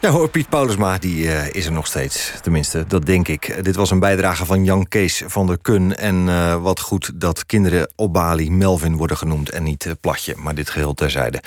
Ja 0.00 0.10
hoor, 0.10 0.28
Piet 0.28 0.48
Paulusma 0.48 0.98
die, 0.98 1.24
uh, 1.24 1.54
is 1.54 1.66
er 1.66 1.72
nog 1.72 1.86
steeds. 1.86 2.32
Tenminste, 2.42 2.84
dat 2.86 3.06
denk 3.06 3.28
ik. 3.28 3.64
Dit 3.64 3.76
was 3.76 3.90
een 3.90 3.98
bijdrage 3.98 4.44
van 4.44 4.64
Jan 4.64 4.88
Kees 4.88 5.22
van 5.26 5.46
der 5.46 5.58
Kun. 5.62 5.96
En 5.96 6.26
uh, 6.26 6.62
wat 6.62 6.80
goed 6.80 7.10
dat 7.14 7.46
kinderen 7.46 7.92
op 7.96 8.12
Bali 8.12 8.50
Melvin 8.50 8.96
worden 8.96 9.16
genoemd... 9.16 9.50
en 9.50 9.62
niet 9.62 9.84
uh, 9.84 9.92
Platje, 10.00 10.34
maar 10.36 10.54
dit 10.54 10.70
geheel 10.70 10.94
terzijde. 10.94 11.42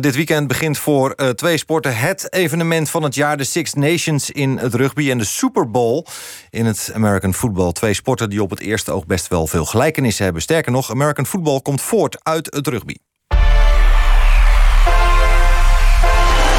dit 0.00 0.14
weekend 0.14 0.48
begint 0.48 0.78
voor 0.78 1.14
twee 1.34 1.56
sporten 1.56 1.96
het 1.96 2.32
evenement 2.32 2.90
van 2.90 3.02
het 3.02 3.14
jaar... 3.14 3.36
de 3.36 3.44
Six 3.44 3.72
Nations 3.72 4.30
in 4.30 4.58
het 4.58 4.74
rugby 4.74 5.10
en 5.10 5.18
de 5.18 5.24
Super 5.24 5.70
Bowl 5.70 6.06
in 6.50 6.66
het 6.66 6.90
American 6.94 7.34
Football. 7.34 7.72
Twee 7.72 7.94
sporten 7.94 8.30
die 8.30 8.42
op 8.42 8.50
het 8.50 8.60
eerste 8.60 8.92
oog 8.92 9.06
best 9.06 9.28
wel 9.28 9.46
veel 9.46 9.64
gelijkenissen 9.64 10.24
hebben. 10.24 10.42
Sterker 10.42 10.72
nog, 10.72 10.90
American 10.90 11.26
Football 11.26 11.60
komt 11.60 11.82
voort 11.82 12.24
uit 12.24 12.54
het 12.54 12.66
rugby. 12.66 12.94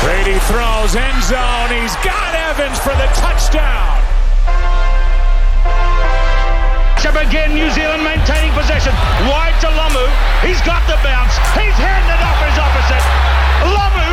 Brady 0.04 0.38
throws 0.52 0.96
end 0.96 1.24
zone. 1.24 1.72
He's 1.72 1.96
got 2.04 2.36
Evans 2.36 2.78
for 2.80 2.94
the 3.00 3.08
touchdown. 3.16 4.04
Again, 7.34 7.56
New 7.56 7.72
Zealand 7.72 8.04
maintaining 8.04 8.52
possession. 8.54 8.94
Wide 9.26 9.58
to 9.62 9.70
Lamu. 9.74 10.06
He's 10.46 10.62
got 10.62 10.86
the 10.86 10.94
bounce. 11.02 11.34
He's 11.58 11.74
handed 11.82 12.20
off 12.22 12.38
his 12.46 12.58
opposite. 12.62 13.06
Lamu. 13.74 14.10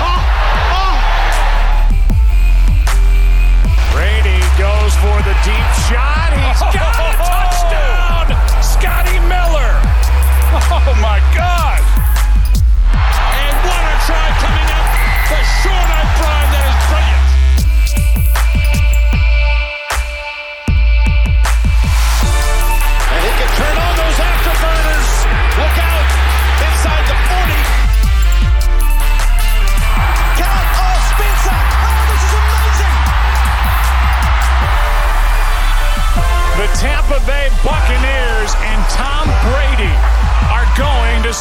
Oh, 0.00 0.22
oh. 0.72 0.96
Brady 3.92 4.40
goes 4.56 4.94
for 5.04 5.20
the 5.26 5.36
deep 5.44 5.68
shot. 5.84 6.32
He's 6.32 6.64
got 6.80 6.96
a 6.96 7.12
touchdown. 7.20 8.32
Scotty 8.62 9.18
Miller. 9.28 9.76
Oh 10.72 10.96
my 11.02 11.20
God. 11.36 11.82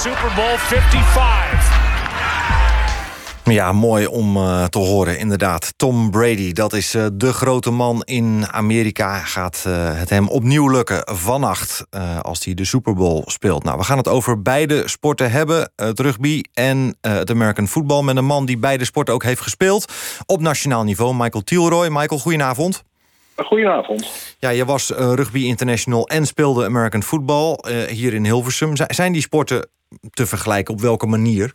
Super 0.06 0.32
Bowl 0.36 0.58
55. 0.58 3.44
Ja, 3.44 3.72
mooi 3.72 4.06
om 4.06 4.38
uh, 4.38 4.64
te 4.64 4.80
horen, 4.80 5.20
inderdaad. 5.20 5.74
Tom 5.78 6.12
Brady, 6.12 6.52
dat 6.52 6.74
is 6.74 6.96
uh, 6.96 7.06
de 7.14 7.34
grote 7.34 7.72
man 7.72 8.02
in 8.04 8.46
Amerika. 8.52 9.18
Gaat 9.18 9.64
uh, 9.68 10.00
het 10.00 10.10
hem 10.10 10.28
opnieuw 10.28 10.70
lukken 10.70 11.02
vannacht 11.06 11.86
als 12.22 12.46
hij 12.46 12.54
de 12.54 12.66
Super 12.66 12.94
Bowl 12.94 13.22
speelt. 13.26 13.64
Nou, 13.64 13.78
we 13.78 13.84
gaan 13.84 13.98
het 13.98 14.08
over 14.08 14.42
beide 14.42 14.88
sporten 14.88 15.32
hebben. 15.32 15.72
Het 15.76 16.00
rugby 16.00 16.42
en 16.54 16.98
het 17.02 17.30
American 17.30 17.68
football. 17.68 18.04
Met 18.04 18.18
een 18.18 18.26
man 18.26 18.46
die 18.46 18.58
beide 18.58 18.86
sporten 18.86 19.14
ook 19.14 19.24
heeft 19.24 19.42
gespeeld. 19.42 19.94
Op 20.26 20.42
nationaal 20.42 20.84
niveau, 20.84 21.16
Michael 21.16 21.44
Thielroy. 21.44 21.88
Michael, 21.88 22.20
goedenavond. 22.20 22.84
Goedenavond. 23.36 24.08
Ja, 24.40 24.50
je 24.50 24.66
was 24.66 24.90
rugby 24.90 25.46
international 25.46 26.08
en 26.08 26.26
speelde 26.26 26.66
American 26.66 27.04
football 27.04 27.58
hier 27.88 28.14
in 28.14 28.26
Hilversum. 28.26 28.74
Zijn 28.76 29.12
die 29.12 29.22
sporten 29.22 29.74
te 30.14 30.26
vergelijken? 30.26 30.74
Op 30.74 30.80
welke 30.80 31.08
manier? 31.08 31.54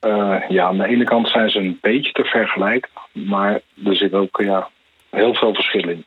Uh, 0.00 0.36
ja, 0.48 0.66
aan 0.66 0.78
de 0.78 0.86
ene 0.86 1.04
kant 1.04 1.28
zijn 1.28 1.50
ze 1.50 1.58
een 1.58 1.78
beetje 1.80 2.12
te 2.12 2.24
vergelijken, 2.24 2.90
maar 3.12 3.60
er 3.84 3.96
zit 3.96 4.12
ook 4.12 4.40
ja, 4.42 4.68
heel 5.10 5.34
veel 5.34 5.54
verschil 5.54 5.88
in. 5.88 6.04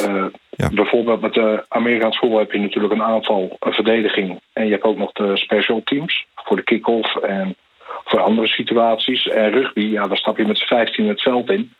Uh, 0.00 0.26
ja. 0.50 0.70
Bijvoorbeeld 0.70 1.20
met 1.20 1.34
de 1.34 1.64
Amerikaans 1.68 2.18
voetbal 2.18 2.38
heb 2.38 2.52
je 2.52 2.58
natuurlijk 2.58 2.92
een 2.92 3.02
aanval, 3.02 3.56
een 3.60 3.72
verdediging 3.72 4.40
en 4.52 4.64
je 4.64 4.70
hebt 4.70 4.84
ook 4.84 4.96
nog 4.96 5.12
de 5.12 5.36
special 5.36 5.80
teams 5.84 6.26
voor 6.34 6.56
de 6.56 6.62
kick-off 6.62 7.16
en 7.16 7.56
voor 8.04 8.20
andere 8.20 8.46
situaties. 8.46 9.28
En 9.28 9.50
rugby, 9.50 9.80
ja, 9.80 10.06
daar 10.06 10.16
stap 10.16 10.36
je 10.36 10.46
met 10.46 10.58
z'n 10.58 10.66
15 10.66 11.08
het 11.08 11.22
veld 11.22 11.50
in. 11.50 11.72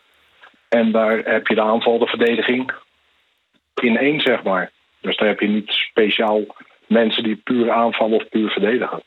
En 0.69 0.91
daar 0.91 1.17
heb 1.17 1.47
je 1.47 1.55
de 1.55 1.61
aanval, 1.61 1.99
de 1.99 2.07
verdediging 2.07 2.71
in 3.81 3.97
één, 3.97 4.19
zeg 4.19 4.43
maar. 4.43 4.71
Dus 5.01 5.17
daar 5.17 5.27
heb 5.27 5.39
je 5.39 5.47
niet 5.47 5.71
speciaal 5.71 6.41
mensen 6.87 7.23
die 7.23 7.35
puur 7.35 7.71
aanvallen 7.71 8.17
of 8.17 8.29
puur 8.29 8.49
verdedigen. 8.49 9.01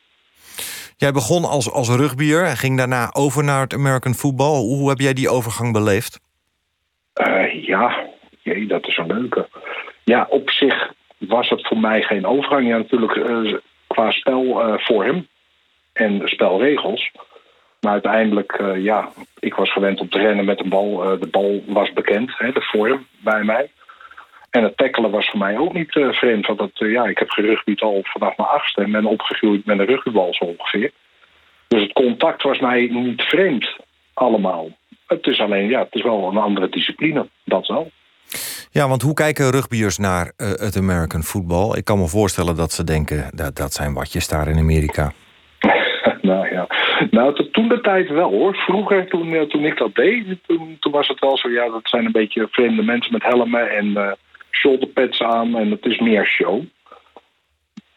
Jij 0.97 1.13
begon 1.13 1.45
als, 1.45 1.71
als 1.71 1.89
rugbyer 1.89 2.45
en 2.45 2.57
ging 2.57 2.77
daarna 2.77 3.09
over 3.13 3.45
naar 3.45 3.61
het 3.61 3.75
American 3.75 4.15
football. 4.15 4.59
Hoe 4.59 4.89
heb 4.89 4.99
jij 4.99 5.13
die 5.13 5.29
overgang 5.29 5.73
beleefd? 5.73 6.21
Uh, 7.15 7.65
ja, 7.65 8.07
jee, 8.43 8.67
dat 8.67 8.87
is 8.87 8.97
een 8.97 9.07
leuke. 9.07 9.49
Ja, 10.05 10.27
op 10.29 10.51
zich 10.51 10.93
was 11.19 11.49
het 11.49 11.67
voor 11.67 11.79
mij 11.79 12.03
geen 12.03 12.27
overgang. 12.27 12.69
Ja, 12.69 12.77
natuurlijk 12.77 13.15
uh, 13.15 13.55
qua 13.87 14.11
spelvorm 14.11 15.17
uh, 15.17 15.23
en 15.93 16.21
spelregels. 16.25 17.11
Maar 17.81 17.93
uiteindelijk, 17.93 18.63
ja, 18.77 19.09
ik 19.39 19.55
was 19.55 19.73
gewend 19.73 20.01
om 20.01 20.09
te 20.09 20.19
rennen 20.19 20.45
met 20.45 20.61
een 20.61 20.69
bal. 20.69 21.19
de 21.21 21.29
bal 21.31 21.63
was 21.67 21.93
bekend, 21.93 22.33
hè, 22.37 22.53
de 22.53 22.63
vorm 22.63 23.07
bij 23.19 23.43
mij. 23.45 23.71
En 24.51 24.63
het 24.63 24.77
tackelen 24.77 25.11
was 25.11 25.29
voor 25.31 25.39
mij 25.39 25.59
ook 25.59 25.73
niet 25.73 25.95
uh, 25.95 26.13
vreemd. 26.13 26.47
Want 26.47 26.59
dat, 26.59 26.71
uh, 26.79 26.93
ja, 26.93 27.05
ik 27.05 27.19
heb 27.19 27.31
gerugbied 27.31 27.81
al 27.81 28.01
vanaf 28.03 28.37
mijn 28.37 28.49
achtste 28.49 28.83
en 28.83 28.91
ben 28.93 29.05
opgegroeid 29.05 29.65
met 29.65 29.79
een 29.79 29.87
rugbybal 29.87 30.35
zo 30.35 30.45
ongeveer. 30.45 30.91
Dus 31.69 31.83
het 31.83 31.93
contact 31.93 32.43
was 32.43 32.59
mij 32.59 32.89
niet 32.93 33.23
vreemd, 33.23 33.77
allemaal. 34.15 34.69
Het 35.07 35.27
is 35.27 35.41
alleen, 35.41 35.69
ja, 35.69 35.79
het 35.79 35.95
is 35.95 36.03
wel 36.03 36.29
een 36.29 36.37
andere 36.37 36.69
discipline, 36.69 37.29
dat 37.45 37.67
wel. 37.67 37.91
Ja, 38.71 38.89
want 38.89 39.03
hoe 39.03 39.15
kijken 39.15 39.51
rugbyers 39.51 39.99
naar 39.99 40.33
uh, 40.37 40.49
het 40.49 40.77
American 40.77 41.23
football? 41.23 41.77
Ik 41.77 41.85
kan 41.85 41.99
me 41.99 42.07
voorstellen 42.09 42.57
dat 42.57 42.73
ze 42.73 42.85
denken, 42.85 43.31
dat, 43.35 43.57
dat 43.57 43.73
zijn 43.73 43.95
watjes 43.95 44.29
daar 44.29 44.49
in 44.49 44.59
Amerika. 44.59 45.13
nou 46.23 46.55
ja, 46.55 46.67
Nou, 47.11 47.35
to- 47.35 47.51
toen 47.51 47.69
de 47.69 47.81
tijd 47.81 48.09
wel 48.09 48.31
hoor. 48.31 48.55
Vroeger, 48.55 49.09
toen, 49.09 49.35
eh, 49.35 49.43
toen 49.43 49.65
ik 49.65 49.79
dat 49.79 49.95
deed, 49.95 50.25
toen, 50.47 50.77
toen 50.81 50.93
was 50.93 51.09
het 51.09 51.21
wel 51.21 51.39
zo... 51.39 51.49
ja, 51.49 51.69
dat 51.69 51.89
zijn 51.89 52.05
een 52.05 52.13
beetje 52.13 52.49
vreemde 52.51 52.83
mensen 52.83 53.13
met 53.13 53.23
helmen 53.23 53.71
en 53.77 53.97
eh 53.97 54.13
shoulderpads 54.51 55.23
aan... 55.23 55.57
en 55.57 55.71
het 55.71 55.87
is 55.87 55.99
meer 55.99 56.27
show. 56.27 56.63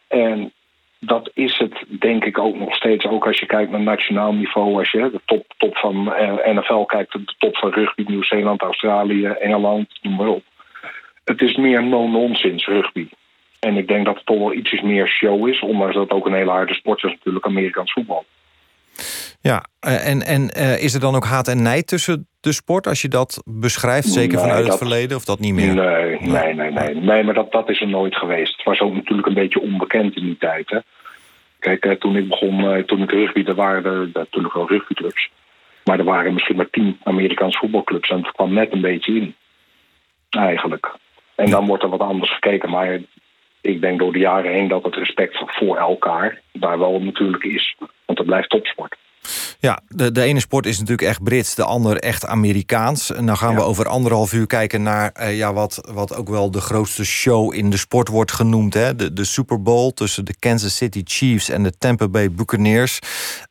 En 0.08 0.52
dat 1.00 1.32
is 1.34 1.58
het 1.58 1.84
denk 1.88 2.26
ik 2.26 2.38
ook 2.38 2.56
nog 2.56 2.76
steeds. 2.76 3.06
Ook 3.06 3.28
als 3.28 3.40
je 3.40 3.46
kijkt 3.46 3.72
naar 3.72 3.82
nationaal 3.82 4.34
niveau. 4.34 4.78
Als 4.78 4.92
je 4.92 5.10
de 5.12 5.22
top, 5.26 5.54
top 5.58 5.78
van 5.78 6.14
eh, 6.14 6.56
NFL 6.56 6.84
kijkt, 6.84 7.12
de 7.12 7.36
top 7.38 7.58
van 7.58 7.72
rugby, 7.72 8.04
Nieuw-Zeeland, 8.08 8.62
Australië, 8.62 9.26
Engeland, 9.26 9.88
noem 10.02 10.16
maar 10.16 10.28
op. 10.28 10.44
Het 11.24 11.42
is 11.42 11.56
meer 11.56 11.84
no-nonsense 11.84 12.72
rugby. 12.72 13.08
En 13.60 13.78
ik 13.78 13.88
denk 13.88 14.06
dat 14.06 14.16
het 14.16 14.26
toch 14.26 14.38
wel 14.38 14.54
ietsjes 14.54 14.82
meer 14.82 15.08
show 15.08 15.48
is. 15.48 15.60
Ondanks 15.60 15.96
dat 15.96 16.10
ook 16.10 16.26
een 16.26 16.34
hele 16.34 16.52
harde 16.52 16.74
sport 16.74 17.04
is 17.04 17.12
natuurlijk, 17.12 17.46
Amerikaans 17.46 17.92
voetbal. 17.92 18.26
Ja, 19.44 19.64
eh, 19.80 20.08
en, 20.08 20.22
en 20.22 20.50
eh, 20.50 20.84
is 20.84 20.94
er 20.94 21.00
dan 21.00 21.16
ook 21.16 21.26
haat 21.26 21.48
en 21.48 21.62
nijd 21.62 21.88
tussen 21.88 22.28
de 22.40 22.52
sport... 22.52 22.88
als 22.88 23.02
je 23.02 23.08
dat 23.08 23.44
beschrijft, 23.46 24.08
zeker 24.08 24.36
Nee, 24.36 24.44
vanuit 24.44 24.62
dat- 24.62 24.68
het 24.70 24.78
verleden, 24.88 25.18
of 25.18 25.26
dat 25.26 25.40
niet 25.40 25.54
meer? 25.54 25.74
Nee, 25.74 26.18
nee, 26.22 26.54
nee, 26.54 26.72
nee. 26.72 26.96
Nee, 26.96 27.24
maar 27.24 27.34
dat, 27.34 27.52
dat 27.52 27.70
is 27.70 27.82
er 27.82 27.88
nooit 27.88 28.16
geweest. 28.16 28.56
Het 28.56 28.66
was 28.66 28.80
ook 28.80 28.94
natuurlijk 28.94 29.28
een 29.28 29.34
beetje 29.34 29.62
onbekend 29.62 30.16
in 30.16 30.24
die 30.24 30.38
tijd. 30.38 30.70
Hè. 30.70 30.78
Kijk, 31.60 31.86
eh, 31.86 31.92
toen 31.92 32.16
ik 32.16 32.28
begon, 32.28 32.70
eh, 32.74 32.84
toen 32.84 33.02
ik 33.02 33.12
rugby, 33.12 33.44
er 33.46 33.56
waren 33.56 33.86
er 33.86 34.10
natuurlijk 34.14 34.54
wel 34.54 34.68
rugbyclubs. 34.68 35.30
Maar 35.84 36.00
er 36.00 36.06
waren 36.06 36.34
misschien 36.34 36.56
maar 36.56 36.70
tien 36.70 37.00
Amerikaanse 37.04 37.58
voetbalclubs. 37.58 38.10
En 38.10 38.18
het 38.18 38.32
kwam 38.32 38.54
net 38.54 38.72
een 38.72 38.82
beetje 38.82 39.16
in. 39.16 39.36
Eigenlijk. 40.30 40.96
En 41.36 41.50
dan 41.50 41.66
wordt 41.66 41.84
er 41.84 41.90
wat 41.90 42.00
anders 42.00 42.34
gekeken. 42.34 42.70
Maar 42.70 43.00
ik 43.62 43.82
denk 43.82 44.00
door 44.00 44.14
de 44.14 44.20
jaren 44.20 44.52
heen 44.52 44.68
dat 44.68 44.84
het 44.84 44.96
respect 44.96 45.44
voor 45.46 45.78
elkaar 45.78 46.42
daar 46.54 46.80
wel 46.80 47.00
natuurlijk 47.02 47.44
is. 47.44 47.76
Want 48.06 48.18
het 48.18 48.28
blijft 48.28 48.50
topsport. 48.50 48.96
Ja, 49.60 49.82
de, 49.88 50.12
de 50.12 50.22
ene 50.22 50.40
sport 50.40 50.66
is 50.66 50.80
natuurlijk 50.80 51.08
echt 51.08 51.24
Brits, 51.24 51.56
de 51.56 51.64
ander 51.64 51.98
echt 51.98 52.26
Amerikaans. 52.26 53.12
En 53.12 53.26
dan 53.26 53.38
gaan 53.38 53.56
we 53.56 53.62
over 53.62 53.88
anderhalf 53.88 54.34
uur 54.34 54.48
kijken 54.48 54.84
naar 54.84 55.12
eh, 55.12 55.38
ja, 55.38 55.54
wat, 55.54 55.82
wat 55.92 56.16
ook 56.16 56.30
wel 56.30 56.52
de 56.52 56.62
grootste 56.62 57.06
show 57.06 57.54
in 57.54 57.70
de 57.70 57.78
sport 57.78 58.08
wordt 58.08 58.32
genoemd. 58.32 58.74
Hè? 58.74 58.96
De, 58.96 59.14
de 59.14 59.24
Super 59.24 59.62
Bowl 59.62 59.92
tussen 59.92 60.26
de 60.26 60.36
Kansas 60.40 60.76
City 60.76 61.02
Chiefs 61.06 61.50
en 61.50 61.64
de 61.64 61.78
Tampa 61.78 62.08
Bay 62.08 62.32
Buccaneers. 62.32 63.00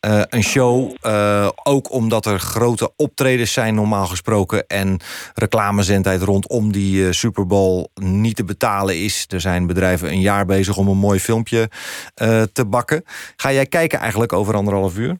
Eh, 0.00 0.20
een 0.28 0.42
show, 0.42 0.94
eh, 1.00 1.48
ook 1.62 1.92
omdat 1.92 2.26
er 2.26 2.38
grote 2.38 2.92
optredens 2.96 3.52
zijn 3.52 3.74
normaal 3.74 4.06
gesproken... 4.06 4.66
en 4.66 5.00
reclamezendheid 5.34 6.22
rondom 6.22 6.72
die 6.72 7.12
Super 7.12 7.46
Bowl 7.46 7.88
niet 7.94 8.36
te 8.36 8.44
betalen 8.44 9.04
is. 9.04 9.26
Er 9.28 9.40
zijn 9.40 9.66
bedrijven 9.66 10.08
een 10.08 10.20
jaar 10.20 10.46
bezig 10.46 10.76
om 10.76 10.88
een 10.88 10.98
mooi 10.98 11.20
filmpje 11.20 11.70
te 12.52 12.64
bakken. 12.66 13.04
Ga 13.36 13.52
jij 13.52 13.66
kijken 13.66 13.98
eigenlijk 13.98 14.32
over 14.32 14.54
anderhalf 14.54 14.96
uur? 14.96 15.16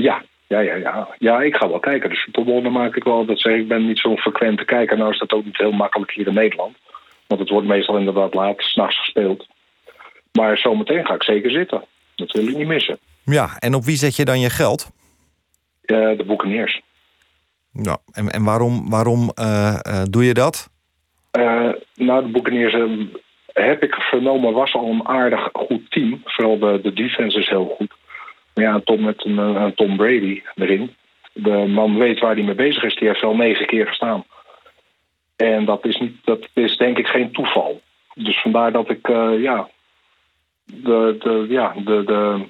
Ja, 0.00 0.22
ja, 0.46 0.60
ja, 0.60 0.74
ja. 0.74 1.08
Ja, 1.18 1.42
ik 1.42 1.56
ga 1.56 1.68
wel 1.68 1.78
kijken. 1.78 2.10
De 2.10 2.16
Super 2.16 2.44
Bowl, 2.44 2.62
dan 2.62 2.72
maak 2.72 2.96
ik 2.96 3.04
wel 3.04 3.24
dat 3.24 3.40
zeg 3.40 3.54
ik 3.54 3.68
ben 3.68 3.86
niet 3.86 3.98
zo'n 3.98 4.18
frequente 4.18 4.64
kijker. 4.64 4.96
Nou 4.96 5.10
is 5.10 5.18
dat 5.18 5.32
ook 5.32 5.44
niet 5.44 5.56
heel 5.56 5.72
makkelijk 5.72 6.12
hier 6.12 6.26
in 6.26 6.34
Nederland. 6.34 6.76
Want 7.26 7.40
het 7.40 7.50
wordt 7.50 7.66
meestal 7.66 7.96
inderdaad 7.96 8.34
laat, 8.34 8.60
s'nachts 8.60 8.98
gespeeld. 8.98 9.46
Maar 10.32 10.58
zometeen 10.58 11.06
ga 11.06 11.14
ik 11.14 11.22
zeker 11.22 11.50
zitten. 11.50 11.84
Dat 12.14 12.32
wil 12.32 12.48
ik 12.48 12.56
niet 12.56 12.66
missen. 12.66 12.98
Ja, 13.24 13.48
en 13.58 13.74
op 13.74 13.84
wie 13.84 13.96
zet 13.96 14.16
je 14.16 14.24
dan 14.24 14.40
je 14.40 14.50
geld? 14.50 14.90
Eh, 15.82 15.96
de 15.96 16.24
Buccaneers. 16.26 16.80
Ja, 17.72 17.98
en, 18.12 18.28
en 18.30 18.44
waarom, 18.44 18.90
waarom 18.90 19.30
eh, 19.34 19.78
eh, 19.82 20.02
doe 20.10 20.24
je 20.24 20.34
dat? 20.34 20.70
Nou, 21.94 22.32
de 22.32 23.10
eh, 23.52 23.64
heb 23.64 23.82
ik 23.82 23.94
vernomen 23.94 24.52
was 24.52 24.74
al 24.74 24.90
een 24.90 25.08
aardig 25.08 25.48
goed 25.52 25.90
team. 25.90 26.20
Vooral 26.24 26.58
de, 26.58 26.80
de 26.82 26.92
defense 26.92 27.38
is 27.38 27.48
heel 27.48 27.74
goed. 27.76 27.94
Ja, 28.54 28.80
Tom 28.84 29.04
met 29.04 29.24
een, 29.24 29.38
eh, 29.38 29.66
Tom 29.66 29.96
Brady 29.96 30.42
erin. 30.54 30.94
De 31.32 31.66
man 31.68 31.98
weet 31.98 32.18
waar 32.18 32.34
hij 32.34 32.42
mee 32.42 32.54
bezig 32.54 32.82
is. 32.82 32.96
Die 32.96 33.08
heeft 33.08 33.20
wel 33.20 33.36
negen 33.36 33.66
keer 33.66 33.86
gestaan. 33.86 34.24
En 35.36 35.64
dat 35.64 35.84
is, 35.84 35.96
niet, 35.96 36.16
dat 36.24 36.48
is 36.54 36.76
denk 36.76 36.98
ik 36.98 37.06
geen 37.06 37.32
toeval. 37.32 37.80
Dus 38.14 38.40
vandaar 38.40 38.72
dat 38.72 38.90
ik, 38.90 39.08
eh, 39.08 39.42
ja, 39.42 39.68
de, 40.64 41.16
de, 41.18 41.46
ja, 41.48 41.74
de, 41.76 42.04
de, 42.04 42.46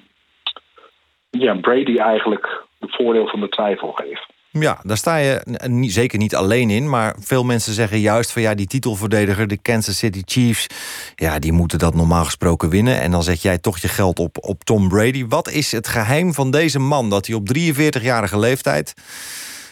ja, 1.30 1.54
Brady 1.54 1.96
eigenlijk 1.98 2.64
de 2.78 2.88
voordeel 2.88 3.26
van 3.26 3.40
de 3.40 3.48
twijfel 3.48 3.92
geef. 3.92 4.26
Ja, 4.52 4.78
daar 4.82 4.96
sta 4.96 5.16
je 5.16 5.40
zeker 5.80 6.18
niet 6.18 6.34
alleen 6.34 6.70
in. 6.70 6.88
Maar 6.88 7.16
veel 7.18 7.44
mensen 7.44 7.72
zeggen 7.72 7.98
juist 7.98 8.32
van 8.32 8.42
ja, 8.42 8.54
die 8.54 8.66
titelverdediger, 8.66 9.46
de 9.46 9.62
Kansas 9.62 9.98
City 9.98 10.22
Chiefs. 10.24 10.66
Ja, 11.14 11.38
die 11.38 11.52
moeten 11.52 11.78
dat 11.78 11.94
normaal 11.94 12.24
gesproken 12.24 12.70
winnen. 12.70 13.00
En 13.00 13.10
dan 13.10 13.22
zet 13.22 13.42
jij 13.42 13.58
toch 13.58 13.78
je 13.78 13.88
geld 13.88 14.18
op, 14.18 14.36
op 14.40 14.64
Tom 14.64 14.88
Brady. 14.88 15.26
Wat 15.26 15.50
is 15.50 15.72
het 15.72 15.88
geheim 15.88 16.32
van 16.32 16.50
deze 16.50 16.78
man 16.78 17.10
dat 17.10 17.26
hij 17.26 17.36
op 17.36 17.48
43-jarige 17.58 18.38
leeftijd. 18.38 18.94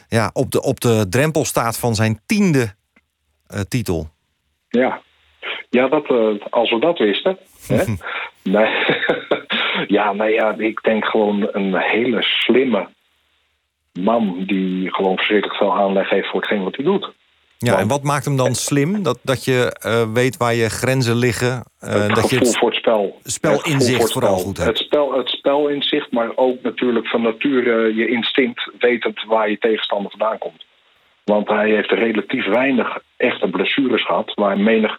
Ja, 0.08 0.30
op 0.32 0.50
de, 0.50 0.62
op 0.62 0.80
de 0.80 1.06
drempel 1.08 1.44
staat 1.44 1.78
van 1.78 1.94
zijn 1.94 2.20
tiende 2.26 2.74
eh, 3.46 3.60
titel? 3.60 4.08
Ja, 4.68 5.00
ja 5.70 5.88
dat, 5.88 6.10
eh, 6.10 6.46
als 6.50 6.70
we 6.70 6.78
dat 6.80 6.98
wisten. 6.98 7.38
Hè? 7.66 7.84
nee. 8.42 8.68
ja, 9.96 10.12
nou 10.12 10.30
ja, 10.30 10.54
ik 10.58 10.82
denk 10.82 11.04
gewoon 11.04 11.48
een 11.52 11.76
hele 11.76 12.22
slimme 12.22 12.88
man 13.98 14.44
die 14.46 14.94
gewoon 14.94 15.16
verschrikkelijk 15.16 15.58
veel 15.58 15.74
aanleg 15.74 16.10
heeft 16.10 16.28
voor 16.28 16.40
hetgeen 16.40 16.62
wat 16.62 16.76
hij 16.76 16.84
doet. 16.84 17.10
Ja, 17.58 17.78
en 17.78 17.88
wat 17.88 18.02
maakt 18.02 18.24
hem 18.24 18.36
dan 18.36 18.54
slim? 18.54 19.02
Dat, 19.02 19.18
dat 19.22 19.44
je 19.44 19.76
eh, 19.80 20.12
weet 20.12 20.36
waar 20.36 20.54
je 20.54 20.68
grenzen 20.68 21.16
liggen. 21.16 21.64
eh, 21.80 22.02
het 22.02 22.14
dat 22.14 22.30
je 22.30 22.36
gevoel 22.36 22.52
voor 22.52 22.68
het 22.68 22.78
spel. 22.78 23.18
Het 23.22 23.32
spelinzicht 23.32 23.94
voor 23.94 24.04
het 24.04 24.12
vooral 24.12 24.38
spel. 24.38 24.46
goed 24.46 24.56
hebt. 24.56 24.68
Het, 24.68 24.78
spel, 24.78 25.12
het 25.12 25.28
spelinzicht, 25.28 26.12
maar 26.12 26.30
ook 26.34 26.62
natuurlijk 26.62 27.06
van 27.06 27.22
nature 27.22 27.94
je 27.94 28.08
instinct 28.08 28.70
wetend 28.78 29.24
waar 29.26 29.50
je 29.50 29.58
tegenstander 29.58 30.10
vandaan 30.10 30.38
komt. 30.38 30.64
Want 31.24 31.48
hij 31.48 31.70
heeft 31.70 31.90
relatief 31.90 32.46
weinig 32.46 32.98
echte 33.16 33.48
blessures 33.48 34.04
gehad, 34.04 34.32
waar 34.34 34.58
menig 34.60 34.98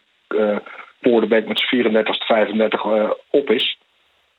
quarterback 1.02 1.48
met 1.48 1.58
zijn 1.58 1.70
34 1.70 2.16
tot 2.18 2.26
35 2.26 2.86
eh, 2.86 3.10
op 3.30 3.50
is. 3.50 3.78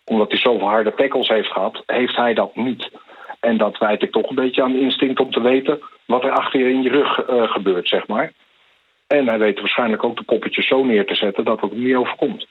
Omdat 0.05 0.31
hij 0.31 0.41
zoveel 0.41 0.69
harde 0.69 0.95
tackles 0.95 1.29
heeft 1.29 1.53
gehad, 1.53 1.83
heeft 1.87 2.17
hij 2.17 2.35
dat 2.35 2.57
niet. 2.57 2.91
En 3.41 3.57
dat 3.57 3.79
wijt 3.79 4.03
ik 4.03 4.13
toch 4.13 4.29
een 4.29 4.35
beetje 4.35 4.63
aan 4.63 4.77
instinct 4.77 5.21
om 5.21 5.31
te 5.31 5.41
weten 5.41 5.81
wat 6.07 6.25
er 6.25 6.31
achter 6.31 6.61
je 6.61 6.73
in 6.73 6.83
je 6.83 6.91
rug 6.91 7.19
eh, 7.19 7.43
gebeurt, 7.43 7.89
zeg 7.89 8.07
maar. 8.07 8.33
En 9.07 9.29
hij 9.29 9.39
weet 9.39 9.61
waarschijnlijk 9.61 10.05
ook 10.05 10.17
de 10.17 10.23
poppetjes 10.23 10.67
zo 10.67 10.85
neer 10.85 11.07
te 11.07 11.15
zetten 11.15 11.45
dat 11.45 11.61
het 11.61 11.73
niet 11.73 11.95
overkomt. 11.95 12.47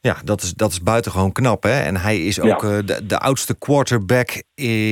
Ja, 0.00 0.16
dat 0.24 0.42
is, 0.42 0.54
dat 0.54 0.70
is 0.70 0.82
buitengewoon 0.82 1.32
knap. 1.32 1.62
Hè? 1.62 1.80
En 1.80 1.96
hij 1.96 2.18
is 2.18 2.40
ook 2.40 2.62
eh, 2.64 2.78
de, 2.84 3.06
de 3.06 3.18
oudste 3.18 3.58
quarterback 3.58 4.42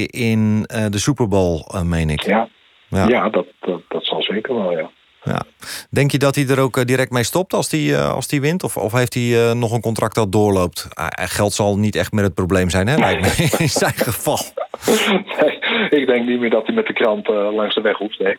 in 0.07 0.64
eh, 0.66 0.86
de 0.91 0.99
Super 0.99 1.28
Bowl, 1.28 1.84
meen 1.84 2.11
ik. 2.11 2.22
Ja, 2.22 2.49
Ja. 2.88 3.09
ja. 3.09 3.28
dat, 3.28 3.47
dat, 3.61 3.80
dat 3.88 4.05
zal 4.05 4.22
zeker 4.22 4.55
wel, 4.55 4.72
ja. 4.78 4.91
Ja. 5.24 5.43
Denk 5.91 6.11
je 6.11 6.18
dat 6.18 6.34
hij 6.34 6.49
er 6.49 6.61
ook 6.61 6.86
direct 6.86 7.11
mee 7.11 7.22
stopt 7.22 7.53
als 7.53 7.70
hij, 7.70 8.01
als 8.01 8.30
hij 8.30 8.41
wint? 8.41 8.62
Of, 8.62 8.76
of 8.76 8.93
heeft 8.93 9.14
hij 9.14 9.55
nog 9.55 9.72
een 9.72 9.80
contract 9.80 10.14
dat 10.14 10.32
doorloopt? 10.32 10.88
Geld 11.14 11.53
zal 11.53 11.78
niet 11.78 11.97
echt 11.97 12.12
meer 12.12 12.24
het 12.24 12.34
probleem 12.34 12.70
zijn, 12.70 12.86
hè? 12.88 12.97
Lijkt 12.97 13.20
me 13.20 13.57
in 13.64 13.68
zijn 13.68 13.95
geval. 13.95 14.38
Nee, 14.87 15.59
ik 16.01 16.07
denk 16.07 16.26
niet 16.26 16.41
meer 16.41 16.51
dat 16.51 16.66
hij 16.66 16.74
met 16.74 16.87
de 16.87 16.93
krant 16.93 17.28
eh, 17.28 17.53
langs 17.53 17.74
de 17.74 17.81
weg 17.81 17.97
hoeft. 17.97 18.18
Nee. 18.18 18.37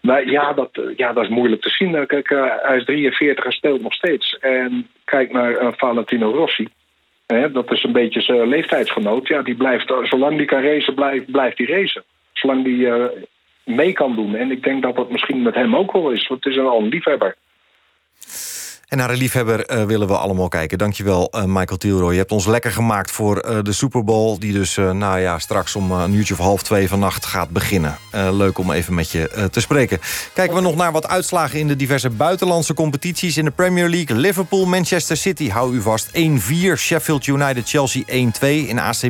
Maar 0.00 0.30
ja 0.30 0.52
dat, 0.52 0.68
eh, 0.72 0.96
ja, 0.96 1.12
dat 1.12 1.24
is 1.24 1.28
moeilijk 1.28 1.62
te 1.62 1.70
zien. 1.70 1.94
Eh, 1.94 2.06
Kijk, 2.06 2.30
eh, 2.30 2.46
hij 2.62 2.76
is 2.76 2.84
43 2.84 3.44
en 3.44 3.52
speelt 3.52 3.82
nog 3.82 3.92
steeds. 3.94 4.38
En 4.38 4.88
kijk 5.04 5.32
naar 5.32 5.74
Valentino 5.76 6.30
Rossi. 6.30 6.68
Hè, 7.26 7.52
dat 7.52 7.72
is 7.72 7.84
een 7.84 7.92
beetje 7.92 8.20
zijn 8.20 8.48
leeftijdsgenoot. 8.48 9.28
Ja, 9.28 9.42
die 9.42 9.54
blijft, 9.54 9.92
zolang 10.02 10.36
die 10.36 10.46
kan 10.46 10.62
racen, 10.62 10.94
blijft, 10.94 11.30
blijft 11.30 11.58
hij 11.58 11.66
racen. 11.66 12.02
Zolang 12.32 12.64
die 12.64 12.88
mee 13.64 13.92
kan 13.92 14.14
doen. 14.14 14.34
En 14.34 14.50
ik 14.50 14.62
denk 14.62 14.82
dat 14.82 14.96
dat 14.96 15.10
misschien 15.10 15.42
met 15.42 15.54
hem 15.54 15.76
ook 15.76 15.92
wel 15.92 16.10
is. 16.10 16.26
Want 16.26 16.44
het 16.44 16.52
is 16.52 16.60
al 16.60 16.80
een 16.80 16.88
liefhebber. 16.88 17.36
En 18.88 18.98
naar 18.98 19.10
een 19.10 19.16
liefhebber 19.16 19.66
eh, 19.66 19.84
willen 19.84 20.08
we 20.08 20.16
allemaal 20.16 20.48
kijken. 20.48 20.78
Dankjewel, 20.78 21.28
eh 21.30 21.44
Michael 21.44 21.78
Thielroy. 21.78 22.12
Je 22.12 22.18
hebt 22.18 22.32
ons 22.32 22.46
lekker 22.46 22.72
gemaakt 22.72 23.10
voor 23.10 23.38
eh, 23.38 23.58
de 23.62 23.72
Super 23.72 24.04
Bowl... 24.04 24.38
die 24.38 24.52
dus 24.52 24.74
nou 24.76 25.18
ja, 25.18 25.38
straks 25.38 25.76
om 25.76 25.90
een 25.90 26.14
uurtje 26.14 26.34
of 26.34 26.40
half 26.40 26.62
twee 26.62 26.88
vannacht 26.88 27.26
gaat 27.26 27.50
beginnen. 27.50 27.98
Leuk 28.12 28.58
om 28.58 28.72
even 28.72 28.94
met 28.94 29.10
je 29.10 29.48
te 29.50 29.60
spreken. 29.60 30.00
Kijken 30.34 30.56
we 30.56 30.62
nog 30.62 30.76
naar 30.76 30.92
wat 30.92 31.08
uitslagen 31.08 31.58
in 31.58 31.68
de 31.68 31.76
diverse 31.76 32.10
buitenlandse 32.10 32.74
competities... 32.74 33.36
in 33.36 33.44
de 33.44 33.50
Premier 33.50 33.88
League. 33.88 34.16
Liverpool, 34.16 34.66
Manchester 34.66 35.16
City, 35.16 35.50
hou 35.50 35.74
u 35.74 35.80
vast. 35.80 36.08
1-4. 36.08 36.10
Sheffield 36.76 37.26
United, 37.26 37.68
Chelsea 37.68 38.02
1-2. 38.02 38.08
In, 38.40 38.78
AC 38.78 39.02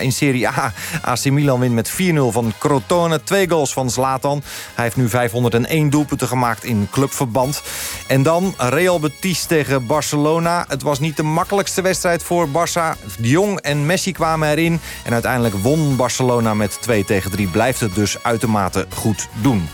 in 0.00 0.12
Serie 0.12 0.48
A, 0.48 0.72
AC 1.02 1.24
Milan 1.24 1.60
wint 1.60 1.74
met 1.74 1.90
4-0 1.90 1.94
van 2.30 2.52
Crotone. 2.58 3.22
Twee 3.22 3.48
goals 3.48 3.72
van 3.72 3.90
Zlatan. 3.90 4.42
Hij 4.74 4.84
heeft 4.84 4.96
nu 4.96 5.08
501 5.08 5.90
doelpunten 5.90 6.28
gemaakt 6.28 6.64
in 6.64 6.88
clubverband. 6.90 7.62
En 8.06 8.22
dan 8.22 8.54
Real 8.58 9.00
tegen 9.48 9.86
Barcelona. 9.86 10.64
Het 10.68 10.82
was 10.82 10.98
niet 10.98 11.16
de 11.16 11.22
makkelijkste 11.22 11.82
wedstrijd 11.82 12.22
voor 12.22 12.48
Barça. 12.48 13.16
De 13.18 13.28
Jong 13.28 13.60
en 13.60 13.86
Messi 13.86 14.12
kwamen 14.12 14.48
erin. 14.48 14.80
En 15.04 15.12
uiteindelijk 15.12 15.54
won 15.54 15.96
Barcelona 15.96 16.54
met 16.54 16.78
2 16.80 17.04
tegen 17.04 17.30
3. 17.30 17.46
Blijft 17.48 17.80
het 17.80 17.94
dus 17.94 18.22
uitermate 18.22 18.86
goed 18.94 19.28
doen. 19.42 19.68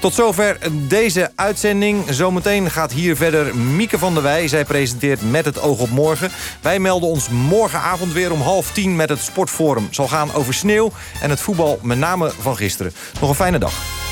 Tot 0.00 0.14
zover 0.14 0.58
deze 0.72 1.32
uitzending. 1.34 2.04
Zometeen 2.10 2.70
gaat 2.70 2.92
hier 2.92 3.16
verder 3.16 3.56
Mieke 3.56 3.98
van 3.98 4.14
der 4.14 4.22
Wij. 4.22 4.48
Zij 4.48 4.64
presenteert 4.64 5.30
Met 5.30 5.44
het 5.44 5.60
oog 5.60 5.78
op 5.78 5.90
morgen. 5.90 6.30
Wij 6.60 6.78
melden 6.78 7.08
ons 7.08 7.28
morgenavond 7.28 8.12
weer 8.12 8.32
om 8.32 8.40
half 8.40 8.72
tien 8.72 8.96
met 8.96 9.08
het 9.08 9.20
Sportforum. 9.20 9.88
Zal 9.90 10.08
gaan 10.08 10.34
over 10.34 10.54
sneeuw 10.54 10.92
en 11.20 11.30
het 11.30 11.40
voetbal, 11.40 11.78
met 11.82 11.98
name 11.98 12.32
van 12.40 12.56
gisteren. 12.56 12.92
Nog 13.20 13.28
een 13.28 13.34
fijne 13.34 13.58
dag. 13.58 14.03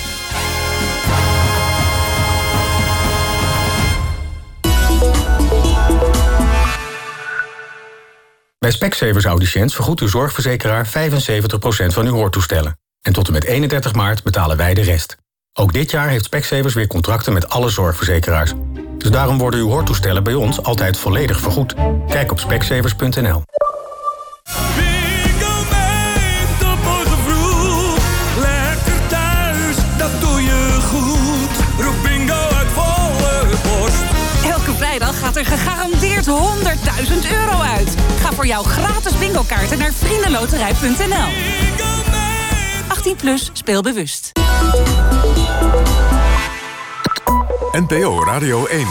Bij 8.63 8.71
Specsavers 8.71 9.25
Audiciënt 9.25 9.75
vergoedt 9.75 10.01
uw 10.01 10.09
zorgverzekeraar 10.09 10.87
75% 10.87 10.91
van 11.87 12.07
uw 12.07 12.15
hoortoestellen. 12.15 12.79
En 13.01 13.13
tot 13.13 13.27
en 13.27 13.33
met 13.33 13.45
31 13.45 13.95
maart 13.95 14.23
betalen 14.23 14.57
wij 14.57 14.75
de 14.75 14.83
rest. 14.83 15.17
Ook 15.53 15.73
dit 15.73 15.91
jaar 15.91 16.09
heeft 16.09 16.25
Specsavers 16.25 16.75
weer 16.75 16.87
contracten 16.87 17.33
met 17.33 17.49
alle 17.49 17.69
zorgverzekeraars. 17.69 18.53
Dus 18.99 19.11
daarom 19.11 19.39
worden 19.39 19.61
uw 19.61 19.69
hoortoestellen 19.69 20.25
bij 20.25 20.35
ons 20.35 20.63
altijd 20.63 20.99
volledig 20.99 21.41
vergoed. 21.41 21.75
Kijk 22.09 22.31
op 22.31 22.41
specsavers.nl. 22.41 23.43
Elke 34.45 34.75
vrijdag 34.75 35.19
gaat 35.19 35.37
er 35.37 35.45
gegarandeerd 35.45 36.27
100.000 37.03 37.09
euro 37.33 37.61
uit. 37.61 37.97
Ga 38.21 38.33
voor 38.33 38.47
jouw 38.47 38.63
gratis 38.63 39.19
bingo-kaarten 39.19 39.79
naar 39.79 39.93
vriendenloterij.nl. 39.93 41.29
18 42.89 43.17
plus, 43.17 43.51
speel 43.53 43.83
bewust. 43.83 44.33
NPO 47.73 48.25
Radio 48.25 48.67
1. 48.67 48.87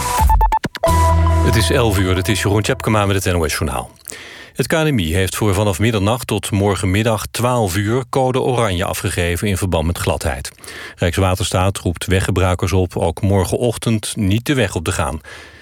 Het 1.46 1.56
is 1.56 1.70
11 1.70 2.00
uur, 2.00 2.16
het 2.16 2.28
is 2.28 2.42
Jeroen 2.42 2.62
Tjepkema 2.62 3.06
met 3.06 3.24
het 3.24 3.34
NOS 3.34 3.54
Journaal. 3.54 3.92
Het 4.54 4.68
KNMI 4.68 5.14
heeft 5.14 5.36
voor 5.36 5.54
vanaf 5.54 5.80
middernacht 5.80 6.28
tot 6.28 6.52
morgenmiddag 6.52 7.26
12 7.32 7.76
uur 7.76 8.04
code 8.10 8.42
oranje 8.42 8.86
afgegeven 8.86 9.48
in 9.48 9.58
verband 9.58 9.86
met 9.86 9.98
gladheid. 9.98 10.52
Rijkswaterstaat 10.96 11.78
roept 11.78 12.06
weggebruikers 12.06 12.74
op 12.74 12.98
ook 12.98 13.22
morgenochtend 13.22 14.16
niet 14.16 14.46
de 14.46 14.54
weg 14.54 14.76
op 14.76 14.84
te 14.84 14.92
gaan. 14.92 15.22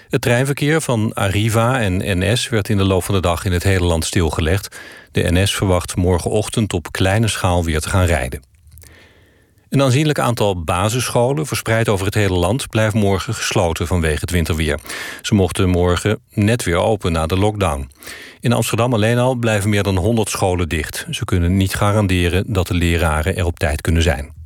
Het 0.09 0.21
treinverkeer 0.21 0.81
van 0.81 1.13
Arriva 1.13 1.79
en 1.79 2.19
NS 2.19 2.49
werd 2.49 2.69
in 2.69 2.77
de 2.77 2.83
loop 2.83 3.03
van 3.03 3.15
de 3.15 3.21
dag 3.21 3.45
in 3.45 3.51
het 3.51 3.63
hele 3.63 3.85
land 3.85 4.05
stilgelegd. 4.05 4.79
De 5.11 5.31
NS 5.31 5.55
verwacht 5.55 5.95
morgenochtend 5.95 6.73
op 6.73 6.91
kleine 6.91 7.27
schaal 7.27 7.63
weer 7.63 7.79
te 7.79 7.89
gaan 7.89 8.05
rijden. 8.05 8.41
Een 9.69 9.81
aanzienlijk 9.81 10.19
aantal 10.19 10.63
basisscholen, 10.63 11.45
verspreid 11.45 11.89
over 11.89 12.05
het 12.05 12.15
hele 12.15 12.35
land... 12.35 12.69
blijft 12.69 12.95
morgen 12.95 13.33
gesloten 13.33 13.87
vanwege 13.87 14.19
het 14.19 14.31
winterweer. 14.31 14.79
Ze 15.21 15.35
mochten 15.35 15.69
morgen 15.69 16.19
net 16.29 16.63
weer 16.63 16.77
open 16.77 17.11
na 17.11 17.25
de 17.25 17.37
lockdown. 17.37 17.89
In 18.39 18.53
Amsterdam 18.53 18.93
alleen 18.93 19.17
al 19.17 19.35
blijven 19.35 19.69
meer 19.69 19.83
dan 19.83 19.97
100 19.97 20.29
scholen 20.29 20.69
dicht. 20.69 21.07
Ze 21.09 21.25
kunnen 21.25 21.57
niet 21.57 21.75
garanderen 21.75 22.53
dat 22.53 22.67
de 22.67 22.73
leraren 22.73 23.35
er 23.35 23.45
op 23.45 23.59
tijd 23.59 23.81
kunnen 23.81 24.03
zijn. 24.03 24.38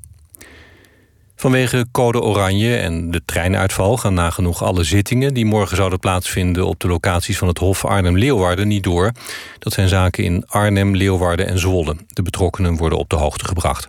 Vanwege 1.43 1.85
code 1.91 2.21
oranje 2.21 2.75
en 2.75 3.11
de 3.11 3.21
treinuitval 3.25 3.97
gaan 3.97 4.13
nagenoeg 4.13 4.63
alle 4.63 4.83
zittingen... 4.83 5.33
die 5.33 5.45
morgen 5.45 5.77
zouden 5.77 5.99
plaatsvinden 5.99 6.65
op 6.65 6.79
de 6.79 6.87
locaties 6.87 7.37
van 7.37 7.47
het 7.47 7.57
Hof 7.57 7.85
Arnhem-Leeuwarden 7.85 8.67
niet 8.67 8.83
door. 8.83 9.11
Dat 9.59 9.73
zijn 9.73 9.87
zaken 9.87 10.23
in 10.23 10.45
Arnhem, 10.47 10.95
Leeuwarden 10.95 11.47
en 11.47 11.59
Zwolle. 11.59 11.95
De 12.07 12.21
betrokkenen 12.21 12.77
worden 12.77 12.97
op 12.97 13.09
de 13.09 13.15
hoogte 13.15 13.45
gebracht. 13.45 13.87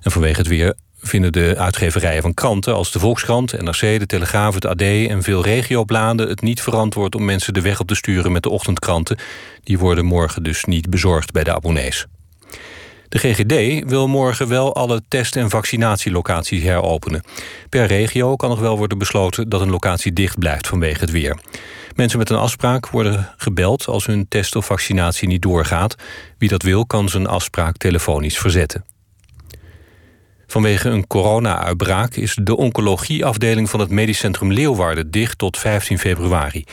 En 0.00 0.10
vanwege 0.10 0.38
het 0.38 0.48
weer 0.48 0.74
vinden 0.98 1.32
de 1.32 1.54
uitgeverijen 1.58 2.22
van 2.22 2.34
kranten 2.34 2.74
als 2.74 2.92
de 2.92 2.98
Volkskrant, 2.98 3.62
NRC, 3.62 3.98
de 3.98 4.06
Telegraaf, 4.06 4.54
het 4.54 4.66
AD 4.66 4.82
en 4.82 5.22
veel 5.22 5.42
regiobladen 5.42 6.28
het 6.28 6.40
niet 6.40 6.62
verantwoord 6.62 7.14
om 7.14 7.24
mensen 7.24 7.54
de 7.54 7.60
weg 7.60 7.80
op 7.80 7.86
te 7.86 7.94
sturen 7.94 8.32
met 8.32 8.42
de 8.42 8.50
ochtendkranten. 8.50 9.18
Die 9.62 9.78
worden 9.78 10.04
morgen 10.04 10.42
dus 10.42 10.64
niet 10.64 10.90
bezorgd 10.90 11.32
bij 11.32 11.44
de 11.44 11.54
abonnees. 11.54 12.06
De 13.14 13.20
GGD 13.20 13.88
wil 13.90 14.08
morgen 14.08 14.48
wel 14.48 14.74
alle 14.74 15.02
test- 15.08 15.36
en 15.36 15.50
vaccinatielocaties 15.50 16.62
heropenen. 16.62 17.22
Per 17.68 17.86
regio 17.86 18.36
kan 18.36 18.48
nog 18.48 18.60
wel 18.60 18.78
worden 18.78 18.98
besloten 18.98 19.48
dat 19.48 19.60
een 19.60 19.70
locatie 19.70 20.12
dicht 20.12 20.38
blijft 20.38 20.66
vanwege 20.66 21.00
het 21.00 21.10
weer. 21.10 21.38
Mensen 21.94 22.18
met 22.18 22.30
een 22.30 22.36
afspraak 22.36 22.88
worden 22.88 23.34
gebeld 23.36 23.86
als 23.86 24.06
hun 24.06 24.28
test 24.28 24.56
of 24.56 24.66
vaccinatie 24.66 25.28
niet 25.28 25.42
doorgaat. 25.42 25.94
Wie 26.38 26.48
dat 26.48 26.62
wil 26.62 26.86
kan 26.86 27.08
zijn 27.08 27.26
afspraak 27.26 27.76
telefonisch 27.76 28.38
verzetten. 28.38 28.84
Vanwege 30.46 30.88
een 30.88 31.06
corona-uitbraak 31.06 32.14
is 32.14 32.38
de 32.42 32.56
oncologieafdeling 32.56 33.70
van 33.70 33.80
het 33.80 33.90
Medisch 33.90 34.18
Centrum 34.18 34.52
Leeuwarden 34.52 35.10
dicht 35.10 35.38
tot 35.38 35.58
15 35.58 35.98
februari. 35.98 36.64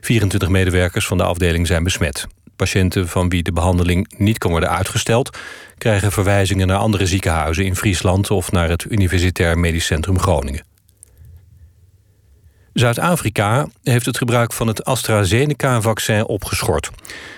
24 0.00 0.48
medewerkers 0.48 1.06
van 1.06 1.16
de 1.16 1.24
afdeling 1.24 1.66
zijn 1.66 1.82
besmet. 1.82 2.26
Patiënten 2.60 3.08
van 3.08 3.28
wie 3.28 3.42
de 3.42 3.52
behandeling 3.52 4.14
niet 4.16 4.38
kan 4.38 4.50
worden 4.50 4.70
uitgesteld... 4.70 5.38
krijgen 5.78 6.12
verwijzingen 6.12 6.66
naar 6.66 6.76
andere 6.76 7.06
ziekenhuizen 7.06 7.64
in 7.64 7.76
Friesland... 7.76 8.30
of 8.30 8.52
naar 8.52 8.68
het 8.68 8.84
Universitair 8.88 9.58
Medisch 9.58 9.86
Centrum 9.86 10.18
Groningen. 10.18 10.64
Zuid-Afrika 12.72 13.66
heeft 13.82 14.06
het 14.06 14.16
gebruik 14.16 14.52
van 14.52 14.66
het 14.66 14.84
AstraZeneca-vaccin 14.84 16.26
opgeschort. 16.26 16.90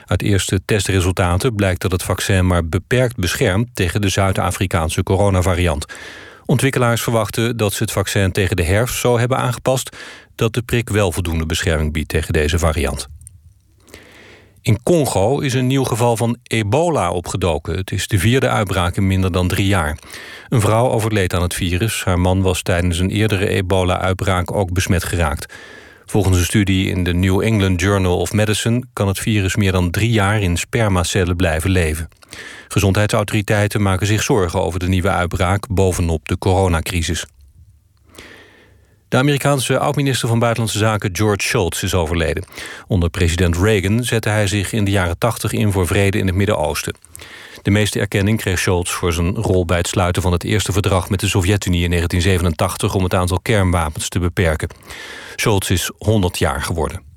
Uit 0.07 0.23
eerste 0.23 0.61
testresultaten 0.65 1.55
blijkt 1.55 1.81
dat 1.81 1.93
het 1.93 2.03
vaccin 2.03 2.47
maar 2.47 2.69
beperkt 2.69 3.17
beschermt... 3.17 3.69
tegen 3.75 4.01
de 4.01 4.09
Zuid-Afrikaanse 4.09 5.03
coronavariant. 5.03 5.87
Ontwikkelaars 6.47 7.03
verwachten 7.03 7.57
dat 7.57 7.73
ze 7.73 7.83
het 7.83 7.93
vaccin 7.93 8.33
tegen 8.33 8.57
de 8.57 8.65
herfst 8.65 8.99
zo 8.99 9.19
hebben 9.19 9.39
aangepast... 9.39 9.97
dat 10.35 10.55
de 10.55 10.63
prik 10.63 10.89
wel 10.89 11.13
voldoende 11.13 11.47
bescherming 11.47 11.93
biedt 11.93 12.09
tegen 12.09 12.33
deze 12.33 12.59
variant. 12.59 13.09
In 14.63 14.83
Congo 14.83 15.39
is 15.39 15.55
een 15.55 15.67
nieuw 15.67 15.85
geval 15.85 16.17
van 16.17 16.37
ebola 16.43 17.11
opgedoken. 17.11 17.77
Het 17.77 17.91
is 17.93 18.07
de 18.07 18.19
vierde 18.19 18.49
uitbraak 18.49 18.97
in 18.97 19.07
minder 19.07 19.33
dan 19.33 19.49
drie 19.49 19.67
jaar. 19.67 19.99
Een 20.49 20.61
vrouw 20.61 20.89
overleed 20.89 21.35
aan 21.35 21.43
het 21.43 21.55
virus. 21.55 22.05
Haar 22.05 22.21
man 22.21 22.43
was 22.43 22.63
tijdens 22.63 22.99
een 22.99 23.11
eerdere 23.11 23.49
ebola-uitbraak 23.49 24.53
ook 24.53 24.73
besmet 24.73 25.05
geraakt. 25.05 25.55
Volgens 26.07 26.39
een 26.39 26.45
studie 26.45 26.89
in 26.89 27.05
de 27.05 27.15
New 27.15 27.43
England 27.43 27.81
Journal 27.81 28.19
of 28.19 28.33
Medicine... 28.33 28.85
kan 28.93 29.09
het 29.09 29.19
virus 29.19 29.57
meer 29.57 29.73
dan 29.73 29.91
drie 29.91 30.11
jaar 30.11 30.41
in 30.41 30.57
spermacellen 30.57 31.37
blijven 31.37 31.71
leven. 31.71 32.09
Gezondheidsautoriteiten 32.69 33.83
maken 33.83 34.07
zich 34.07 34.23
zorgen 34.23 34.63
over 34.63 34.79
de 34.79 34.89
nieuwe 34.89 35.11
uitbraak... 35.11 35.69
bovenop 35.69 36.29
de 36.29 36.39
coronacrisis. 36.39 37.27
De 39.13 39.19
Amerikaanse 39.19 39.79
oud-minister 39.79 40.29
van 40.29 40.39
Buitenlandse 40.39 40.79
Zaken 40.79 41.11
George 41.13 41.43
Shultz 41.43 41.83
is 41.83 41.95
overleden. 41.95 42.45
Onder 42.87 43.11
president 43.11 43.57
Reagan 43.57 44.05
zette 44.05 44.29
hij 44.29 44.47
zich 44.47 44.73
in 44.73 44.85
de 44.85 44.91
jaren 44.91 45.19
80 45.19 45.53
in 45.53 45.73
voor 45.73 45.87
vrede 45.87 46.19
in 46.19 46.27
het 46.27 46.35
Midden-Oosten. 46.35 46.95
De 47.63 47.71
meeste 47.71 48.01
erkenning 48.01 48.39
kreeg 48.39 48.59
Shultz 48.59 48.91
voor 48.93 49.13
zijn 49.13 49.35
rol 49.35 49.65
bij 49.65 49.77
het 49.77 49.89
sluiten 49.89 50.23
van 50.23 50.33
het 50.33 50.45
eerste 50.45 50.73
verdrag 50.73 51.11
met 51.11 51.21
de 51.21 51.29
Sovjet-Unie 51.29 51.85
in 51.85 51.91
1987 51.91 52.95
om 52.95 53.03
het 53.03 53.15
aantal 53.15 53.41
kernwapens 53.41 54.09
te 54.09 54.19
beperken. 54.19 54.69
Shultz 55.37 55.71
is 55.71 55.91
100 55.99 56.39
jaar 56.39 56.63
geworden. 56.63 57.12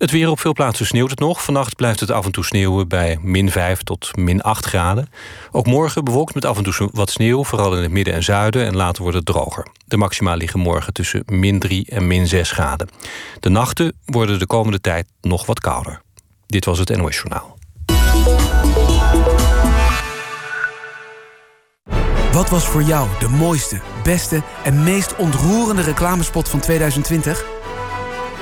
Het 0.00 0.10
weer 0.10 0.30
op 0.30 0.40
veel 0.40 0.52
plaatsen 0.52 0.86
sneeuwt 0.86 1.10
het 1.10 1.18
nog. 1.18 1.44
Vannacht 1.44 1.76
blijft 1.76 2.00
het 2.00 2.10
af 2.10 2.24
en 2.24 2.32
toe 2.32 2.44
sneeuwen 2.44 2.88
bij 2.88 3.18
min 3.22 3.50
5 3.50 3.82
tot 3.82 4.16
min 4.16 4.42
8 4.42 4.66
graden. 4.66 5.08
Ook 5.50 5.66
morgen 5.66 6.04
bewolkt 6.04 6.34
met 6.34 6.44
af 6.44 6.56
en 6.56 6.62
toe 6.62 6.88
wat 6.92 7.10
sneeuw, 7.10 7.44
vooral 7.44 7.76
in 7.76 7.82
het 7.82 7.90
midden 7.90 8.14
en 8.14 8.22
zuiden. 8.22 8.66
En 8.66 8.76
later 8.76 9.02
wordt 9.02 9.16
het 9.16 9.26
droger. 9.26 9.66
De 9.86 9.96
maxima 9.96 10.34
liggen 10.34 10.60
morgen 10.60 10.92
tussen 10.92 11.22
min 11.26 11.58
3 11.58 11.86
en 11.88 12.06
min 12.06 12.26
6 12.26 12.50
graden. 12.50 12.88
De 13.40 13.48
nachten 13.48 13.92
worden 14.04 14.38
de 14.38 14.46
komende 14.46 14.80
tijd 14.80 15.06
nog 15.20 15.46
wat 15.46 15.60
kouder. 15.60 16.02
Dit 16.46 16.64
was 16.64 16.78
het 16.78 16.96
NOS 16.96 17.16
Journaal. 17.16 17.58
Wat 22.32 22.50
was 22.50 22.64
voor 22.64 22.82
jou 22.82 23.08
de 23.18 23.28
mooiste, 23.28 23.80
beste 24.02 24.42
en 24.64 24.82
meest 24.82 25.16
ontroerende 25.16 25.82
reclamespot 25.82 26.48
van 26.48 26.60
2020? 26.60 27.49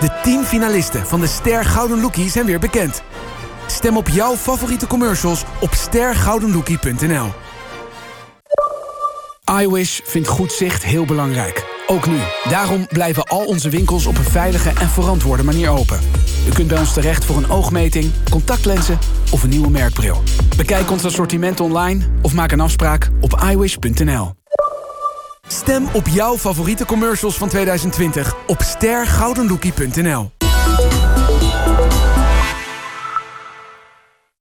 De 0.01 0.11
10 0.23 0.45
finalisten 0.45 1.07
van 1.07 1.21
de 1.21 1.27
Ster 1.27 1.65
Gouden 1.65 2.01
Lookie 2.01 2.31
zijn 2.31 2.47
weer 2.47 2.59
bekend. 2.59 3.03
Stem 3.67 3.97
op 3.97 4.09
jouw 4.09 4.37
favoriete 4.37 4.87
commercials 4.87 5.45
op 5.61 5.75
stergoudenlookie.nl. 5.75 7.33
iWish 9.61 10.01
vindt 10.05 10.29
goed 10.29 10.53
zicht 10.53 10.85
heel 10.85 11.05
belangrijk. 11.05 11.65
Ook 11.87 12.07
nu. 12.07 12.17
Daarom 12.49 12.87
blijven 12.87 13.25
al 13.25 13.45
onze 13.45 13.69
winkels 13.69 14.07
op 14.07 14.17
een 14.17 14.25
veilige 14.25 14.71
en 14.81 14.89
verantwoorde 14.89 15.45
manier 15.45 15.71
open. 15.71 16.01
U 16.49 16.51
kunt 16.51 16.69
bij 16.69 16.79
ons 16.79 16.93
terecht 16.93 17.25
voor 17.25 17.37
een 17.37 17.51
oogmeting, 17.51 18.13
contactlenzen 18.31 18.99
of 19.31 19.43
een 19.43 19.49
nieuwe 19.49 19.71
merkbril. 19.71 20.23
Bekijk 20.57 20.91
ons 20.91 21.05
assortiment 21.05 21.61
online 21.61 22.07
of 22.23 22.35
maak 22.35 22.53
een 22.53 22.61
afspraak 22.61 23.11
op 23.21 23.41
iWish.nl. 23.51 24.37
Stem 25.49 25.89
op 25.93 26.09
jouw 26.09 26.39
favoriete 26.39 26.85
commercials 26.85 27.37
van 27.37 27.49
2020 27.49 28.35
op 28.47 28.63
stergoudenlookie.nl. 28.63 30.38